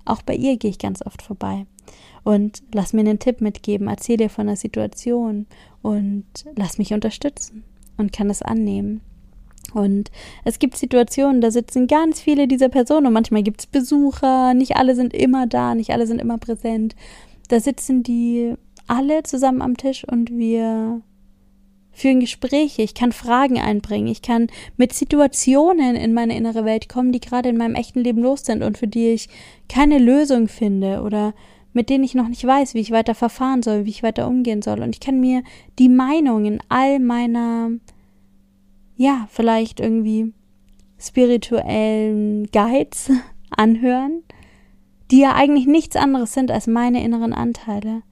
auch 0.05 0.21
bei 0.21 0.35
ihr 0.35 0.59
gehe 0.59 0.71
ich 0.71 0.79
ganz 0.79 1.01
oft 1.07 1.23
vorbei. 1.23 1.65
Und 2.25 2.63
lass 2.75 2.93
mir 2.93 3.01
einen 3.01 3.19
Tipp 3.19 3.41
mitgeben, 3.41 3.89
erzähl 3.89 4.19
dir 4.19 4.29
von 4.29 4.49
der 4.49 4.57
Situation 4.57 5.47
und 5.81 6.27
lass 6.57 6.77
mich 6.77 6.93
unterstützen 6.93 7.65
und 7.97 8.13
kann 8.13 8.29
es 8.29 8.43
annehmen. 8.43 9.01
Und 9.75 10.11
es 10.45 10.59
gibt 10.59 10.77
Situationen, 10.77 11.41
da 11.41 11.51
sitzen 11.51 11.87
ganz 11.87 12.21
viele 12.21 12.49
dieser 12.49 12.69
Personen 12.69 13.07
und 13.07 13.13
manchmal 13.13 13.43
gibt 13.43 13.61
es 13.61 13.67
Besucher, 13.67 14.55
nicht 14.55 14.77
alle 14.77 14.95
sind 14.95 15.15
immer 15.15 15.47
da, 15.47 15.75
nicht 15.75 15.91
alle 15.91 16.07
sind 16.07 16.21
immer 16.21 16.39
präsent. 16.39 16.95
Da 17.49 17.61
sitzen 17.61 18.03
die 18.03 18.55
alle 18.87 19.23
zusammen 19.23 19.63
am 19.63 19.77
Tisch 19.77 20.05
und 20.07 20.31
wir 20.31 21.03
führen 21.93 22.21
Gespräche, 22.21 22.83
ich 22.83 22.95
kann 22.95 23.13
Fragen 23.13 23.59
einbringen, 23.59 24.09
ich 24.09 24.23
kann 24.23 24.47
mit 24.77 24.93
Situationen 24.93 25.97
in 25.97 26.15
meine 26.15 26.37
innere 26.37 26.65
Welt 26.65 26.89
kommen, 26.89 27.13
die 27.13 27.21
gerade 27.21 27.49
in 27.49 27.57
meinem 27.57 27.75
echten 27.75 28.01
Leben 28.01 28.23
los 28.23 28.45
sind 28.45 28.63
und 28.63 28.79
für 28.79 28.87
die 28.87 29.11
ich 29.11 29.29
keine 29.69 29.99
Lösung 29.99 30.49
finde 30.49 31.03
oder 31.03 31.35
mit 31.73 31.89
denen 31.89 32.05
ich 32.05 32.15
noch 32.15 32.29
nicht 32.29 32.45
weiß, 32.45 32.75
wie 32.75 32.81
ich 32.81 32.91
weiter 32.91 33.15
verfahren 33.15 33.63
soll, 33.63 33.85
wie 33.85 33.91
ich 33.91 34.03
weiter 34.03 34.27
umgehen 34.27 34.63
soll. 34.63 34.81
Und 34.81 34.95
ich 34.95 35.01
kann 35.01 35.21
mir 35.21 35.43
die 35.79 35.89
Meinungen 35.89 36.61
all 36.69 36.99
meiner 36.99 37.71
ja, 39.01 39.27
vielleicht 39.31 39.81
irgendwie 39.81 40.35
spirituellen 40.99 42.51
Guides 42.53 43.11
anhören, 43.51 44.23
die 45.11 45.21
ja 45.21 45.35
eigentlich 45.35 45.67
nichts 45.67 45.97
anderes 45.97 46.35
sind 46.35 46.51
als 46.51 46.67
meine 46.67 47.03
inneren 47.03 47.33
Anteile. 47.33 48.03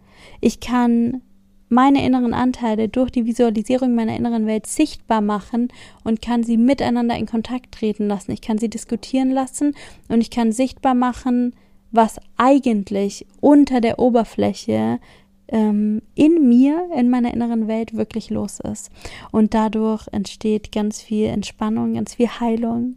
Ich 0.40 0.60
kann 0.60 1.20
meine 1.68 2.02
inneren 2.06 2.32
Anteile 2.32 2.88
durch 2.88 3.10
die 3.10 3.26
Visualisierung 3.26 3.94
meiner 3.94 4.16
inneren 4.16 4.46
Welt 4.46 4.66
sichtbar 4.66 5.20
machen 5.20 5.68
und 6.04 6.22
kann 6.22 6.42
sie 6.42 6.56
miteinander 6.56 7.18
in 7.18 7.26
Kontakt 7.26 7.72
treten 7.72 8.08
lassen. 8.08 8.32
Ich 8.32 8.40
kann 8.40 8.56
sie 8.56 8.70
diskutieren 8.70 9.30
lassen 9.30 9.74
und 10.08 10.22
ich 10.22 10.30
kann 10.30 10.52
sichtbar 10.52 10.94
machen, 10.94 11.54
was 11.90 12.18
eigentlich 12.38 13.26
unter 13.42 13.82
der 13.82 13.98
Oberfläche 13.98 15.00
ähm, 15.48 16.02
in 16.14 16.48
mir, 16.48 16.88
in 16.96 17.10
meiner 17.10 17.32
inneren 17.32 17.68
Welt 17.68 17.96
wirklich 17.96 18.30
los 18.30 18.60
ist. 18.60 18.90
Und 19.30 19.54
dadurch 19.54 20.06
entsteht 20.12 20.72
ganz 20.72 21.00
viel 21.00 21.26
Entspannung, 21.26 21.94
ganz 21.94 22.14
viel 22.14 22.28
Heilung, 22.28 22.96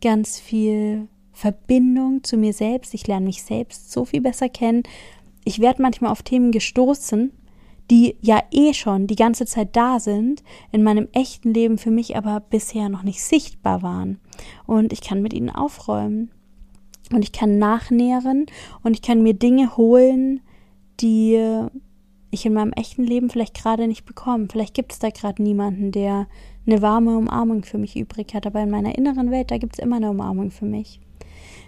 ganz 0.00 0.38
viel 0.38 1.08
Verbindung 1.32 2.24
zu 2.24 2.36
mir 2.36 2.52
selbst. 2.52 2.94
Ich 2.94 3.06
lerne 3.06 3.26
mich 3.26 3.42
selbst 3.42 3.92
so 3.92 4.04
viel 4.04 4.20
besser 4.20 4.48
kennen. 4.48 4.82
Ich 5.44 5.60
werde 5.60 5.82
manchmal 5.82 6.10
auf 6.10 6.22
Themen 6.22 6.52
gestoßen, 6.52 7.32
die 7.90 8.16
ja 8.20 8.42
eh 8.50 8.74
schon 8.74 9.06
die 9.06 9.16
ganze 9.16 9.46
Zeit 9.46 9.74
da 9.74 9.98
sind, 9.98 10.42
in 10.72 10.82
meinem 10.82 11.08
echten 11.12 11.54
Leben 11.54 11.78
für 11.78 11.90
mich 11.90 12.16
aber 12.16 12.40
bisher 12.40 12.88
noch 12.88 13.02
nicht 13.02 13.22
sichtbar 13.22 13.82
waren. 13.82 14.18
Und 14.66 14.92
ich 14.92 15.00
kann 15.00 15.22
mit 15.22 15.32
ihnen 15.32 15.50
aufräumen. 15.50 16.30
Und 17.12 17.22
ich 17.22 17.32
kann 17.32 17.58
nachnähren 17.58 18.44
und 18.82 18.92
ich 18.92 19.00
kann 19.00 19.22
mir 19.22 19.32
Dinge 19.32 19.78
holen, 19.78 20.40
die 21.00 21.38
ich 22.30 22.44
in 22.44 22.52
meinem 22.52 22.72
echten 22.72 23.04
Leben 23.04 23.30
vielleicht 23.30 23.54
gerade 23.54 23.86
nicht 23.86 24.04
bekomme. 24.04 24.48
Vielleicht 24.50 24.74
gibt 24.74 24.92
es 24.92 24.98
da 24.98 25.10
gerade 25.10 25.42
niemanden, 25.42 25.92
der 25.92 26.26
eine 26.66 26.82
warme 26.82 27.16
Umarmung 27.16 27.64
für 27.64 27.78
mich 27.78 27.96
übrig 27.96 28.34
hat, 28.34 28.46
aber 28.46 28.62
in 28.62 28.70
meiner 28.70 28.96
inneren 28.96 29.30
Welt, 29.30 29.50
da 29.50 29.58
gibt 29.58 29.74
es 29.74 29.78
immer 29.78 29.96
eine 29.96 30.10
Umarmung 30.10 30.50
für 30.50 30.66
mich. 30.66 31.00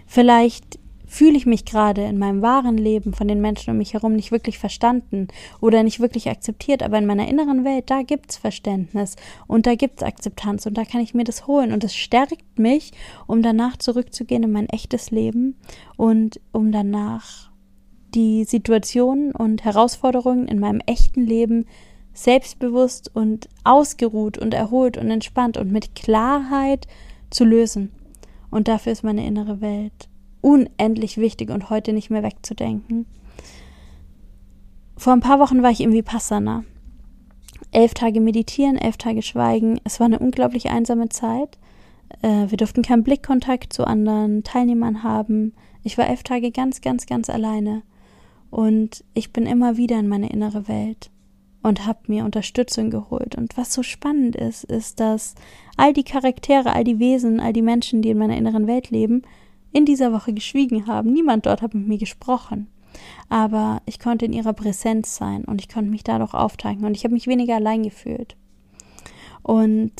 Vielleicht 0.05 0.79
fühle 1.11 1.35
ich 1.35 1.45
mich 1.45 1.65
gerade 1.65 2.05
in 2.05 2.17
meinem 2.17 2.41
wahren 2.41 2.77
Leben 2.77 3.13
von 3.13 3.27
den 3.27 3.41
Menschen 3.41 3.71
um 3.71 3.77
mich 3.77 3.93
herum 3.93 4.13
nicht 4.13 4.31
wirklich 4.31 4.57
verstanden 4.57 5.27
oder 5.59 5.83
nicht 5.83 5.99
wirklich 5.99 6.29
akzeptiert, 6.29 6.81
aber 6.81 6.99
in 6.99 7.05
meiner 7.05 7.27
inneren 7.27 7.65
Welt, 7.65 7.89
da 7.89 8.01
gibt's 8.01 8.37
Verständnis 8.37 9.17
und 9.45 9.65
da 9.65 9.75
gibt's 9.75 10.03
Akzeptanz 10.03 10.65
und 10.65 10.77
da 10.77 10.85
kann 10.85 11.01
ich 11.01 11.13
mir 11.13 11.25
das 11.25 11.47
holen 11.47 11.73
und 11.73 11.83
es 11.83 11.93
stärkt 11.97 12.57
mich, 12.57 12.93
um 13.27 13.41
danach 13.41 13.75
zurückzugehen 13.75 14.43
in 14.43 14.53
mein 14.53 14.69
echtes 14.69 15.11
Leben 15.11 15.57
und 15.97 16.39
um 16.53 16.71
danach 16.71 17.50
die 18.13 18.43
Situationen 18.43 19.31
und 19.31 19.63
Herausforderungen 19.63 20.47
in 20.47 20.59
meinem 20.59 20.81
echten 20.85 21.25
Leben 21.25 21.65
selbstbewusst 22.13 23.09
und 23.13 23.47
ausgeruht 23.63 24.37
und 24.37 24.53
erholt 24.53 24.97
und 24.97 25.09
entspannt 25.09 25.57
und 25.57 25.71
mit 25.71 25.95
Klarheit 25.95 26.87
zu 27.29 27.45
lösen. 27.45 27.91
Und 28.49 28.67
dafür 28.67 28.91
ist 28.91 29.03
meine 29.03 29.25
innere 29.25 29.61
Welt 29.61 30.09
unendlich 30.41 31.17
wichtig 31.17 31.51
und 31.51 31.69
heute 31.69 31.93
nicht 31.93 32.09
mehr 32.09 32.23
wegzudenken. 32.23 33.05
Vor 34.97 35.13
ein 35.13 35.21
paar 35.21 35.39
Wochen 35.39 35.63
war 35.63 35.71
ich 35.71 35.81
im 35.81 35.93
Vipassana. 35.93 36.63
Elf 37.71 37.93
Tage 37.93 38.19
meditieren, 38.19 38.77
elf 38.77 38.97
Tage 38.97 39.21
schweigen. 39.21 39.79
Es 39.83 39.99
war 39.99 40.05
eine 40.05 40.19
unglaublich 40.19 40.69
einsame 40.69 41.09
Zeit. 41.09 41.57
Äh, 42.21 42.49
wir 42.49 42.57
durften 42.57 42.81
keinen 42.81 43.03
Blickkontakt 43.03 43.71
zu 43.71 43.85
anderen 43.85 44.43
Teilnehmern 44.43 45.03
haben. 45.03 45.53
Ich 45.83 45.97
war 45.97 46.07
elf 46.07 46.23
Tage 46.23 46.51
ganz, 46.51 46.81
ganz, 46.81 47.05
ganz 47.05 47.29
alleine. 47.29 47.83
Und 48.51 49.03
ich 49.13 49.31
bin 49.31 49.45
immer 49.47 49.77
wieder 49.77 49.97
in 49.97 50.09
meine 50.09 50.29
innere 50.29 50.67
Welt 50.67 51.09
und 51.63 51.85
habe 51.85 51.99
mir 52.07 52.25
Unterstützung 52.25 52.89
geholt. 52.89 53.35
Und 53.35 53.57
was 53.57 53.73
so 53.73 53.81
spannend 53.81 54.35
ist, 54.35 54.63
ist, 54.65 54.99
dass 54.99 55.35
all 55.77 55.93
die 55.93 56.03
Charaktere, 56.03 56.73
all 56.73 56.83
die 56.83 56.99
Wesen, 56.99 57.39
all 57.39 57.53
die 57.53 57.61
Menschen, 57.61 58.01
die 58.01 58.09
in 58.09 58.17
meiner 58.17 58.37
inneren 58.37 58.67
Welt 58.67 58.89
leben, 58.89 59.23
in 59.71 59.85
dieser 59.85 60.11
Woche 60.11 60.33
geschwiegen 60.33 60.87
haben. 60.87 61.13
Niemand 61.13 61.45
dort 61.45 61.61
hat 61.61 61.73
mit 61.73 61.87
mir 61.87 61.97
gesprochen. 61.97 62.67
Aber 63.29 63.81
ich 63.85 63.99
konnte 63.99 64.25
in 64.25 64.33
ihrer 64.33 64.53
Präsenz 64.53 65.15
sein 65.15 65.45
und 65.45 65.61
ich 65.61 65.69
konnte 65.69 65.89
mich 65.89 66.03
dadurch 66.03 66.33
auftanken 66.33 66.85
und 66.85 66.95
ich 66.95 67.05
habe 67.05 67.13
mich 67.13 67.27
weniger 67.27 67.55
allein 67.55 67.83
gefühlt. 67.83 68.35
Und 69.43 69.93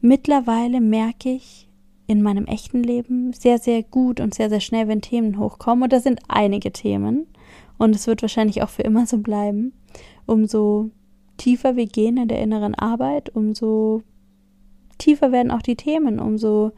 mittlerweile 0.00 0.80
merke 0.80 1.30
ich 1.30 1.67
in 2.08 2.22
meinem 2.22 2.46
echten 2.46 2.82
Leben 2.82 3.32
sehr, 3.34 3.58
sehr 3.58 3.82
gut 3.82 4.18
und 4.18 4.34
sehr, 4.34 4.48
sehr 4.48 4.60
schnell, 4.60 4.88
wenn 4.88 5.02
Themen 5.02 5.38
hochkommen. 5.38 5.84
Und 5.84 5.92
da 5.92 6.00
sind 6.00 6.20
einige 6.26 6.72
Themen. 6.72 7.26
Und 7.76 7.94
es 7.94 8.06
wird 8.06 8.22
wahrscheinlich 8.22 8.62
auch 8.62 8.70
für 8.70 8.82
immer 8.82 9.06
so 9.06 9.18
bleiben. 9.18 9.72
Umso 10.26 10.90
tiefer 11.36 11.76
wir 11.76 11.86
gehen 11.86 12.16
in 12.16 12.28
der 12.28 12.40
inneren 12.40 12.74
Arbeit, 12.74 13.28
umso 13.34 14.02
tiefer 14.96 15.32
werden 15.32 15.52
auch 15.52 15.62
die 15.62 15.76
Themen, 15.76 16.18
umso 16.18 16.72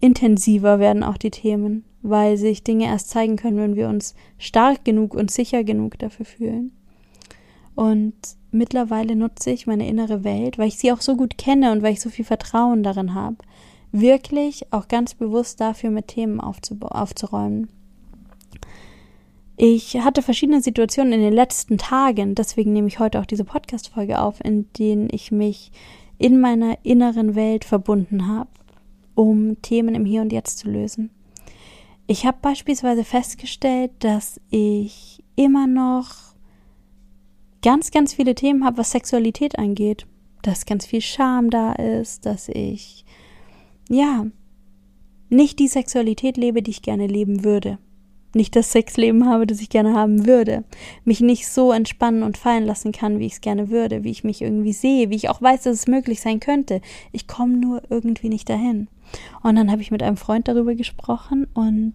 intensiver 0.00 0.78
werden 0.78 1.02
auch 1.02 1.18
die 1.18 1.30
Themen, 1.30 1.84
weil 2.02 2.38
sich 2.38 2.64
Dinge 2.64 2.86
erst 2.86 3.10
zeigen 3.10 3.36
können, 3.36 3.58
wenn 3.58 3.76
wir 3.76 3.88
uns 3.88 4.14
stark 4.38 4.84
genug 4.84 5.14
und 5.14 5.30
sicher 5.30 5.64
genug 5.64 5.98
dafür 5.98 6.26
fühlen. 6.26 6.72
Und 7.74 8.14
mittlerweile 8.50 9.16
nutze 9.16 9.50
ich 9.50 9.66
meine 9.66 9.86
innere 9.86 10.24
Welt, 10.24 10.58
weil 10.58 10.68
ich 10.68 10.78
sie 10.78 10.92
auch 10.92 11.02
so 11.02 11.14
gut 11.14 11.38
kenne 11.38 11.72
und 11.72 11.82
weil 11.82 11.92
ich 11.92 12.00
so 12.00 12.08
viel 12.08 12.24
Vertrauen 12.24 12.82
darin 12.82 13.14
habe, 13.14 13.36
wirklich 13.92 14.72
auch 14.72 14.88
ganz 14.88 15.14
bewusst 15.14 15.60
dafür 15.60 15.90
mit 15.90 16.08
Themen 16.08 16.40
aufzuräumen. 16.40 17.68
Ich 19.56 19.96
hatte 19.98 20.20
verschiedene 20.20 20.60
Situationen 20.60 21.14
in 21.14 21.20
den 21.20 21.32
letzten 21.32 21.78
Tagen, 21.78 22.34
deswegen 22.34 22.72
nehme 22.72 22.88
ich 22.88 22.98
heute 22.98 23.20
auch 23.20 23.26
diese 23.26 23.44
Podcast-Folge 23.44 24.20
auf, 24.20 24.44
in 24.44 24.70
denen 24.74 25.08
ich 25.10 25.32
mich 25.32 25.72
in 26.18 26.40
meiner 26.40 26.78
inneren 26.82 27.34
Welt 27.34 27.64
verbunden 27.64 28.26
habe 28.28 28.50
um 29.16 29.60
Themen 29.62 29.96
im 29.96 30.04
Hier 30.04 30.22
und 30.22 30.32
Jetzt 30.32 30.58
zu 30.58 30.70
lösen. 30.70 31.10
Ich 32.06 32.24
habe 32.24 32.38
beispielsweise 32.40 33.02
festgestellt, 33.02 33.90
dass 33.98 34.40
ich 34.50 35.24
immer 35.34 35.66
noch 35.66 36.10
ganz, 37.62 37.90
ganz 37.90 38.14
viele 38.14 38.36
Themen 38.36 38.64
habe, 38.64 38.78
was 38.78 38.92
Sexualität 38.92 39.58
angeht. 39.58 40.06
Dass 40.42 40.66
ganz 40.66 40.86
viel 40.86 41.00
Scham 41.00 41.50
da 41.50 41.72
ist, 41.72 42.24
dass 42.26 42.48
ich, 42.48 43.04
ja, 43.88 44.26
nicht 45.28 45.58
die 45.58 45.68
Sexualität 45.68 46.36
lebe, 46.36 46.62
die 46.62 46.70
ich 46.70 46.82
gerne 46.82 47.06
leben 47.06 47.44
würde. 47.44 47.78
Nicht 48.34 48.54
das 48.54 48.70
Sexleben 48.70 49.26
habe, 49.26 49.46
das 49.46 49.60
ich 49.60 49.70
gerne 49.70 49.94
haben 49.94 50.26
würde, 50.26 50.64
mich 51.04 51.20
nicht 51.20 51.48
so 51.48 51.72
entspannen 51.72 52.22
und 52.22 52.36
fallen 52.36 52.66
lassen 52.66 52.92
kann, 52.92 53.18
wie 53.18 53.26
ich 53.26 53.34
es 53.34 53.40
gerne 53.40 53.70
würde, 53.70 54.04
wie 54.04 54.10
ich 54.10 54.24
mich 54.24 54.42
irgendwie 54.42 54.74
sehe, 54.74 55.08
wie 55.08 55.16
ich 55.16 55.30
auch 55.30 55.40
weiß, 55.40 55.62
dass 55.62 55.74
es 55.74 55.86
möglich 55.86 56.20
sein 56.20 56.38
könnte. 56.38 56.82
Ich 57.12 57.26
komme 57.26 57.56
nur 57.56 57.82
irgendwie 57.88 58.28
nicht 58.28 58.48
dahin. 58.50 58.88
Und 59.42 59.56
dann 59.56 59.70
habe 59.70 59.80
ich 59.80 59.90
mit 59.90 60.02
einem 60.02 60.16
Freund 60.16 60.48
darüber 60.48 60.74
gesprochen 60.74 61.46
und 61.54 61.94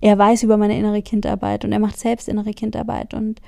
er 0.00 0.18
weiß 0.18 0.42
über 0.42 0.56
meine 0.56 0.78
innere 0.78 1.02
Kindarbeit 1.02 1.64
und 1.64 1.72
er 1.72 1.80
macht 1.80 1.98
selbst 1.98 2.28
innere 2.28 2.52
Kindarbeit. 2.52 3.14
Und 3.14 3.40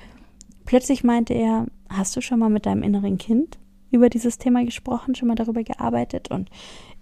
plötzlich 0.65 1.03
meinte 1.03 1.33
er, 1.33 1.67
hast 1.89 2.15
du 2.15 2.21
schon 2.21 2.39
mal 2.39 2.49
mit 2.49 2.65
deinem 2.65 2.83
inneren 2.83 3.17
Kind 3.17 3.57
über 3.91 4.09
dieses 4.09 4.37
Thema 4.37 4.63
gesprochen, 4.65 5.15
schon 5.15 5.27
mal 5.27 5.35
darüber 5.35 5.63
gearbeitet? 5.63 6.29
Und 6.29 6.49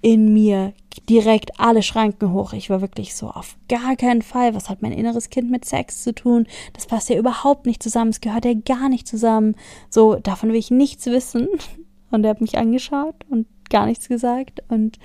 in 0.01 0.33
mir 0.33 0.73
direkt 1.09 1.59
alle 1.59 1.83
Schranken 1.83 2.31
hoch. 2.31 2.53
Ich 2.53 2.69
war 2.69 2.81
wirklich 2.81 3.15
so 3.15 3.29
auf 3.29 3.57
gar 3.69 3.95
keinen 3.95 4.21
Fall. 4.21 4.55
Was 4.55 4.69
hat 4.69 4.81
mein 4.81 4.91
inneres 4.91 5.29
Kind 5.29 5.51
mit 5.51 5.65
Sex 5.65 6.03
zu 6.03 6.13
tun? 6.13 6.47
Das 6.73 6.85
passt 6.85 7.09
ja 7.09 7.17
überhaupt 7.17 7.65
nicht 7.65 7.81
zusammen. 7.83 8.11
Es 8.11 8.21
gehört 8.21 8.45
ja 8.45 8.53
gar 8.53 8.89
nicht 8.89 9.07
zusammen. 9.07 9.55
So, 9.89 10.15
davon 10.15 10.49
will 10.49 10.57
ich 10.57 10.71
nichts 10.71 11.05
wissen. 11.07 11.47
Und 12.11 12.23
er 12.23 12.29
hat 12.29 12.41
mich 12.41 12.57
angeschaut 12.57 13.15
und 13.29 13.47
gar 13.69 13.87
nichts 13.87 14.07
gesagt. 14.07 14.63
Und 14.69 14.99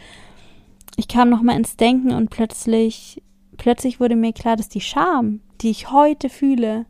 ich 0.96 1.08
kam 1.08 1.30
nochmal 1.30 1.56
ins 1.56 1.76
Denken 1.76 2.12
und 2.12 2.30
plötzlich, 2.30 3.22
plötzlich 3.56 3.98
wurde 3.98 4.14
mir 4.16 4.32
klar, 4.32 4.54
dass 4.54 4.68
die 4.68 4.82
Scham, 4.82 5.40
die 5.60 5.70
ich 5.70 5.90
heute 5.90 6.28
fühle, 6.28 6.86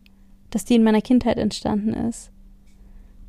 dass 0.51 0.65
die 0.65 0.75
in 0.75 0.83
meiner 0.83 1.01
Kindheit 1.01 1.39
entstanden 1.39 1.95
ist. 1.95 2.33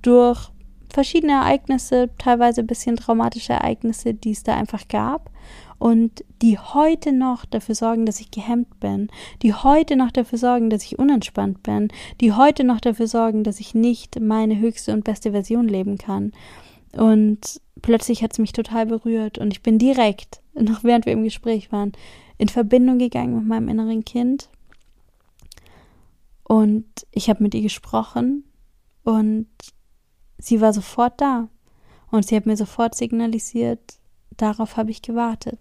Durch 0.02 0.52
verschiedene 0.94 1.34
Ereignisse, 1.34 2.10
teilweise 2.18 2.62
ein 2.62 2.68
bisschen 2.68 2.96
traumatische 2.96 3.54
Ereignisse, 3.54 4.14
die 4.14 4.32
es 4.32 4.44
da 4.44 4.56
einfach 4.56 4.88
gab 4.88 5.32
und 5.80 6.24
die 6.44 6.60
heute 6.60 7.12
noch 7.12 7.46
dafür 7.46 7.74
sorgen, 7.74 8.06
dass 8.06 8.20
ich 8.20 8.30
gehemmt 8.30 8.80
bin, 8.80 9.10
die 9.42 9.54
heute 9.54 9.96
noch 9.96 10.12
dafür 10.12 10.38
sorgen, 10.38 10.70
dass 10.70 10.84
ich 10.84 11.00
unentspannt 11.00 11.64
bin, 11.64 11.88
die 12.20 12.34
heute 12.34 12.64
noch 12.64 12.80
dafür 12.80 13.08
sorgen, 13.08 13.44
dass 13.44 13.60
ich 13.60 13.74
nicht 13.74 14.20
meine 14.20 14.60
höchste 14.60 14.94
und 14.94 15.04
beste 15.04 15.32
Version 15.32 15.68
leben 15.68 15.98
kann. 15.98 16.34
Und 16.96 17.62
plötzlich 17.82 18.22
hat 18.22 18.34
es 18.34 18.40
mich 18.40 18.54
total 18.54 18.86
berührt 18.86 19.40
und 19.40 19.52
ich 19.52 19.64
bin 19.64 19.80
direkt, 19.80 20.42
noch 20.54 20.84
während 20.84 21.08
wir 21.08 21.14
im 21.14 21.24
Gespräch 21.24 21.72
waren, 21.72 21.94
in 22.38 22.50
Verbindung 22.50 23.00
gegangen 23.00 23.36
mit 23.36 23.48
meinem 23.48 23.70
inneren 23.70 24.06
Kind. 24.06 24.50
Und 26.44 26.86
ich 27.12 27.30
habe 27.30 27.42
mit 27.42 27.56
ihr 27.56 27.62
gesprochen 27.62 28.44
und 29.04 29.48
Sie 30.42 30.60
war 30.60 30.74
sofort 30.74 31.22
da 31.22 31.48
und 32.10 32.26
sie 32.26 32.36
hat 32.36 32.48
mir 32.48 32.58
sofort 32.58 32.96
signalisiert, 32.96 33.80
darauf 34.38 34.76
habe 34.76 34.90
ich 34.90 35.04
gewartet. 35.04 35.60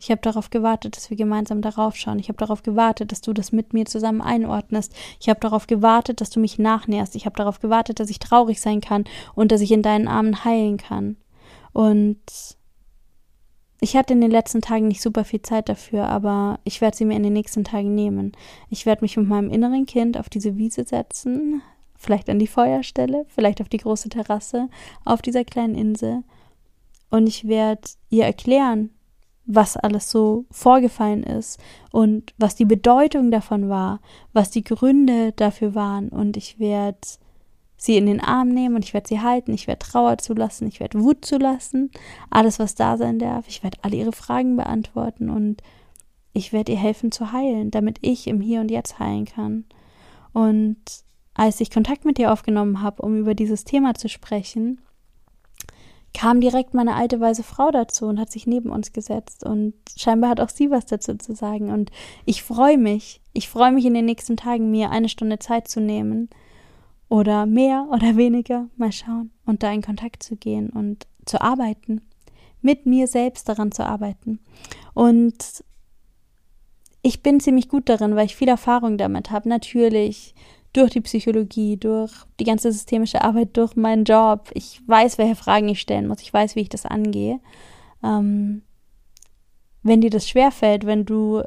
Ich 0.00 0.10
habe 0.10 0.22
darauf 0.22 0.50
gewartet, 0.50 0.96
dass 0.96 1.10
wir 1.10 1.16
gemeinsam 1.16 1.62
darauf 1.62 1.94
schauen. 1.94 2.18
Ich 2.18 2.28
habe 2.28 2.38
darauf 2.38 2.62
gewartet, 2.64 3.12
dass 3.12 3.20
du 3.20 3.32
das 3.32 3.52
mit 3.52 3.72
mir 3.72 3.84
zusammen 3.84 4.20
einordnest. 4.20 4.92
Ich 5.20 5.28
habe 5.28 5.38
darauf 5.38 5.68
gewartet, 5.68 6.20
dass 6.20 6.30
du 6.30 6.40
mich 6.40 6.58
nachnährst. 6.58 7.14
Ich 7.14 7.26
habe 7.26 7.36
darauf 7.36 7.60
gewartet, 7.60 8.00
dass 8.00 8.10
ich 8.10 8.18
traurig 8.18 8.60
sein 8.60 8.80
kann 8.80 9.04
und 9.36 9.52
dass 9.52 9.60
ich 9.60 9.70
in 9.70 9.82
deinen 9.82 10.08
Armen 10.08 10.44
heilen 10.44 10.78
kann. 10.78 11.16
Und 11.72 12.18
ich 13.80 13.94
hatte 13.94 14.14
in 14.14 14.20
den 14.20 14.30
letzten 14.30 14.62
Tagen 14.62 14.88
nicht 14.88 15.02
super 15.02 15.24
viel 15.24 15.42
Zeit 15.42 15.68
dafür, 15.68 16.08
aber 16.08 16.58
ich 16.64 16.80
werde 16.80 16.96
sie 16.96 17.04
mir 17.04 17.16
in 17.16 17.22
den 17.22 17.34
nächsten 17.34 17.62
Tagen 17.62 17.94
nehmen. 17.94 18.32
Ich 18.70 18.86
werde 18.86 19.02
mich 19.02 19.16
mit 19.16 19.28
meinem 19.28 19.50
inneren 19.50 19.86
Kind 19.86 20.18
auf 20.18 20.28
diese 20.28 20.56
Wiese 20.56 20.84
setzen, 20.84 21.62
vielleicht 22.02 22.28
an 22.28 22.38
die 22.38 22.46
Feuerstelle, 22.46 23.24
vielleicht 23.28 23.60
auf 23.60 23.68
die 23.68 23.78
große 23.78 24.08
Terrasse 24.08 24.68
auf 25.04 25.22
dieser 25.22 25.44
kleinen 25.44 25.74
Insel. 25.74 26.22
Und 27.10 27.26
ich 27.26 27.46
werde 27.46 27.82
ihr 28.10 28.24
erklären, 28.24 28.90
was 29.44 29.76
alles 29.76 30.10
so 30.10 30.44
vorgefallen 30.50 31.22
ist 31.22 31.60
und 31.90 32.32
was 32.38 32.54
die 32.54 32.64
Bedeutung 32.64 33.30
davon 33.30 33.68
war, 33.68 34.00
was 34.32 34.50
die 34.50 34.64
Gründe 34.64 35.32
dafür 35.32 35.74
waren. 35.74 36.08
Und 36.08 36.36
ich 36.36 36.58
werde 36.58 36.98
sie 37.76 37.96
in 37.96 38.06
den 38.06 38.20
Arm 38.20 38.48
nehmen 38.48 38.76
und 38.76 38.84
ich 38.84 38.94
werde 38.94 39.08
sie 39.08 39.20
halten, 39.20 39.52
ich 39.52 39.66
werde 39.66 39.80
Trauer 39.80 40.18
zulassen, 40.18 40.68
ich 40.68 40.80
werde 40.80 41.00
Wut 41.02 41.24
zulassen, 41.24 41.90
alles, 42.30 42.58
was 42.58 42.74
da 42.74 42.96
sein 42.96 43.18
darf. 43.18 43.46
Ich 43.48 43.62
werde 43.62 43.78
alle 43.82 43.96
ihre 43.96 44.12
Fragen 44.12 44.56
beantworten 44.56 45.30
und 45.30 45.62
ich 46.32 46.52
werde 46.52 46.72
ihr 46.72 46.78
helfen 46.78 47.12
zu 47.12 47.32
heilen, 47.32 47.70
damit 47.70 47.98
ich 48.00 48.26
im 48.26 48.40
Hier 48.40 48.60
und 48.60 48.70
Jetzt 48.70 48.98
heilen 48.98 49.24
kann. 49.24 49.64
Und 50.32 50.78
als 51.34 51.60
ich 51.60 51.70
Kontakt 51.70 52.04
mit 52.04 52.18
dir 52.18 52.32
aufgenommen 52.32 52.82
habe, 52.82 53.02
um 53.02 53.16
über 53.18 53.34
dieses 53.34 53.64
Thema 53.64 53.94
zu 53.94 54.08
sprechen, 54.08 54.80
kam 56.14 56.40
direkt 56.40 56.74
meine 56.74 56.94
alte 56.94 57.20
weise 57.20 57.42
Frau 57.42 57.70
dazu 57.70 58.06
und 58.06 58.20
hat 58.20 58.30
sich 58.30 58.46
neben 58.46 58.70
uns 58.70 58.92
gesetzt 58.92 59.44
und 59.44 59.74
scheinbar 59.96 60.30
hat 60.30 60.40
auch 60.40 60.50
sie 60.50 60.70
was 60.70 60.84
dazu 60.86 61.16
zu 61.16 61.34
sagen 61.34 61.70
und 61.70 61.90
ich 62.26 62.42
freue 62.42 62.76
mich, 62.76 63.20
ich 63.32 63.48
freue 63.48 63.72
mich 63.72 63.86
in 63.86 63.94
den 63.94 64.04
nächsten 64.04 64.36
Tagen 64.36 64.70
mir 64.70 64.90
eine 64.90 65.08
Stunde 65.08 65.38
Zeit 65.38 65.68
zu 65.68 65.80
nehmen 65.80 66.28
oder 67.08 67.46
mehr 67.46 67.86
oder 67.90 68.16
weniger, 68.16 68.68
mal 68.76 68.92
schauen 68.92 69.30
und 69.46 69.62
da 69.62 69.72
in 69.72 69.82
Kontakt 69.82 70.22
zu 70.22 70.36
gehen 70.36 70.68
und 70.68 71.06
zu 71.24 71.40
arbeiten, 71.40 72.02
mit 72.60 72.84
mir 72.84 73.06
selbst 73.06 73.48
daran 73.48 73.72
zu 73.72 73.86
arbeiten 73.86 74.38
und 74.92 75.64
ich 77.02 77.22
bin 77.22 77.40
ziemlich 77.40 77.68
gut 77.68 77.88
darin, 77.88 78.14
weil 78.14 78.26
ich 78.26 78.36
viel 78.36 78.48
Erfahrung 78.48 78.96
damit 78.96 79.32
habe. 79.32 79.48
Natürlich 79.48 80.34
durch 80.72 80.90
die 80.90 81.00
Psychologie, 81.00 81.76
durch 81.76 82.12
die 82.40 82.44
ganze 82.44 82.72
systemische 82.72 83.22
Arbeit, 83.22 83.56
durch 83.56 83.76
meinen 83.76 84.04
Job. 84.04 84.50
Ich 84.54 84.80
weiß, 84.86 85.18
welche 85.18 85.36
Fragen 85.36 85.68
ich 85.68 85.80
stellen 85.80 86.08
muss. 86.08 86.22
Ich 86.22 86.32
weiß, 86.32 86.56
wie 86.56 86.60
ich 86.60 86.68
das 86.68 86.86
angehe. 86.86 87.40
Ähm, 88.02 88.62
wenn 89.82 90.00
dir 90.00 90.10
das 90.10 90.28
schwerfällt, 90.28 90.86
wenn 90.86 91.04
du 91.04 91.42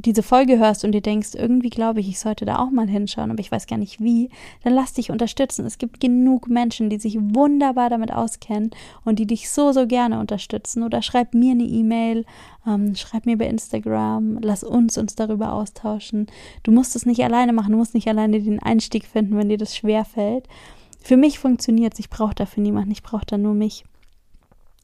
diese 0.00 0.22
Folge 0.22 0.60
hörst 0.60 0.84
und 0.84 0.92
dir 0.92 1.00
denkst, 1.00 1.30
irgendwie 1.34 1.70
glaube 1.70 1.98
ich, 1.98 2.08
ich 2.08 2.20
sollte 2.20 2.44
da 2.44 2.60
auch 2.60 2.70
mal 2.70 2.86
hinschauen, 2.86 3.32
aber 3.32 3.40
ich 3.40 3.50
weiß 3.50 3.66
gar 3.66 3.78
nicht 3.78 4.00
wie, 4.00 4.30
dann 4.62 4.72
lass 4.72 4.92
dich 4.92 5.10
unterstützen. 5.10 5.66
Es 5.66 5.76
gibt 5.76 5.98
genug 5.98 6.48
Menschen, 6.48 6.88
die 6.88 6.98
sich 6.98 7.18
wunderbar 7.20 7.90
damit 7.90 8.12
auskennen 8.12 8.70
und 9.04 9.18
die 9.18 9.26
dich 9.26 9.50
so, 9.50 9.72
so 9.72 9.88
gerne 9.88 10.20
unterstützen. 10.20 10.84
Oder 10.84 11.02
schreib 11.02 11.34
mir 11.34 11.50
eine 11.50 11.64
E-Mail, 11.64 12.24
ähm, 12.64 12.94
schreib 12.94 13.26
mir 13.26 13.36
bei 13.36 13.48
Instagram, 13.48 14.38
lass 14.40 14.62
uns 14.62 14.96
uns 14.96 15.16
darüber 15.16 15.52
austauschen. 15.52 16.28
Du 16.62 16.70
musst 16.70 16.94
es 16.94 17.04
nicht 17.04 17.24
alleine 17.24 17.52
machen, 17.52 17.72
du 17.72 17.78
musst 17.78 17.94
nicht 17.94 18.08
alleine 18.08 18.40
den 18.40 18.62
Einstieg 18.62 19.04
finden, 19.04 19.36
wenn 19.36 19.48
dir 19.48 19.58
das 19.58 19.76
schwerfällt. 19.76 20.46
Für 21.00 21.16
mich 21.16 21.40
funktioniert 21.40 21.94
es, 21.94 21.98
ich 21.98 22.10
brauche 22.10 22.36
dafür 22.36 22.62
niemanden, 22.62 22.92
ich 22.92 23.02
brauche 23.02 23.26
da 23.26 23.36
nur 23.36 23.54
mich. 23.54 23.84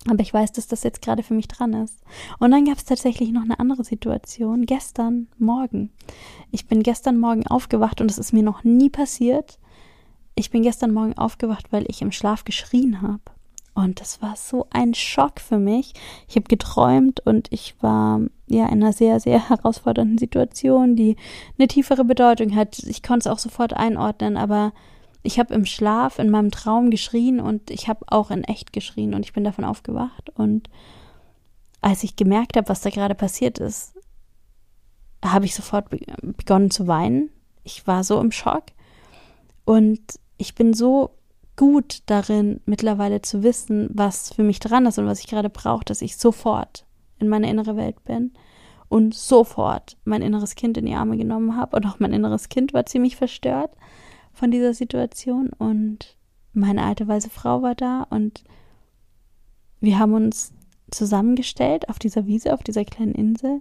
Aber 0.09 0.21
ich 0.21 0.35
weiß, 0.35 0.53
dass 0.53 0.67
das 0.67 0.83
jetzt 0.83 1.03
gerade 1.03 1.23
für 1.23 1.35
mich 1.35 1.49
dran 1.49 1.73
ist. 1.73 2.03
Und 2.39 2.51
dann 2.51 2.67
gab 2.67 2.77
es 2.77 2.85
tatsächlich 2.85 3.31
noch 3.31 3.43
eine 3.43 3.59
andere 3.59 3.85
Situation. 3.85 4.67
Gestern 4.67 5.29
Morgen. 5.39 5.91
Ich 6.51 6.67
bin 6.67 6.83
gestern 6.83 7.19
Morgen 7.19 7.47
aufgewacht 7.47 8.01
und 8.01 8.11
es 8.11 8.19
ist 8.19 8.33
mir 8.33 8.43
noch 8.43 8.65
nie 8.65 8.91
passiert. 8.91 9.59
Ich 10.35 10.51
bin 10.51 10.63
gestern 10.63 10.93
Morgen 10.93 11.17
aufgewacht, 11.17 11.73
weil 11.73 11.87
ich 11.89 12.03
im 12.03 12.13
Schlaf 12.13 12.45
geschrien 12.45 13.01
habe. 13.01 13.23
Und 13.75 14.01
das 14.01 14.23
war 14.23 14.37
so 14.37 14.67
ein 14.71 14.95
Schock 14.95 15.41
für 15.41 15.59
mich. 15.59 15.95
Ich 16.29 16.37
habe 16.37 16.47
geträumt 16.47 17.21
und 17.27 17.49
ich 17.51 17.75
war 17.81 18.21
ja 18.47 18.67
in 18.67 18.83
einer 18.83 18.93
sehr, 18.93 19.19
sehr 19.19 19.49
herausfordernden 19.49 20.19
Situation, 20.19 20.97
die 20.97 21.17
eine 21.59 21.67
tiefere 21.67 22.05
Bedeutung 22.05 22.55
hat. 22.55 22.79
Ich 22.79 23.03
konnte 23.03 23.29
es 23.29 23.33
auch 23.33 23.41
sofort 23.41 23.73
einordnen, 23.73 24.37
aber 24.37 24.73
ich 25.25 25.39
habe 25.39 25.55
im 25.55 25.65
Schlaf, 25.65 26.19
in 26.19 26.31
meinem 26.31 26.51
Traum 26.51 26.91
geschrien 26.91 27.41
und 27.41 27.71
ich 27.71 27.89
habe 27.89 28.05
auch 28.09 28.31
in 28.31 28.45
echt 28.45 28.73
geschrien 28.75 29.15
und 29.15 29.25
ich 29.25 29.33
bin 29.33 29.43
davon 29.43 29.65
aufgewacht. 29.65 30.31
Und 30.35 30.69
als 31.81 32.05
ich 32.05 32.15
gemerkt 32.15 32.57
habe, 32.57 32.69
was 32.69 32.83
da 32.83 32.91
gerade 32.91 33.15
passiert 33.15 33.59
ist, 33.59 33.95
habe 35.25 35.47
ich 35.47 35.55
sofort 35.55 35.89
begonnen 35.89 36.71
zu 36.71 36.87
weinen. 36.87 37.31
Ich 37.65 37.87
war 37.87 38.05
so 38.05 38.21
im 38.21 38.33
Schock. 38.33 38.65
Und 39.65 40.01
ich 40.37 40.55
bin 40.55 40.75
so 40.75 41.17
gut 41.57 42.03
darin, 42.05 42.61
mittlerweile 42.67 43.23
zu 43.23 43.43
wissen, 43.43 43.89
was 43.95 44.31
für 44.31 44.43
mich 44.43 44.61
dran 44.61 44.85
ist 44.85 44.99
und 44.99 45.07
was 45.07 45.21
ich 45.21 45.27
gerade 45.27 45.49
brauche, 45.49 45.87
dass 45.87 46.03
ich 46.03 46.19
sofort 46.19 46.85
in 47.19 47.31
meine 47.31 47.49
innere 47.49 47.77
Welt 47.77 48.05
bin 48.05 48.35
und 48.91 49.15
sofort 49.15 49.97
mein 50.05 50.21
inneres 50.21 50.55
Kind 50.55 50.77
in 50.77 50.85
die 50.85 50.95
Arme 50.95 51.17
genommen 51.17 51.57
habe. 51.57 51.77
Und 51.77 51.87
auch 51.87 51.99
mein 51.99 52.13
inneres 52.13 52.51
Kind 52.51 52.75
war 52.75 52.85
ziemlich 52.85 53.17
verstört 53.17 53.71
von 54.35 54.51
dieser 54.51 54.75
Situation 54.75 55.51
und 55.51 56.17
meine 56.53 56.83
alte 56.83 57.09
weise 57.09 57.31
Frau 57.31 57.63
war 57.63 57.75
da 57.75 58.07
und 58.11 58.45
wir 59.81 59.99
haben 59.99 60.15
uns 60.15 60.53
zusammengestellt 60.91 61.89
auf 61.89 61.99
dieser 61.99 62.27
Wiese, 62.27 62.53
auf 62.53 62.63
dieser 62.63 62.85
kleinen 62.85 63.15
Insel 63.15 63.61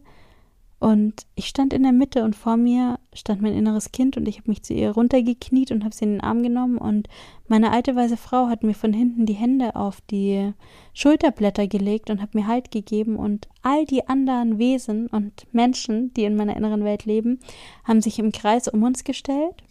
und 0.84 1.26
ich 1.36 1.48
stand 1.48 1.72
in 1.72 1.84
der 1.84 1.94
Mitte 1.94 2.26
und 2.26 2.36
vor 2.36 2.58
mir 2.58 3.00
stand 3.14 3.42
mein 3.42 3.54
inneres 3.54 3.94
Kind 3.94 4.18
und 4.18 4.28
ich 4.28 4.40
habe 4.40 4.50
mich 4.50 4.64
zu 4.64 4.74
ihr 4.74 4.92
runtergekniet 4.92 5.72
und 5.72 5.86
habe 5.86 5.96
sie 5.96 6.04
in 6.04 6.12
den 6.12 6.22
Arm 6.22 6.44
genommen 6.44 6.78
und 6.78 7.08
meine 7.48 7.72
alte 7.72 7.96
weise 7.96 8.18
Frau 8.18 8.50
hat 8.50 8.64
mir 8.64 8.74
von 8.74 8.92
hinten 8.92 9.26
die 9.26 9.32
Hände 9.32 9.78
auf 9.78 10.02
die 10.02 10.52
Schulterblätter 10.94 11.68
gelegt 11.68 12.10
und 12.10 12.22
hat 12.22 12.36
mir 12.36 12.48
Halt 12.48 12.70
gegeben 12.70 13.16
und 13.16 13.48
all 13.62 13.86
die 13.86 14.10
anderen 14.10 14.58
Wesen 14.58 15.08
und 15.08 15.48
Menschen, 15.54 16.14
die 16.16 16.26
in 16.26 16.36
meiner 16.36 16.58
inneren 16.58 16.84
Welt 16.84 17.06
leben, 17.06 17.40
haben 17.86 18.02
sich 18.02 18.20
im 18.20 18.34
Kreis 18.34 18.68
um 18.68 18.84
uns 18.84 19.06
gestellt 19.06 19.64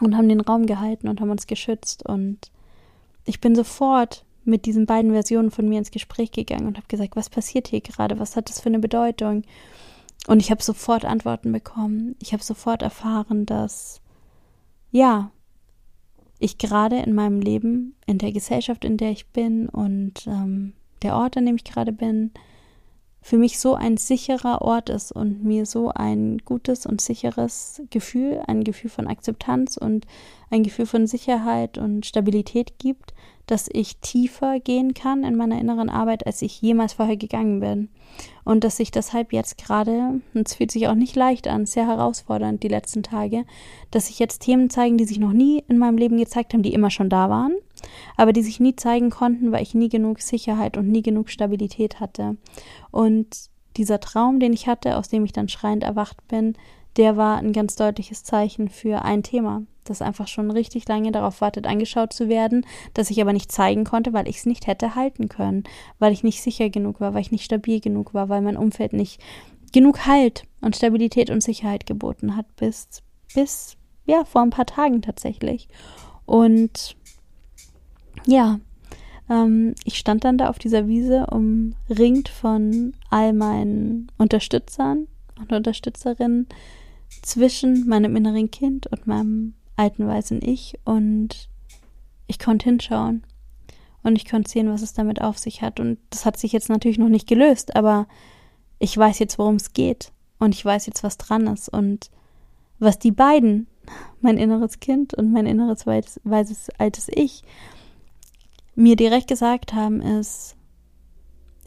und 0.00 0.16
haben 0.16 0.28
den 0.28 0.40
Raum 0.40 0.66
gehalten 0.66 1.08
und 1.08 1.20
haben 1.20 1.30
uns 1.30 1.46
geschützt. 1.46 2.04
Und 2.06 2.50
ich 3.24 3.40
bin 3.40 3.54
sofort 3.54 4.24
mit 4.44 4.66
diesen 4.66 4.86
beiden 4.86 5.12
Versionen 5.12 5.50
von 5.50 5.68
mir 5.68 5.78
ins 5.78 5.90
Gespräch 5.90 6.32
gegangen 6.32 6.66
und 6.66 6.76
habe 6.76 6.86
gesagt, 6.88 7.16
was 7.16 7.30
passiert 7.30 7.68
hier 7.68 7.80
gerade? 7.80 8.18
Was 8.18 8.36
hat 8.36 8.48
das 8.48 8.60
für 8.60 8.68
eine 8.68 8.78
Bedeutung? 8.78 9.42
Und 10.26 10.40
ich 10.40 10.50
habe 10.50 10.62
sofort 10.62 11.04
Antworten 11.04 11.52
bekommen. 11.52 12.16
Ich 12.20 12.32
habe 12.32 12.42
sofort 12.42 12.82
erfahren, 12.82 13.46
dass 13.46 14.00
ja, 14.90 15.30
ich 16.38 16.58
gerade 16.58 16.98
in 16.98 17.14
meinem 17.14 17.40
Leben, 17.40 17.94
in 18.06 18.18
der 18.18 18.32
Gesellschaft, 18.32 18.84
in 18.84 18.96
der 18.96 19.10
ich 19.10 19.28
bin 19.28 19.68
und 19.68 20.26
ähm, 20.26 20.72
der 21.02 21.16
Ort, 21.16 21.36
an 21.36 21.46
dem 21.46 21.56
ich 21.56 21.64
gerade 21.64 21.92
bin, 21.92 22.32
für 23.22 23.36
mich 23.36 23.58
so 23.58 23.74
ein 23.74 23.96
sicherer 23.96 24.62
Ort 24.62 24.88
ist 24.88 25.12
und 25.12 25.44
mir 25.44 25.66
so 25.66 25.90
ein 25.90 26.38
gutes 26.38 26.86
und 26.86 27.00
sicheres 27.00 27.82
Gefühl, 27.90 28.42
ein 28.46 28.64
Gefühl 28.64 28.90
von 28.90 29.06
Akzeptanz 29.06 29.76
und 29.76 30.06
ein 30.50 30.62
Gefühl 30.62 30.86
von 30.86 31.06
Sicherheit 31.06 31.76
und 31.76 32.06
Stabilität 32.06 32.78
gibt, 32.78 33.12
dass 33.50 33.68
ich 33.72 33.96
tiefer 33.98 34.60
gehen 34.60 34.94
kann 34.94 35.24
in 35.24 35.36
meiner 35.36 35.60
inneren 35.60 35.90
Arbeit, 35.90 36.26
als 36.26 36.40
ich 36.42 36.62
jemals 36.62 36.92
vorher 36.94 37.16
gegangen 37.16 37.60
bin. 37.60 37.88
Und 38.44 38.64
dass 38.64 38.80
ich 38.80 38.90
deshalb 38.90 39.32
jetzt 39.32 39.58
gerade, 39.58 40.20
und 40.34 40.48
es 40.48 40.54
fühlt 40.54 40.70
sich 40.70 40.88
auch 40.88 40.94
nicht 40.94 41.16
leicht 41.16 41.48
an, 41.48 41.66
sehr 41.66 41.86
herausfordernd 41.86 42.62
die 42.62 42.68
letzten 42.68 43.02
Tage, 43.02 43.44
dass 43.90 44.06
sich 44.06 44.18
jetzt 44.18 44.40
Themen 44.40 44.70
zeigen, 44.70 44.98
die 44.98 45.04
sich 45.04 45.18
noch 45.18 45.32
nie 45.32 45.64
in 45.68 45.78
meinem 45.78 45.98
Leben 45.98 46.18
gezeigt 46.18 46.52
haben, 46.52 46.62
die 46.62 46.74
immer 46.74 46.90
schon 46.90 47.08
da 47.08 47.28
waren, 47.28 47.54
aber 48.16 48.32
die 48.32 48.42
sich 48.42 48.60
nie 48.60 48.76
zeigen 48.76 49.10
konnten, 49.10 49.52
weil 49.52 49.62
ich 49.62 49.74
nie 49.74 49.88
genug 49.88 50.20
Sicherheit 50.20 50.76
und 50.76 50.88
nie 50.88 51.02
genug 51.02 51.28
Stabilität 51.30 52.00
hatte. 52.00 52.36
Und 52.90 53.50
dieser 53.76 54.00
Traum, 54.00 54.40
den 54.40 54.52
ich 54.52 54.68
hatte, 54.68 54.96
aus 54.96 55.08
dem 55.08 55.24
ich 55.24 55.32
dann 55.32 55.48
schreiend 55.48 55.82
erwacht 55.82 56.26
bin, 56.28 56.54
der 56.96 57.16
war 57.16 57.38
ein 57.38 57.52
ganz 57.52 57.76
deutliches 57.76 58.24
Zeichen 58.24 58.68
für 58.68 59.02
ein 59.02 59.22
Thema, 59.22 59.62
das 59.90 60.02
einfach 60.02 60.28
schon 60.28 60.50
richtig 60.50 60.88
lange 60.88 61.12
darauf 61.12 61.40
wartet, 61.40 61.66
angeschaut 61.66 62.12
zu 62.12 62.28
werden, 62.28 62.64
das 62.94 63.10
ich 63.10 63.20
aber 63.20 63.32
nicht 63.32 63.52
zeigen 63.52 63.84
konnte, 63.84 64.12
weil 64.12 64.28
ich 64.28 64.38
es 64.38 64.46
nicht 64.46 64.66
hätte 64.66 64.94
halten 64.94 65.28
können, 65.28 65.64
weil 65.98 66.12
ich 66.12 66.22
nicht 66.22 66.42
sicher 66.42 66.70
genug 66.70 67.00
war, 67.00 67.12
weil 67.14 67.22
ich 67.22 67.32
nicht 67.32 67.44
stabil 67.44 67.80
genug 67.80 68.14
war, 68.14 68.28
weil 68.28 68.40
mein 68.40 68.56
Umfeld 68.56 68.92
nicht 68.92 69.20
genug 69.72 70.06
Halt 70.06 70.44
und 70.60 70.76
Stabilität 70.76 71.30
und 71.30 71.42
Sicherheit 71.42 71.86
geboten 71.86 72.36
hat, 72.36 72.46
bis, 72.56 73.02
bis, 73.34 73.76
ja, 74.06 74.24
vor 74.24 74.42
ein 74.42 74.50
paar 74.50 74.66
Tagen 74.66 75.02
tatsächlich. 75.02 75.68
Und 76.26 76.96
ja, 78.26 78.60
ähm, 79.28 79.74
ich 79.84 79.98
stand 79.98 80.24
dann 80.24 80.38
da 80.38 80.48
auf 80.48 80.58
dieser 80.58 80.88
Wiese, 80.88 81.26
umringt 81.26 82.28
von 82.28 82.94
all 83.10 83.32
meinen 83.32 84.10
Unterstützern 84.18 85.06
und 85.38 85.52
Unterstützerinnen 85.52 86.48
zwischen 87.22 87.88
meinem 87.88 88.16
inneren 88.16 88.50
Kind 88.50 88.86
und 88.88 89.06
meinem 89.06 89.54
alten 89.80 90.06
weißen 90.06 90.40
Ich 90.42 90.78
und 90.84 91.48
ich 92.26 92.38
konnte 92.38 92.64
hinschauen 92.64 93.24
und 94.02 94.14
ich 94.14 94.28
konnte 94.28 94.50
sehen, 94.50 94.70
was 94.70 94.82
es 94.82 94.92
damit 94.92 95.22
auf 95.22 95.38
sich 95.38 95.62
hat. 95.62 95.80
Und 95.80 95.98
das 96.10 96.26
hat 96.26 96.36
sich 96.36 96.52
jetzt 96.52 96.68
natürlich 96.68 96.98
noch 96.98 97.08
nicht 97.08 97.26
gelöst, 97.26 97.74
aber 97.74 98.06
ich 98.78 98.96
weiß 98.96 99.18
jetzt, 99.18 99.38
worum 99.38 99.56
es 99.56 99.72
geht 99.72 100.12
und 100.38 100.54
ich 100.54 100.64
weiß 100.64 100.86
jetzt, 100.86 101.02
was 101.02 101.16
dran 101.16 101.46
ist 101.46 101.70
und 101.70 102.10
was 102.78 102.98
die 102.98 103.10
beiden, 103.10 103.66
mein 104.20 104.36
inneres 104.36 104.80
Kind 104.80 105.14
und 105.14 105.32
mein 105.32 105.46
inneres 105.46 105.86
weißes 105.86 106.70
altes 106.78 107.08
Ich, 107.08 107.42
mir 108.74 108.96
direkt 108.96 109.28
gesagt 109.28 109.72
haben, 109.72 110.00
ist, 110.00 110.56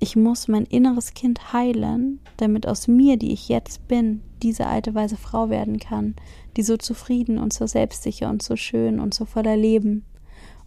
ich 0.03 0.17
muss 0.17 0.49
mein 0.49 0.65
inneres 0.65 1.13
Kind 1.13 1.53
heilen, 1.53 2.19
damit 2.35 2.67
aus 2.67 2.89
mir, 2.89 3.15
die 3.15 3.31
ich 3.31 3.47
jetzt 3.47 3.87
bin, 3.87 4.21
diese 4.41 4.67
alte 4.67 4.93
weise 4.93 5.15
Frau 5.15 5.49
werden 5.49 5.79
kann, 5.79 6.15
die 6.57 6.63
so 6.63 6.75
zufrieden 6.75 7.37
und 7.37 7.53
so 7.53 7.67
selbstsicher 7.67 8.29
und 8.29 8.43
so 8.43 8.57
schön 8.57 8.99
und 8.99 9.13
so 9.13 9.23
voller 9.23 9.55
Leben 9.55 10.03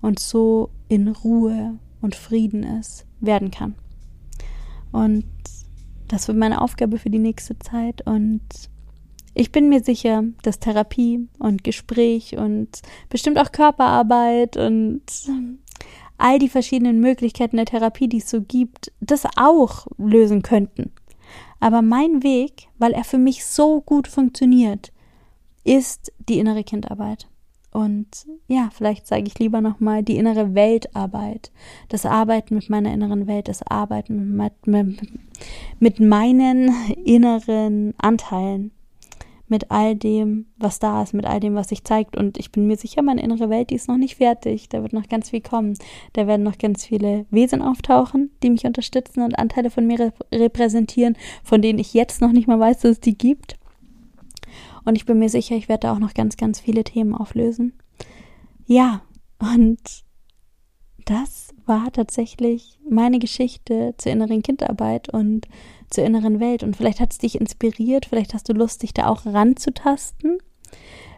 und 0.00 0.20
so 0.20 0.70
in 0.88 1.08
Ruhe 1.08 1.78
und 2.00 2.14
Frieden 2.14 2.62
ist, 2.62 3.04
werden 3.20 3.50
kann. 3.50 3.74
Und 4.90 5.26
das 6.08 6.28
wird 6.28 6.38
meine 6.38 6.62
Aufgabe 6.62 6.96
für 6.96 7.10
die 7.10 7.18
nächste 7.18 7.58
Zeit 7.58 8.06
und 8.06 8.40
ich 9.34 9.52
bin 9.52 9.68
mir 9.68 9.84
sicher, 9.84 10.24
dass 10.44 10.60
Therapie 10.60 11.28
und 11.38 11.62
Gespräch 11.62 12.38
und 12.38 12.80
bestimmt 13.10 13.38
auch 13.38 13.52
Körperarbeit 13.52 14.56
und 14.56 15.02
all 16.18 16.38
die 16.38 16.48
verschiedenen 16.48 17.00
Möglichkeiten 17.00 17.56
der 17.56 17.66
Therapie, 17.66 18.08
die 18.08 18.18
es 18.18 18.30
so 18.30 18.40
gibt, 18.42 18.92
das 19.00 19.24
auch 19.36 19.86
lösen 19.98 20.42
könnten. 20.42 20.92
Aber 21.60 21.82
mein 21.82 22.22
Weg, 22.22 22.68
weil 22.78 22.92
er 22.92 23.04
für 23.04 23.18
mich 23.18 23.44
so 23.44 23.80
gut 23.80 24.08
funktioniert, 24.08 24.92
ist 25.64 26.12
die 26.28 26.38
innere 26.38 26.64
Kindarbeit. 26.64 27.28
Und 27.72 28.26
ja, 28.48 28.70
vielleicht 28.72 29.06
sage 29.06 29.24
ich 29.26 29.38
lieber 29.38 29.60
nochmal 29.60 30.02
die 30.02 30.16
innere 30.16 30.54
Weltarbeit. 30.54 31.50
Das 31.88 32.06
Arbeiten 32.06 32.54
mit 32.54 32.70
meiner 32.70 32.92
inneren 32.92 33.26
Welt, 33.26 33.48
das 33.48 33.62
Arbeiten 33.62 34.36
mit, 34.36 34.66
mit, 34.66 35.02
mit 35.78 36.00
meinen 36.00 36.72
inneren 37.04 37.92
Anteilen 37.98 38.70
mit 39.48 39.70
all 39.70 39.94
dem, 39.94 40.46
was 40.56 40.78
da 40.78 41.02
ist, 41.02 41.14
mit 41.14 41.26
all 41.26 41.40
dem, 41.40 41.54
was 41.54 41.68
sich 41.68 41.84
zeigt. 41.84 42.16
Und 42.16 42.38
ich 42.38 42.50
bin 42.50 42.66
mir 42.66 42.76
sicher, 42.76 43.02
meine 43.02 43.22
innere 43.22 43.48
Welt, 43.48 43.70
die 43.70 43.74
ist 43.76 43.88
noch 43.88 43.96
nicht 43.96 44.16
fertig. 44.16 44.68
Da 44.68 44.82
wird 44.82 44.92
noch 44.92 45.08
ganz 45.08 45.30
viel 45.30 45.40
kommen. 45.40 45.74
Da 46.14 46.26
werden 46.26 46.42
noch 46.42 46.58
ganz 46.58 46.84
viele 46.84 47.26
Wesen 47.30 47.62
auftauchen, 47.62 48.30
die 48.42 48.50
mich 48.50 48.64
unterstützen 48.64 49.22
und 49.22 49.38
Anteile 49.38 49.70
von 49.70 49.86
mir 49.86 50.12
repräsentieren, 50.32 51.16
von 51.44 51.62
denen 51.62 51.78
ich 51.78 51.94
jetzt 51.94 52.20
noch 52.20 52.32
nicht 52.32 52.48
mal 52.48 52.58
weiß, 52.60 52.80
dass 52.80 52.92
es 52.92 53.00
die 53.00 53.16
gibt. 53.16 53.56
Und 54.84 54.96
ich 54.96 55.06
bin 55.06 55.18
mir 55.18 55.28
sicher, 55.28 55.56
ich 55.56 55.68
werde 55.68 55.86
da 55.86 55.92
auch 55.92 55.98
noch 55.98 56.14
ganz, 56.14 56.36
ganz 56.36 56.60
viele 56.60 56.84
Themen 56.84 57.14
auflösen. 57.14 57.72
Ja, 58.66 59.02
und 59.38 59.80
das 61.04 61.54
war 61.66 61.92
tatsächlich 61.92 62.78
meine 62.88 63.18
Geschichte 63.18 63.94
zur 63.96 64.12
inneren 64.12 64.42
Kindarbeit 64.42 65.08
und 65.08 65.46
zur 65.90 66.04
inneren 66.04 66.40
Welt. 66.40 66.62
Und 66.62 66.76
vielleicht 66.76 67.00
hat 67.00 67.12
es 67.12 67.18
dich 67.18 67.40
inspiriert, 67.40 68.06
vielleicht 68.06 68.34
hast 68.34 68.48
du 68.48 68.52
Lust, 68.52 68.82
dich 68.82 68.94
da 68.94 69.08
auch 69.08 69.26
ranzutasten. 69.26 70.38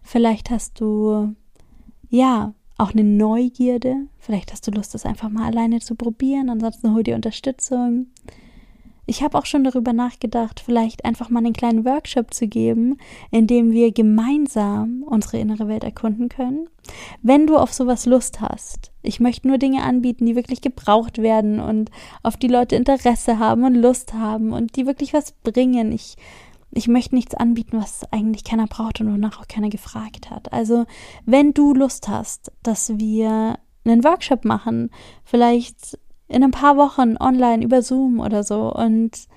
Vielleicht 0.03 0.51
hast 0.51 0.81
du, 0.81 1.35
ja, 2.09 2.55
auch 2.79 2.93
eine 2.93 3.05
Neugierde. 3.05 4.07
Vielleicht 4.19 4.53
hast 4.53 4.67
du 4.67 4.71
Lust, 4.71 4.95
das 4.95 5.05
einfach 5.05 5.29
mal 5.29 5.47
alleine 5.47 5.81
zu 5.81 5.97
probieren. 5.97 6.49
Ansonsten 6.49 6.95
hol 6.95 7.03
dir 7.03 7.17
Unterstützung. 7.17 8.07
Ich 9.11 9.23
habe 9.23 9.39
auch 9.39 9.47
schon 9.47 9.65
darüber 9.65 9.95
nachgedacht, 9.95 10.61
vielleicht 10.61 11.07
einfach 11.07 11.31
mal 11.31 11.39
einen 11.39 11.55
kleinen 11.55 11.87
Workshop 11.87 12.35
zu 12.35 12.47
geben, 12.47 12.99
in 13.31 13.47
dem 13.47 13.73
wir 13.73 13.91
gemeinsam 13.91 15.03
unsere 15.03 15.39
innere 15.39 15.67
Welt 15.67 15.83
erkunden 15.83 16.29
können. 16.29 16.69
Wenn 17.23 17.47
du 17.47 17.57
auf 17.57 17.73
sowas 17.73 18.05
Lust 18.05 18.43
hast, 18.43 18.93
ich 19.01 19.19
möchte 19.19 19.49
nur 19.49 19.57
Dinge 19.57 19.83
anbieten, 19.83 20.27
die 20.27 20.37
wirklich 20.37 20.61
gebraucht 20.61 21.17
werden 21.17 21.59
und 21.59 21.91
auf 22.23 22.37
die 22.37 22.49
Leute 22.49 22.77
Interesse 22.77 23.39
haben 23.39 23.65
und 23.65 23.77
Lust 23.77 24.13
haben 24.13 24.53
und 24.53 24.77
die 24.77 24.85
wirklich 24.85 25.15
was 25.15 25.33
bringen. 25.33 25.91
Ich 25.91 26.17
ich 26.71 26.87
möchte 26.87 27.15
nichts 27.15 27.35
anbieten, 27.35 27.81
was 27.81 28.05
eigentlich 28.13 28.45
keiner 28.45 28.67
braucht 28.67 29.01
und 29.01 29.11
wonach 29.11 29.41
auch 29.41 29.49
keiner 29.49 29.71
gefragt 29.71 30.29
hat. 30.29 30.53
Also, 30.53 30.85
wenn 31.25 31.55
du 31.55 31.73
Lust 31.73 32.09
hast, 32.09 32.53
dass 32.63 32.99
wir 32.99 33.59
einen 33.87 34.05
Workshop 34.05 34.45
machen, 34.45 34.91
vielleicht 35.25 35.99
in 36.29 36.45
ein 36.45 36.51
paar 36.51 36.77
Wochen 36.77 37.17
online 37.19 37.65
über 37.65 37.83
Zoom 37.83 38.21
oder 38.21 38.43
so 38.45 38.73
und 38.73 39.29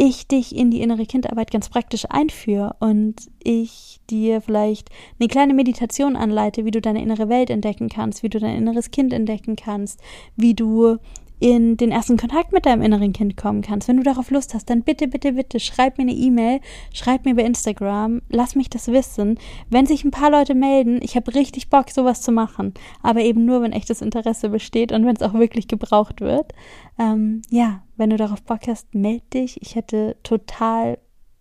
ich 0.00 0.28
dich 0.28 0.54
in 0.54 0.70
die 0.70 0.80
innere 0.80 1.06
Kindarbeit 1.06 1.50
ganz 1.50 1.68
praktisch 1.68 2.06
einführe 2.08 2.76
und 2.78 3.16
ich 3.42 4.00
dir 4.08 4.40
vielleicht 4.40 4.90
eine 5.18 5.28
kleine 5.28 5.54
Meditation 5.54 6.14
anleite, 6.14 6.64
wie 6.64 6.70
du 6.70 6.80
deine 6.80 7.02
innere 7.02 7.28
Welt 7.28 7.50
entdecken 7.50 7.88
kannst, 7.88 8.22
wie 8.22 8.28
du 8.28 8.38
dein 8.38 8.56
inneres 8.56 8.92
Kind 8.92 9.12
entdecken 9.12 9.56
kannst, 9.56 10.00
wie 10.36 10.54
du 10.54 10.98
in 11.40 11.76
den 11.76 11.92
ersten 11.92 12.16
Kontakt 12.16 12.52
mit 12.52 12.66
deinem 12.66 12.82
inneren 12.82 13.12
Kind 13.12 13.36
kommen 13.36 13.62
kannst. 13.62 13.86
Wenn 13.86 13.98
du 13.98 14.02
darauf 14.02 14.30
Lust 14.30 14.54
hast, 14.54 14.68
dann 14.70 14.82
bitte, 14.82 15.06
bitte, 15.06 15.32
bitte 15.32 15.60
schreib 15.60 15.98
mir 15.98 16.02
eine 16.02 16.12
E-Mail, 16.12 16.60
schreib 16.92 17.24
mir 17.24 17.36
bei 17.36 17.42
Instagram, 17.42 18.22
lass 18.28 18.56
mich 18.56 18.70
das 18.70 18.88
wissen. 18.88 19.38
Wenn 19.70 19.86
sich 19.86 20.04
ein 20.04 20.10
paar 20.10 20.30
Leute 20.30 20.54
melden, 20.54 21.00
ich 21.02 21.14
habe 21.16 21.34
richtig 21.34 21.70
Bock, 21.70 21.90
sowas 21.90 22.22
zu 22.22 22.32
machen, 22.32 22.74
aber 23.02 23.20
eben 23.20 23.44
nur, 23.44 23.62
wenn 23.62 23.72
echtes 23.72 24.02
Interesse 24.02 24.48
besteht 24.48 24.90
und 24.92 25.06
wenn 25.06 25.14
es 25.14 25.22
auch 25.22 25.34
wirklich 25.34 25.68
gebraucht 25.68 26.20
wird. 26.20 26.52
Ähm, 26.98 27.42
ja, 27.50 27.82
wenn 27.96 28.10
du 28.10 28.16
darauf 28.16 28.42
Bock 28.42 28.66
hast, 28.66 28.94
meld 28.94 29.32
dich. 29.32 29.62
Ich 29.62 29.76
hätte 29.76 30.16
total 30.22 30.98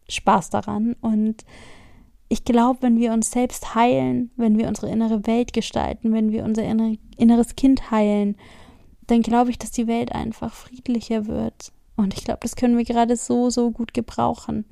Spaß 0.09 0.51
daran 0.51 0.95
und 1.01 1.43
ich 2.29 2.43
glaube, 2.43 2.79
wenn 2.81 2.97
wir 2.97 3.13
uns 3.13 3.31
selbst 3.31 3.73
heilen, 3.73 4.31
wenn 4.35 4.57
wir 4.57 4.67
unsere 4.67 4.91
innere 4.91 5.25
Welt 5.27 5.53
gestalten, 5.53 6.13
wenn 6.13 6.31
wir 6.31 6.43
unser 6.43 6.63
inneres 7.17 7.55
Kind 7.55 7.89
heilen, 7.89 8.35
dann 9.07 9.21
glaube 9.21 9.49
ich, 9.49 9.57
dass 9.57 9.71
die 9.71 9.87
Welt 9.87 10.11
einfach 10.13 10.53
friedlicher 10.53 11.27
wird. 11.27 11.71
Und 11.95 12.13
ich 12.13 12.23
glaube, 12.23 12.39
das 12.41 12.55
können 12.55 12.77
wir 12.77 12.85
gerade 12.85 13.15
so, 13.15 13.49
so 13.49 13.71
gut 13.71 13.93
gebrauchen. 13.93 14.65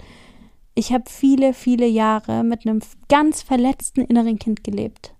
Ich 0.75 0.91
habe 0.91 1.05
viele, 1.07 1.53
viele 1.53 1.87
Jahre 1.87 2.43
mit 2.43 2.65
einem 2.65 2.81
ganz 3.07 3.41
verletzten 3.41 4.01
inneren 4.01 4.37
Kind 4.37 4.63
gelebt. 4.63 5.13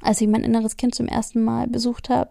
Als 0.00 0.20
ich 0.20 0.28
mein 0.28 0.44
inneres 0.44 0.76
Kind 0.76 0.94
zum 0.94 1.08
ersten 1.08 1.42
Mal 1.42 1.66
besucht 1.66 2.08
habe, 2.08 2.30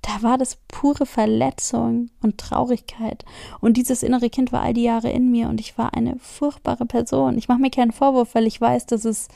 da 0.00 0.22
war 0.22 0.36
das 0.36 0.58
pure 0.66 1.06
Verletzung 1.06 2.10
und 2.22 2.38
Traurigkeit. 2.38 3.24
Und 3.60 3.76
dieses 3.76 4.02
innere 4.02 4.30
Kind 4.30 4.50
war 4.50 4.62
all 4.62 4.74
die 4.74 4.82
Jahre 4.82 5.10
in 5.10 5.30
mir 5.30 5.48
und 5.48 5.60
ich 5.60 5.78
war 5.78 5.94
eine 5.94 6.18
furchtbare 6.18 6.86
Person. 6.86 7.38
Ich 7.38 7.46
mache 7.46 7.60
mir 7.60 7.70
keinen 7.70 7.92
Vorwurf, 7.92 8.34
weil 8.34 8.48
ich 8.48 8.60
weiß, 8.60 8.86
dass 8.86 9.04
es 9.04 9.28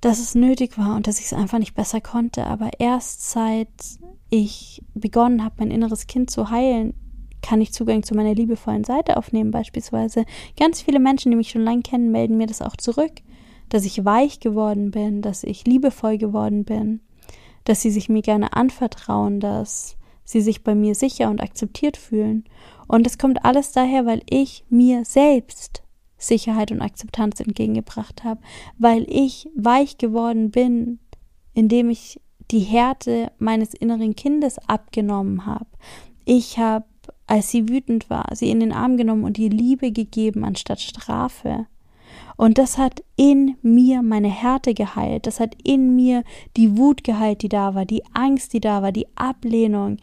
dass 0.00 0.20
es 0.20 0.34
nötig 0.34 0.78
war 0.78 0.94
und 0.94 1.06
dass 1.06 1.18
ich 1.18 1.26
es 1.26 1.32
einfach 1.32 1.58
nicht 1.58 1.74
besser 1.74 2.00
konnte. 2.00 2.46
Aber 2.46 2.70
erst 2.78 3.30
seit 3.30 3.68
ich 4.30 4.82
begonnen 4.94 5.44
habe, 5.44 5.56
mein 5.58 5.70
inneres 5.70 6.06
Kind 6.06 6.30
zu 6.30 6.50
heilen, 6.50 6.94
kann 7.42 7.60
ich 7.60 7.72
Zugang 7.72 8.02
zu 8.02 8.14
meiner 8.14 8.34
liebevollen 8.34 8.84
Seite 8.84 9.16
aufnehmen, 9.16 9.50
beispielsweise. 9.50 10.24
Ganz 10.58 10.82
viele 10.82 11.00
Menschen, 11.00 11.30
die 11.30 11.36
mich 11.36 11.50
schon 11.50 11.62
lange 11.62 11.82
kennen, 11.82 12.10
melden 12.10 12.36
mir 12.36 12.46
das 12.46 12.62
auch 12.62 12.76
zurück, 12.76 13.12
dass 13.68 13.84
ich 13.84 14.04
weich 14.04 14.40
geworden 14.40 14.90
bin, 14.90 15.22
dass 15.22 15.44
ich 15.44 15.66
liebevoll 15.66 16.18
geworden 16.18 16.64
bin, 16.64 17.00
dass 17.64 17.82
sie 17.82 17.90
sich 17.90 18.08
mir 18.08 18.22
gerne 18.22 18.52
anvertrauen, 18.54 19.40
dass 19.40 19.96
sie 20.24 20.40
sich 20.40 20.62
bei 20.62 20.74
mir 20.74 20.94
sicher 20.94 21.30
und 21.30 21.40
akzeptiert 21.40 21.96
fühlen. 21.96 22.44
Und 22.86 23.06
es 23.06 23.18
kommt 23.18 23.44
alles 23.44 23.72
daher, 23.72 24.04
weil 24.04 24.22
ich 24.28 24.64
mir 24.68 25.04
selbst 25.04 25.82
Sicherheit 26.18 26.72
und 26.72 26.82
Akzeptanz 26.82 27.40
entgegengebracht 27.40 28.24
habe, 28.24 28.40
weil 28.76 29.06
ich 29.08 29.48
weich 29.54 29.98
geworden 29.98 30.50
bin, 30.50 30.98
indem 31.54 31.90
ich 31.90 32.20
die 32.50 32.60
Härte 32.60 33.30
meines 33.38 33.74
inneren 33.74 34.16
Kindes 34.16 34.58
abgenommen 34.68 35.46
habe. 35.46 35.66
Ich 36.24 36.58
habe, 36.58 36.86
als 37.26 37.50
sie 37.50 37.68
wütend 37.68 38.10
war, 38.10 38.26
sie 38.34 38.50
in 38.50 38.60
den 38.60 38.72
Arm 38.72 38.96
genommen 38.96 39.24
und 39.24 39.38
ihr 39.38 39.50
Liebe 39.50 39.92
gegeben 39.92 40.44
anstatt 40.44 40.80
Strafe. 40.80 41.66
Und 42.36 42.56
das 42.56 42.78
hat 42.78 43.02
in 43.16 43.56
mir 43.62 44.02
meine 44.02 44.28
Härte 44.28 44.72
geheilt, 44.72 45.26
das 45.26 45.40
hat 45.40 45.56
in 45.64 45.96
mir 45.96 46.22
die 46.56 46.78
Wut 46.78 47.02
geheilt, 47.04 47.42
die 47.42 47.48
da 47.48 47.74
war, 47.74 47.84
die 47.84 48.04
Angst, 48.14 48.52
die 48.52 48.60
da 48.60 48.80
war, 48.82 48.92
die 48.92 49.08
Ablehnung. 49.16 49.98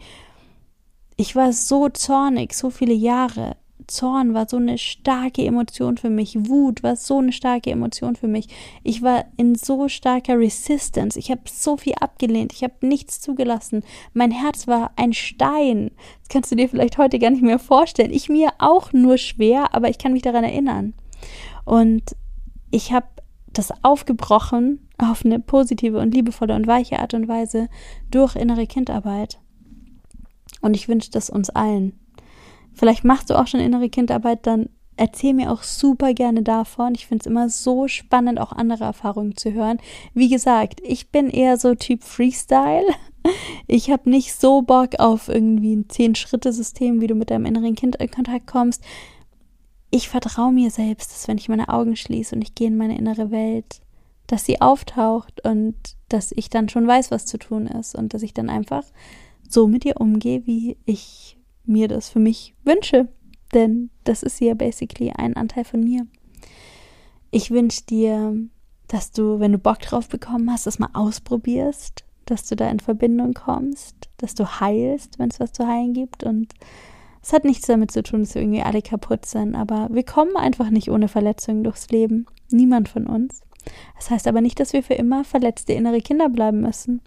Ich 1.16 1.34
war 1.34 1.52
so 1.52 1.88
zornig, 1.88 2.52
so 2.52 2.70
viele 2.70 2.92
Jahre. 2.92 3.56
Zorn 3.86 4.34
war 4.34 4.48
so 4.48 4.56
eine 4.56 4.78
starke 4.78 5.44
Emotion 5.44 5.96
für 5.96 6.10
mich. 6.10 6.36
Wut 6.48 6.82
war 6.82 6.96
so 6.96 7.18
eine 7.18 7.32
starke 7.32 7.70
Emotion 7.70 8.16
für 8.16 8.28
mich. 8.28 8.48
Ich 8.82 9.02
war 9.02 9.24
in 9.36 9.54
so 9.54 9.88
starker 9.88 10.38
Resistance. 10.38 11.18
Ich 11.18 11.30
habe 11.30 11.42
so 11.46 11.76
viel 11.76 11.94
abgelehnt. 12.00 12.52
Ich 12.52 12.62
habe 12.62 12.74
nichts 12.86 13.20
zugelassen. 13.20 13.82
Mein 14.12 14.30
Herz 14.30 14.66
war 14.66 14.90
ein 14.96 15.12
Stein. 15.12 15.90
Das 16.20 16.28
kannst 16.28 16.50
du 16.50 16.56
dir 16.56 16.68
vielleicht 16.68 16.98
heute 16.98 17.18
gar 17.18 17.30
nicht 17.30 17.42
mehr 17.42 17.58
vorstellen. 17.58 18.12
Ich 18.12 18.28
mir 18.28 18.50
auch 18.58 18.92
nur 18.92 19.18
schwer, 19.18 19.74
aber 19.74 19.88
ich 19.88 19.98
kann 19.98 20.12
mich 20.12 20.22
daran 20.22 20.44
erinnern. 20.44 20.94
Und 21.64 22.16
ich 22.70 22.92
habe 22.92 23.06
das 23.52 23.72
aufgebrochen 23.82 24.88
auf 24.98 25.24
eine 25.24 25.40
positive 25.40 25.98
und 25.98 26.12
liebevolle 26.12 26.54
und 26.54 26.66
weiche 26.66 26.98
Art 26.98 27.14
und 27.14 27.28
Weise 27.28 27.68
durch 28.10 28.36
innere 28.36 28.66
Kindarbeit. 28.66 29.38
Und 30.60 30.74
ich 30.74 30.88
wünsche 30.88 31.10
das 31.10 31.30
uns 31.30 31.50
allen. 31.50 31.98
Vielleicht 32.76 33.04
machst 33.04 33.30
du 33.30 33.34
auch 33.34 33.46
schon 33.46 33.60
innere 33.60 33.88
Kindarbeit, 33.88 34.46
dann 34.46 34.68
erzähl 34.96 35.34
mir 35.34 35.50
auch 35.50 35.62
super 35.62 36.14
gerne 36.14 36.42
davon. 36.42 36.94
Ich 36.94 37.06
finde 37.06 37.22
es 37.22 37.26
immer 37.26 37.48
so 37.48 37.88
spannend, 37.88 38.40
auch 38.40 38.52
andere 38.52 38.84
Erfahrungen 38.84 39.36
zu 39.36 39.52
hören. 39.52 39.78
Wie 40.14 40.28
gesagt, 40.28 40.80
ich 40.82 41.10
bin 41.10 41.28
eher 41.30 41.56
so 41.56 41.74
Typ 41.74 42.02
Freestyle. 42.02 42.86
Ich 43.66 43.90
habe 43.90 44.08
nicht 44.08 44.34
so 44.34 44.62
Bock 44.62 45.00
auf 45.00 45.28
irgendwie 45.28 45.74
ein 45.74 45.88
Zehn-Schritte-System, 45.88 47.00
wie 47.00 47.08
du 47.08 47.16
mit 47.16 47.30
deinem 47.30 47.46
inneren 47.46 47.74
Kind 47.74 47.96
in 47.96 48.08
Kontakt 48.08 48.46
kommst. 48.46 48.84
Ich 49.90 50.08
vertraue 50.08 50.52
mir 50.52 50.70
selbst, 50.70 51.10
dass 51.10 51.26
wenn 51.26 51.36
ich 51.36 51.48
meine 51.48 51.68
Augen 51.68 51.96
schließe 51.96 52.36
und 52.36 52.42
ich 52.42 52.54
gehe 52.54 52.68
in 52.68 52.76
meine 52.76 52.96
innere 52.96 53.32
Welt, 53.32 53.80
dass 54.28 54.44
sie 54.44 54.60
auftaucht 54.60 55.44
und 55.44 55.74
dass 56.08 56.30
ich 56.30 56.50
dann 56.50 56.68
schon 56.68 56.86
weiß, 56.86 57.10
was 57.10 57.26
zu 57.26 57.36
tun 57.36 57.66
ist 57.66 57.96
und 57.96 58.14
dass 58.14 58.22
ich 58.22 58.32
dann 58.32 58.48
einfach 58.48 58.84
so 59.48 59.66
mit 59.66 59.84
ihr 59.84 60.00
umgehe, 60.00 60.46
wie 60.46 60.76
ich 60.84 61.35
mir 61.66 61.88
das 61.88 62.08
für 62.08 62.18
mich 62.18 62.54
wünsche. 62.64 63.08
Denn 63.54 63.90
das 64.04 64.22
ist 64.22 64.40
ja 64.40 64.54
basically 64.54 65.12
ein 65.12 65.36
Anteil 65.36 65.64
von 65.64 65.80
mir. 65.80 66.06
Ich 67.30 67.50
wünsche 67.50 67.82
dir, 67.84 68.36
dass 68.88 69.12
du, 69.12 69.40
wenn 69.40 69.52
du 69.52 69.58
Bock 69.58 69.80
drauf 69.80 70.08
bekommen 70.08 70.50
hast, 70.50 70.66
das 70.66 70.78
mal 70.78 70.90
ausprobierst, 70.94 72.04
dass 72.24 72.46
du 72.48 72.56
da 72.56 72.68
in 72.68 72.80
Verbindung 72.80 73.34
kommst, 73.34 73.94
dass 74.18 74.34
du 74.34 74.60
heilst, 74.60 75.18
wenn 75.18 75.30
es 75.30 75.40
was 75.40 75.52
zu 75.52 75.66
heilen 75.66 75.92
gibt. 75.92 76.24
Und 76.24 76.52
es 77.22 77.32
hat 77.32 77.44
nichts 77.44 77.66
damit 77.66 77.90
zu 77.90 78.02
tun, 78.02 78.20
dass 78.20 78.34
wir 78.34 78.42
irgendwie 78.42 78.62
alle 78.62 78.82
kaputt 78.82 79.26
sind, 79.26 79.54
aber 79.54 79.88
wir 79.90 80.04
kommen 80.04 80.36
einfach 80.36 80.70
nicht 80.70 80.90
ohne 80.90 81.08
Verletzungen 81.08 81.64
durchs 81.64 81.88
Leben. 81.90 82.26
Niemand 82.50 82.88
von 82.88 83.06
uns. 83.06 83.42
Das 83.96 84.10
heißt 84.10 84.28
aber 84.28 84.40
nicht, 84.40 84.60
dass 84.60 84.72
wir 84.72 84.82
für 84.82 84.94
immer 84.94 85.24
verletzte 85.24 85.72
innere 85.72 86.00
Kinder 86.00 86.28
bleiben 86.28 86.60
müssen. 86.60 87.00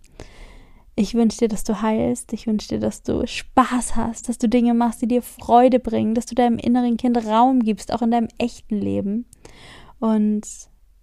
Ich 0.99 1.15
wünsche 1.15 1.37
dir, 1.37 1.47
dass 1.47 1.63
du 1.63 1.81
heilst. 1.81 2.33
Ich 2.33 2.45
wünsche 2.45 2.67
dir, 2.67 2.79
dass 2.81 3.03
du 3.03 3.25
Spaß 3.25 3.95
hast, 3.95 4.27
dass 4.27 4.37
du 4.37 4.49
Dinge 4.49 4.73
machst, 4.73 5.01
die 5.01 5.07
dir 5.07 5.21
Freude 5.21 5.79
bringen, 5.79 6.13
dass 6.13 6.25
du 6.25 6.35
deinem 6.35 6.57
inneren 6.57 6.97
Kind 6.97 7.25
Raum 7.25 7.61
gibst, 7.61 7.93
auch 7.93 8.01
in 8.01 8.11
deinem 8.11 8.27
echten 8.37 8.75
Leben. 8.75 9.25
Und 9.99 10.41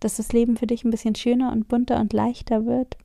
dass 0.01 0.17
das 0.19 0.35
Leben 0.35 0.59
für 0.59 0.67
dich 0.67 0.85
ein 0.85 0.91
bisschen 0.91 1.15
schöner 1.15 1.51
und 1.51 1.69
bunter 1.69 1.99
und 1.99 2.13
leichter 2.13 2.67
wird. 2.67 2.99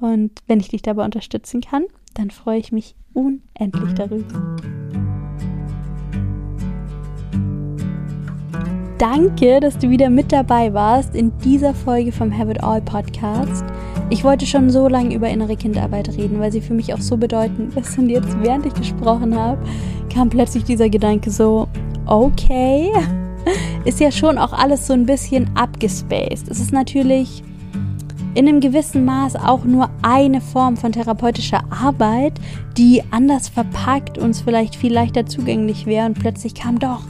Und 0.00 0.32
wenn 0.46 0.60
ich 0.60 0.68
dich 0.68 0.82
dabei 0.82 1.06
unterstützen 1.06 1.62
kann, 1.62 1.86
dann 2.12 2.30
freue 2.30 2.58
ich 2.58 2.72
mich 2.72 2.94
unendlich 3.14 3.94
darüber. 3.94 4.56
Danke, 8.98 9.60
dass 9.60 9.78
du 9.78 9.88
wieder 9.88 10.10
mit 10.10 10.30
dabei 10.30 10.74
warst 10.74 11.14
in 11.14 11.32
dieser 11.38 11.72
Folge 11.72 12.12
vom 12.12 12.36
Have 12.36 12.50
It 12.50 12.62
All 12.62 12.82
Podcast. 12.82 13.64
Ich 14.10 14.24
wollte 14.24 14.46
schon 14.46 14.70
so 14.70 14.88
lange 14.88 15.14
über 15.14 15.28
innere 15.28 15.56
Kinderarbeit 15.56 16.08
reden, 16.16 16.40
weil 16.40 16.50
sie 16.50 16.62
für 16.62 16.72
mich 16.72 16.94
auch 16.94 17.00
so 17.00 17.18
bedeutend 17.18 17.76
ist. 17.76 17.98
Und 17.98 18.08
jetzt, 18.08 18.40
während 18.40 18.64
ich 18.64 18.72
gesprochen 18.72 19.38
habe, 19.38 19.62
kam 20.12 20.30
plötzlich 20.30 20.64
dieser 20.64 20.88
Gedanke 20.88 21.30
so, 21.30 21.68
okay, 22.06 22.90
ist 23.84 24.00
ja 24.00 24.10
schon 24.10 24.38
auch 24.38 24.54
alles 24.54 24.86
so 24.86 24.94
ein 24.94 25.04
bisschen 25.04 25.50
abgespaced. 25.54 26.48
Es 26.48 26.58
ist 26.58 26.72
natürlich 26.72 27.42
in 28.34 28.48
einem 28.48 28.60
gewissen 28.60 29.04
Maß 29.04 29.36
auch 29.36 29.64
nur 29.64 29.90
eine 30.00 30.40
Form 30.40 30.76
von 30.78 30.92
therapeutischer 30.92 31.64
Arbeit, 31.70 32.34
die 32.78 33.02
anders 33.10 33.48
verpackt 33.48 34.16
uns 34.16 34.40
vielleicht 34.40 34.76
viel 34.76 34.92
leichter 34.92 35.26
zugänglich 35.26 35.86
wäre 35.86 36.06
und 36.06 36.18
plötzlich 36.18 36.54
kam 36.54 36.78
doch 36.78 37.02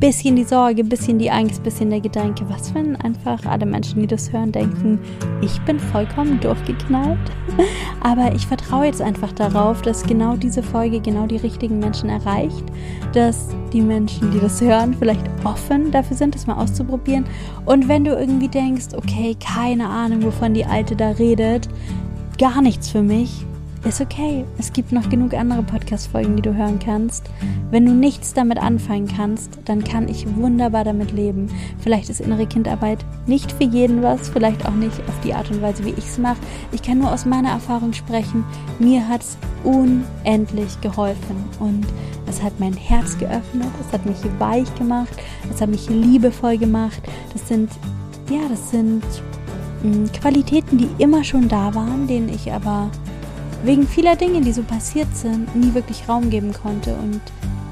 bisschen 0.00 0.36
die 0.36 0.44
Sorge, 0.44 0.84
bisschen 0.84 1.18
die 1.18 1.30
Angst, 1.30 1.62
bisschen 1.62 1.90
der 1.90 2.00
Gedanke, 2.00 2.44
was 2.48 2.74
wenn 2.74 2.96
einfach 2.96 3.44
alle 3.46 3.66
Menschen, 3.66 4.00
die 4.00 4.06
das 4.06 4.32
hören, 4.32 4.52
denken, 4.52 4.98
ich 5.40 5.60
bin 5.62 5.78
vollkommen 5.78 6.40
durchgeknallt. 6.40 7.18
Aber 8.00 8.34
ich 8.34 8.46
vertraue 8.46 8.86
jetzt 8.86 9.00
einfach 9.00 9.32
darauf, 9.32 9.82
dass 9.82 10.04
genau 10.04 10.36
diese 10.36 10.62
Folge 10.62 11.00
genau 11.00 11.26
die 11.26 11.36
richtigen 11.36 11.78
Menschen 11.78 12.08
erreicht, 12.08 12.64
dass 13.12 13.48
die 13.72 13.80
Menschen, 13.80 14.30
die 14.30 14.40
das 14.40 14.60
hören, 14.60 14.94
vielleicht 14.94 15.24
offen 15.44 15.90
dafür 15.90 16.16
sind, 16.16 16.34
das 16.34 16.46
mal 16.46 16.62
auszuprobieren. 16.62 17.24
Und 17.64 17.88
wenn 17.88 18.04
du 18.04 18.12
irgendwie 18.12 18.48
denkst, 18.48 18.88
okay, 18.96 19.36
keine 19.38 19.88
Ahnung, 19.88 20.22
wovon 20.22 20.54
die 20.54 20.64
Alte 20.64 20.96
da 20.96 21.10
redet, 21.10 21.68
gar 22.38 22.60
nichts 22.60 22.90
für 22.90 23.02
mich, 23.02 23.44
ist 23.86 24.00
okay. 24.00 24.44
Es 24.58 24.72
gibt 24.72 24.90
noch 24.90 25.08
genug 25.08 25.32
andere 25.32 25.62
Podcast-Folgen, 25.62 26.36
die 26.36 26.42
du 26.42 26.54
hören 26.54 26.78
kannst. 26.78 27.30
Wenn 27.70 27.86
du 27.86 27.92
nichts 27.92 28.34
damit 28.34 28.58
anfangen 28.58 29.06
kannst, 29.06 29.58
dann 29.64 29.84
kann 29.84 30.08
ich 30.08 30.26
wunderbar 30.36 30.82
damit 30.82 31.12
leben. 31.12 31.48
Vielleicht 31.78 32.10
ist 32.10 32.20
innere 32.20 32.46
Kindarbeit 32.46 33.04
nicht 33.26 33.52
für 33.52 33.64
jeden 33.64 34.02
was, 34.02 34.28
vielleicht 34.28 34.66
auch 34.66 34.74
nicht 34.74 34.98
auf 35.08 35.20
die 35.22 35.34
Art 35.34 35.50
und 35.50 35.62
Weise, 35.62 35.84
wie 35.84 35.90
ich 35.90 36.04
es 36.04 36.18
mache. 36.18 36.38
Ich 36.72 36.82
kann 36.82 36.98
nur 36.98 37.12
aus 37.12 37.26
meiner 37.26 37.50
Erfahrung 37.50 37.92
sprechen. 37.92 38.44
Mir 38.80 39.06
hat 39.08 39.22
es 39.22 39.38
unendlich 39.62 40.80
geholfen 40.80 41.36
und 41.60 41.86
es 42.26 42.42
hat 42.42 42.58
mein 42.58 42.74
Herz 42.74 43.16
geöffnet, 43.18 43.68
es 43.80 43.92
hat 43.92 44.04
mich 44.04 44.18
weich 44.38 44.72
gemacht, 44.74 45.16
es 45.52 45.60
hat 45.60 45.70
mich 45.70 45.88
liebevoll 45.88 46.58
gemacht. 46.58 47.00
Das 47.32 47.46
sind, 47.46 47.70
ja, 48.30 48.40
das 48.48 48.70
sind 48.70 49.04
mh, 49.84 49.96
mm, 49.96 50.12
Qualitäten, 50.12 50.78
die 50.78 50.88
immer 50.98 51.22
schon 51.22 51.48
da 51.48 51.72
waren, 51.74 52.08
denen 52.08 52.28
ich 52.28 52.52
aber 52.52 52.90
wegen 53.66 53.86
vieler 53.86 54.16
Dinge, 54.16 54.40
die 54.40 54.52
so 54.52 54.62
passiert 54.62 55.14
sind, 55.16 55.54
nie 55.56 55.74
wirklich 55.74 56.08
Raum 56.08 56.30
geben 56.30 56.52
konnte. 56.52 56.94
Und 56.94 57.20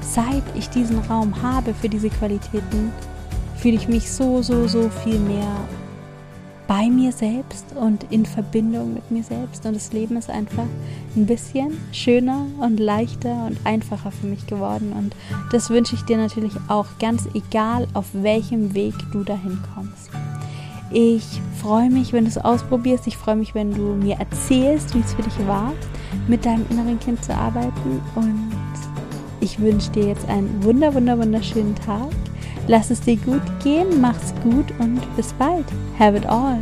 seit 0.01 0.43
ich 0.55 0.69
diesen 0.69 0.99
Raum 0.99 1.41
habe 1.41 1.73
für 1.73 1.89
diese 1.89 2.09
Qualitäten, 2.09 2.91
fühle 3.57 3.75
ich 3.75 3.87
mich 3.87 4.11
so, 4.11 4.41
so, 4.41 4.67
so 4.67 4.89
viel 5.03 5.19
mehr 5.19 5.55
bei 6.67 6.89
mir 6.89 7.11
selbst 7.11 7.65
und 7.75 8.11
in 8.11 8.25
Verbindung 8.25 8.93
mit 8.93 9.09
mir 9.11 9.23
selbst. 9.23 9.65
Und 9.65 9.75
das 9.75 9.93
Leben 9.93 10.17
ist 10.17 10.29
einfach 10.29 10.65
ein 11.15 11.25
bisschen 11.25 11.77
schöner 11.91 12.45
und 12.59 12.79
leichter 12.79 13.45
und 13.45 13.57
einfacher 13.63 14.11
für 14.11 14.27
mich 14.27 14.47
geworden. 14.47 14.93
Und 14.97 15.15
das 15.51 15.69
wünsche 15.69 15.95
ich 15.95 16.01
dir 16.01 16.17
natürlich 16.17 16.53
auch, 16.67 16.87
ganz 16.99 17.27
egal, 17.33 17.87
auf 17.93 18.07
welchem 18.13 18.73
Weg 18.73 18.95
du 19.11 19.23
dahin 19.23 19.59
kommst. 19.73 20.09
Ich 20.97 21.41
freue 21.61 21.89
mich, 21.89 22.13
wenn 22.13 22.23
du 22.23 22.29
es 22.29 22.37
ausprobierst. 22.37 23.05
Ich 23.05 23.17
freue 23.17 23.35
mich, 23.35 23.53
wenn 23.53 23.73
du 23.73 23.81
mir 23.81 24.15
erzählst, 24.17 24.95
wie 24.95 25.01
es 25.01 25.13
für 25.13 25.23
dich 25.23 25.45
war, 25.45 25.73
mit 26.29 26.45
deinem 26.45 26.65
inneren 26.69 26.97
Kind 27.01 27.21
zu 27.21 27.35
arbeiten. 27.35 28.01
Und 28.15 28.49
ich 29.41 29.59
wünsche 29.59 29.91
dir 29.91 30.05
jetzt 30.05 30.25
einen 30.29 30.63
wunder, 30.63 30.93
wunder, 30.93 31.19
wunderschönen 31.19 31.75
Tag. 31.75 32.07
Lass 32.69 32.91
es 32.91 33.01
dir 33.01 33.17
gut 33.17 33.41
gehen, 33.61 33.99
mach's 33.99 34.33
gut 34.41 34.67
und 34.79 35.01
bis 35.17 35.33
bald. 35.33 35.65
Have 35.99 36.15
it 36.15 36.25
all. 36.27 36.61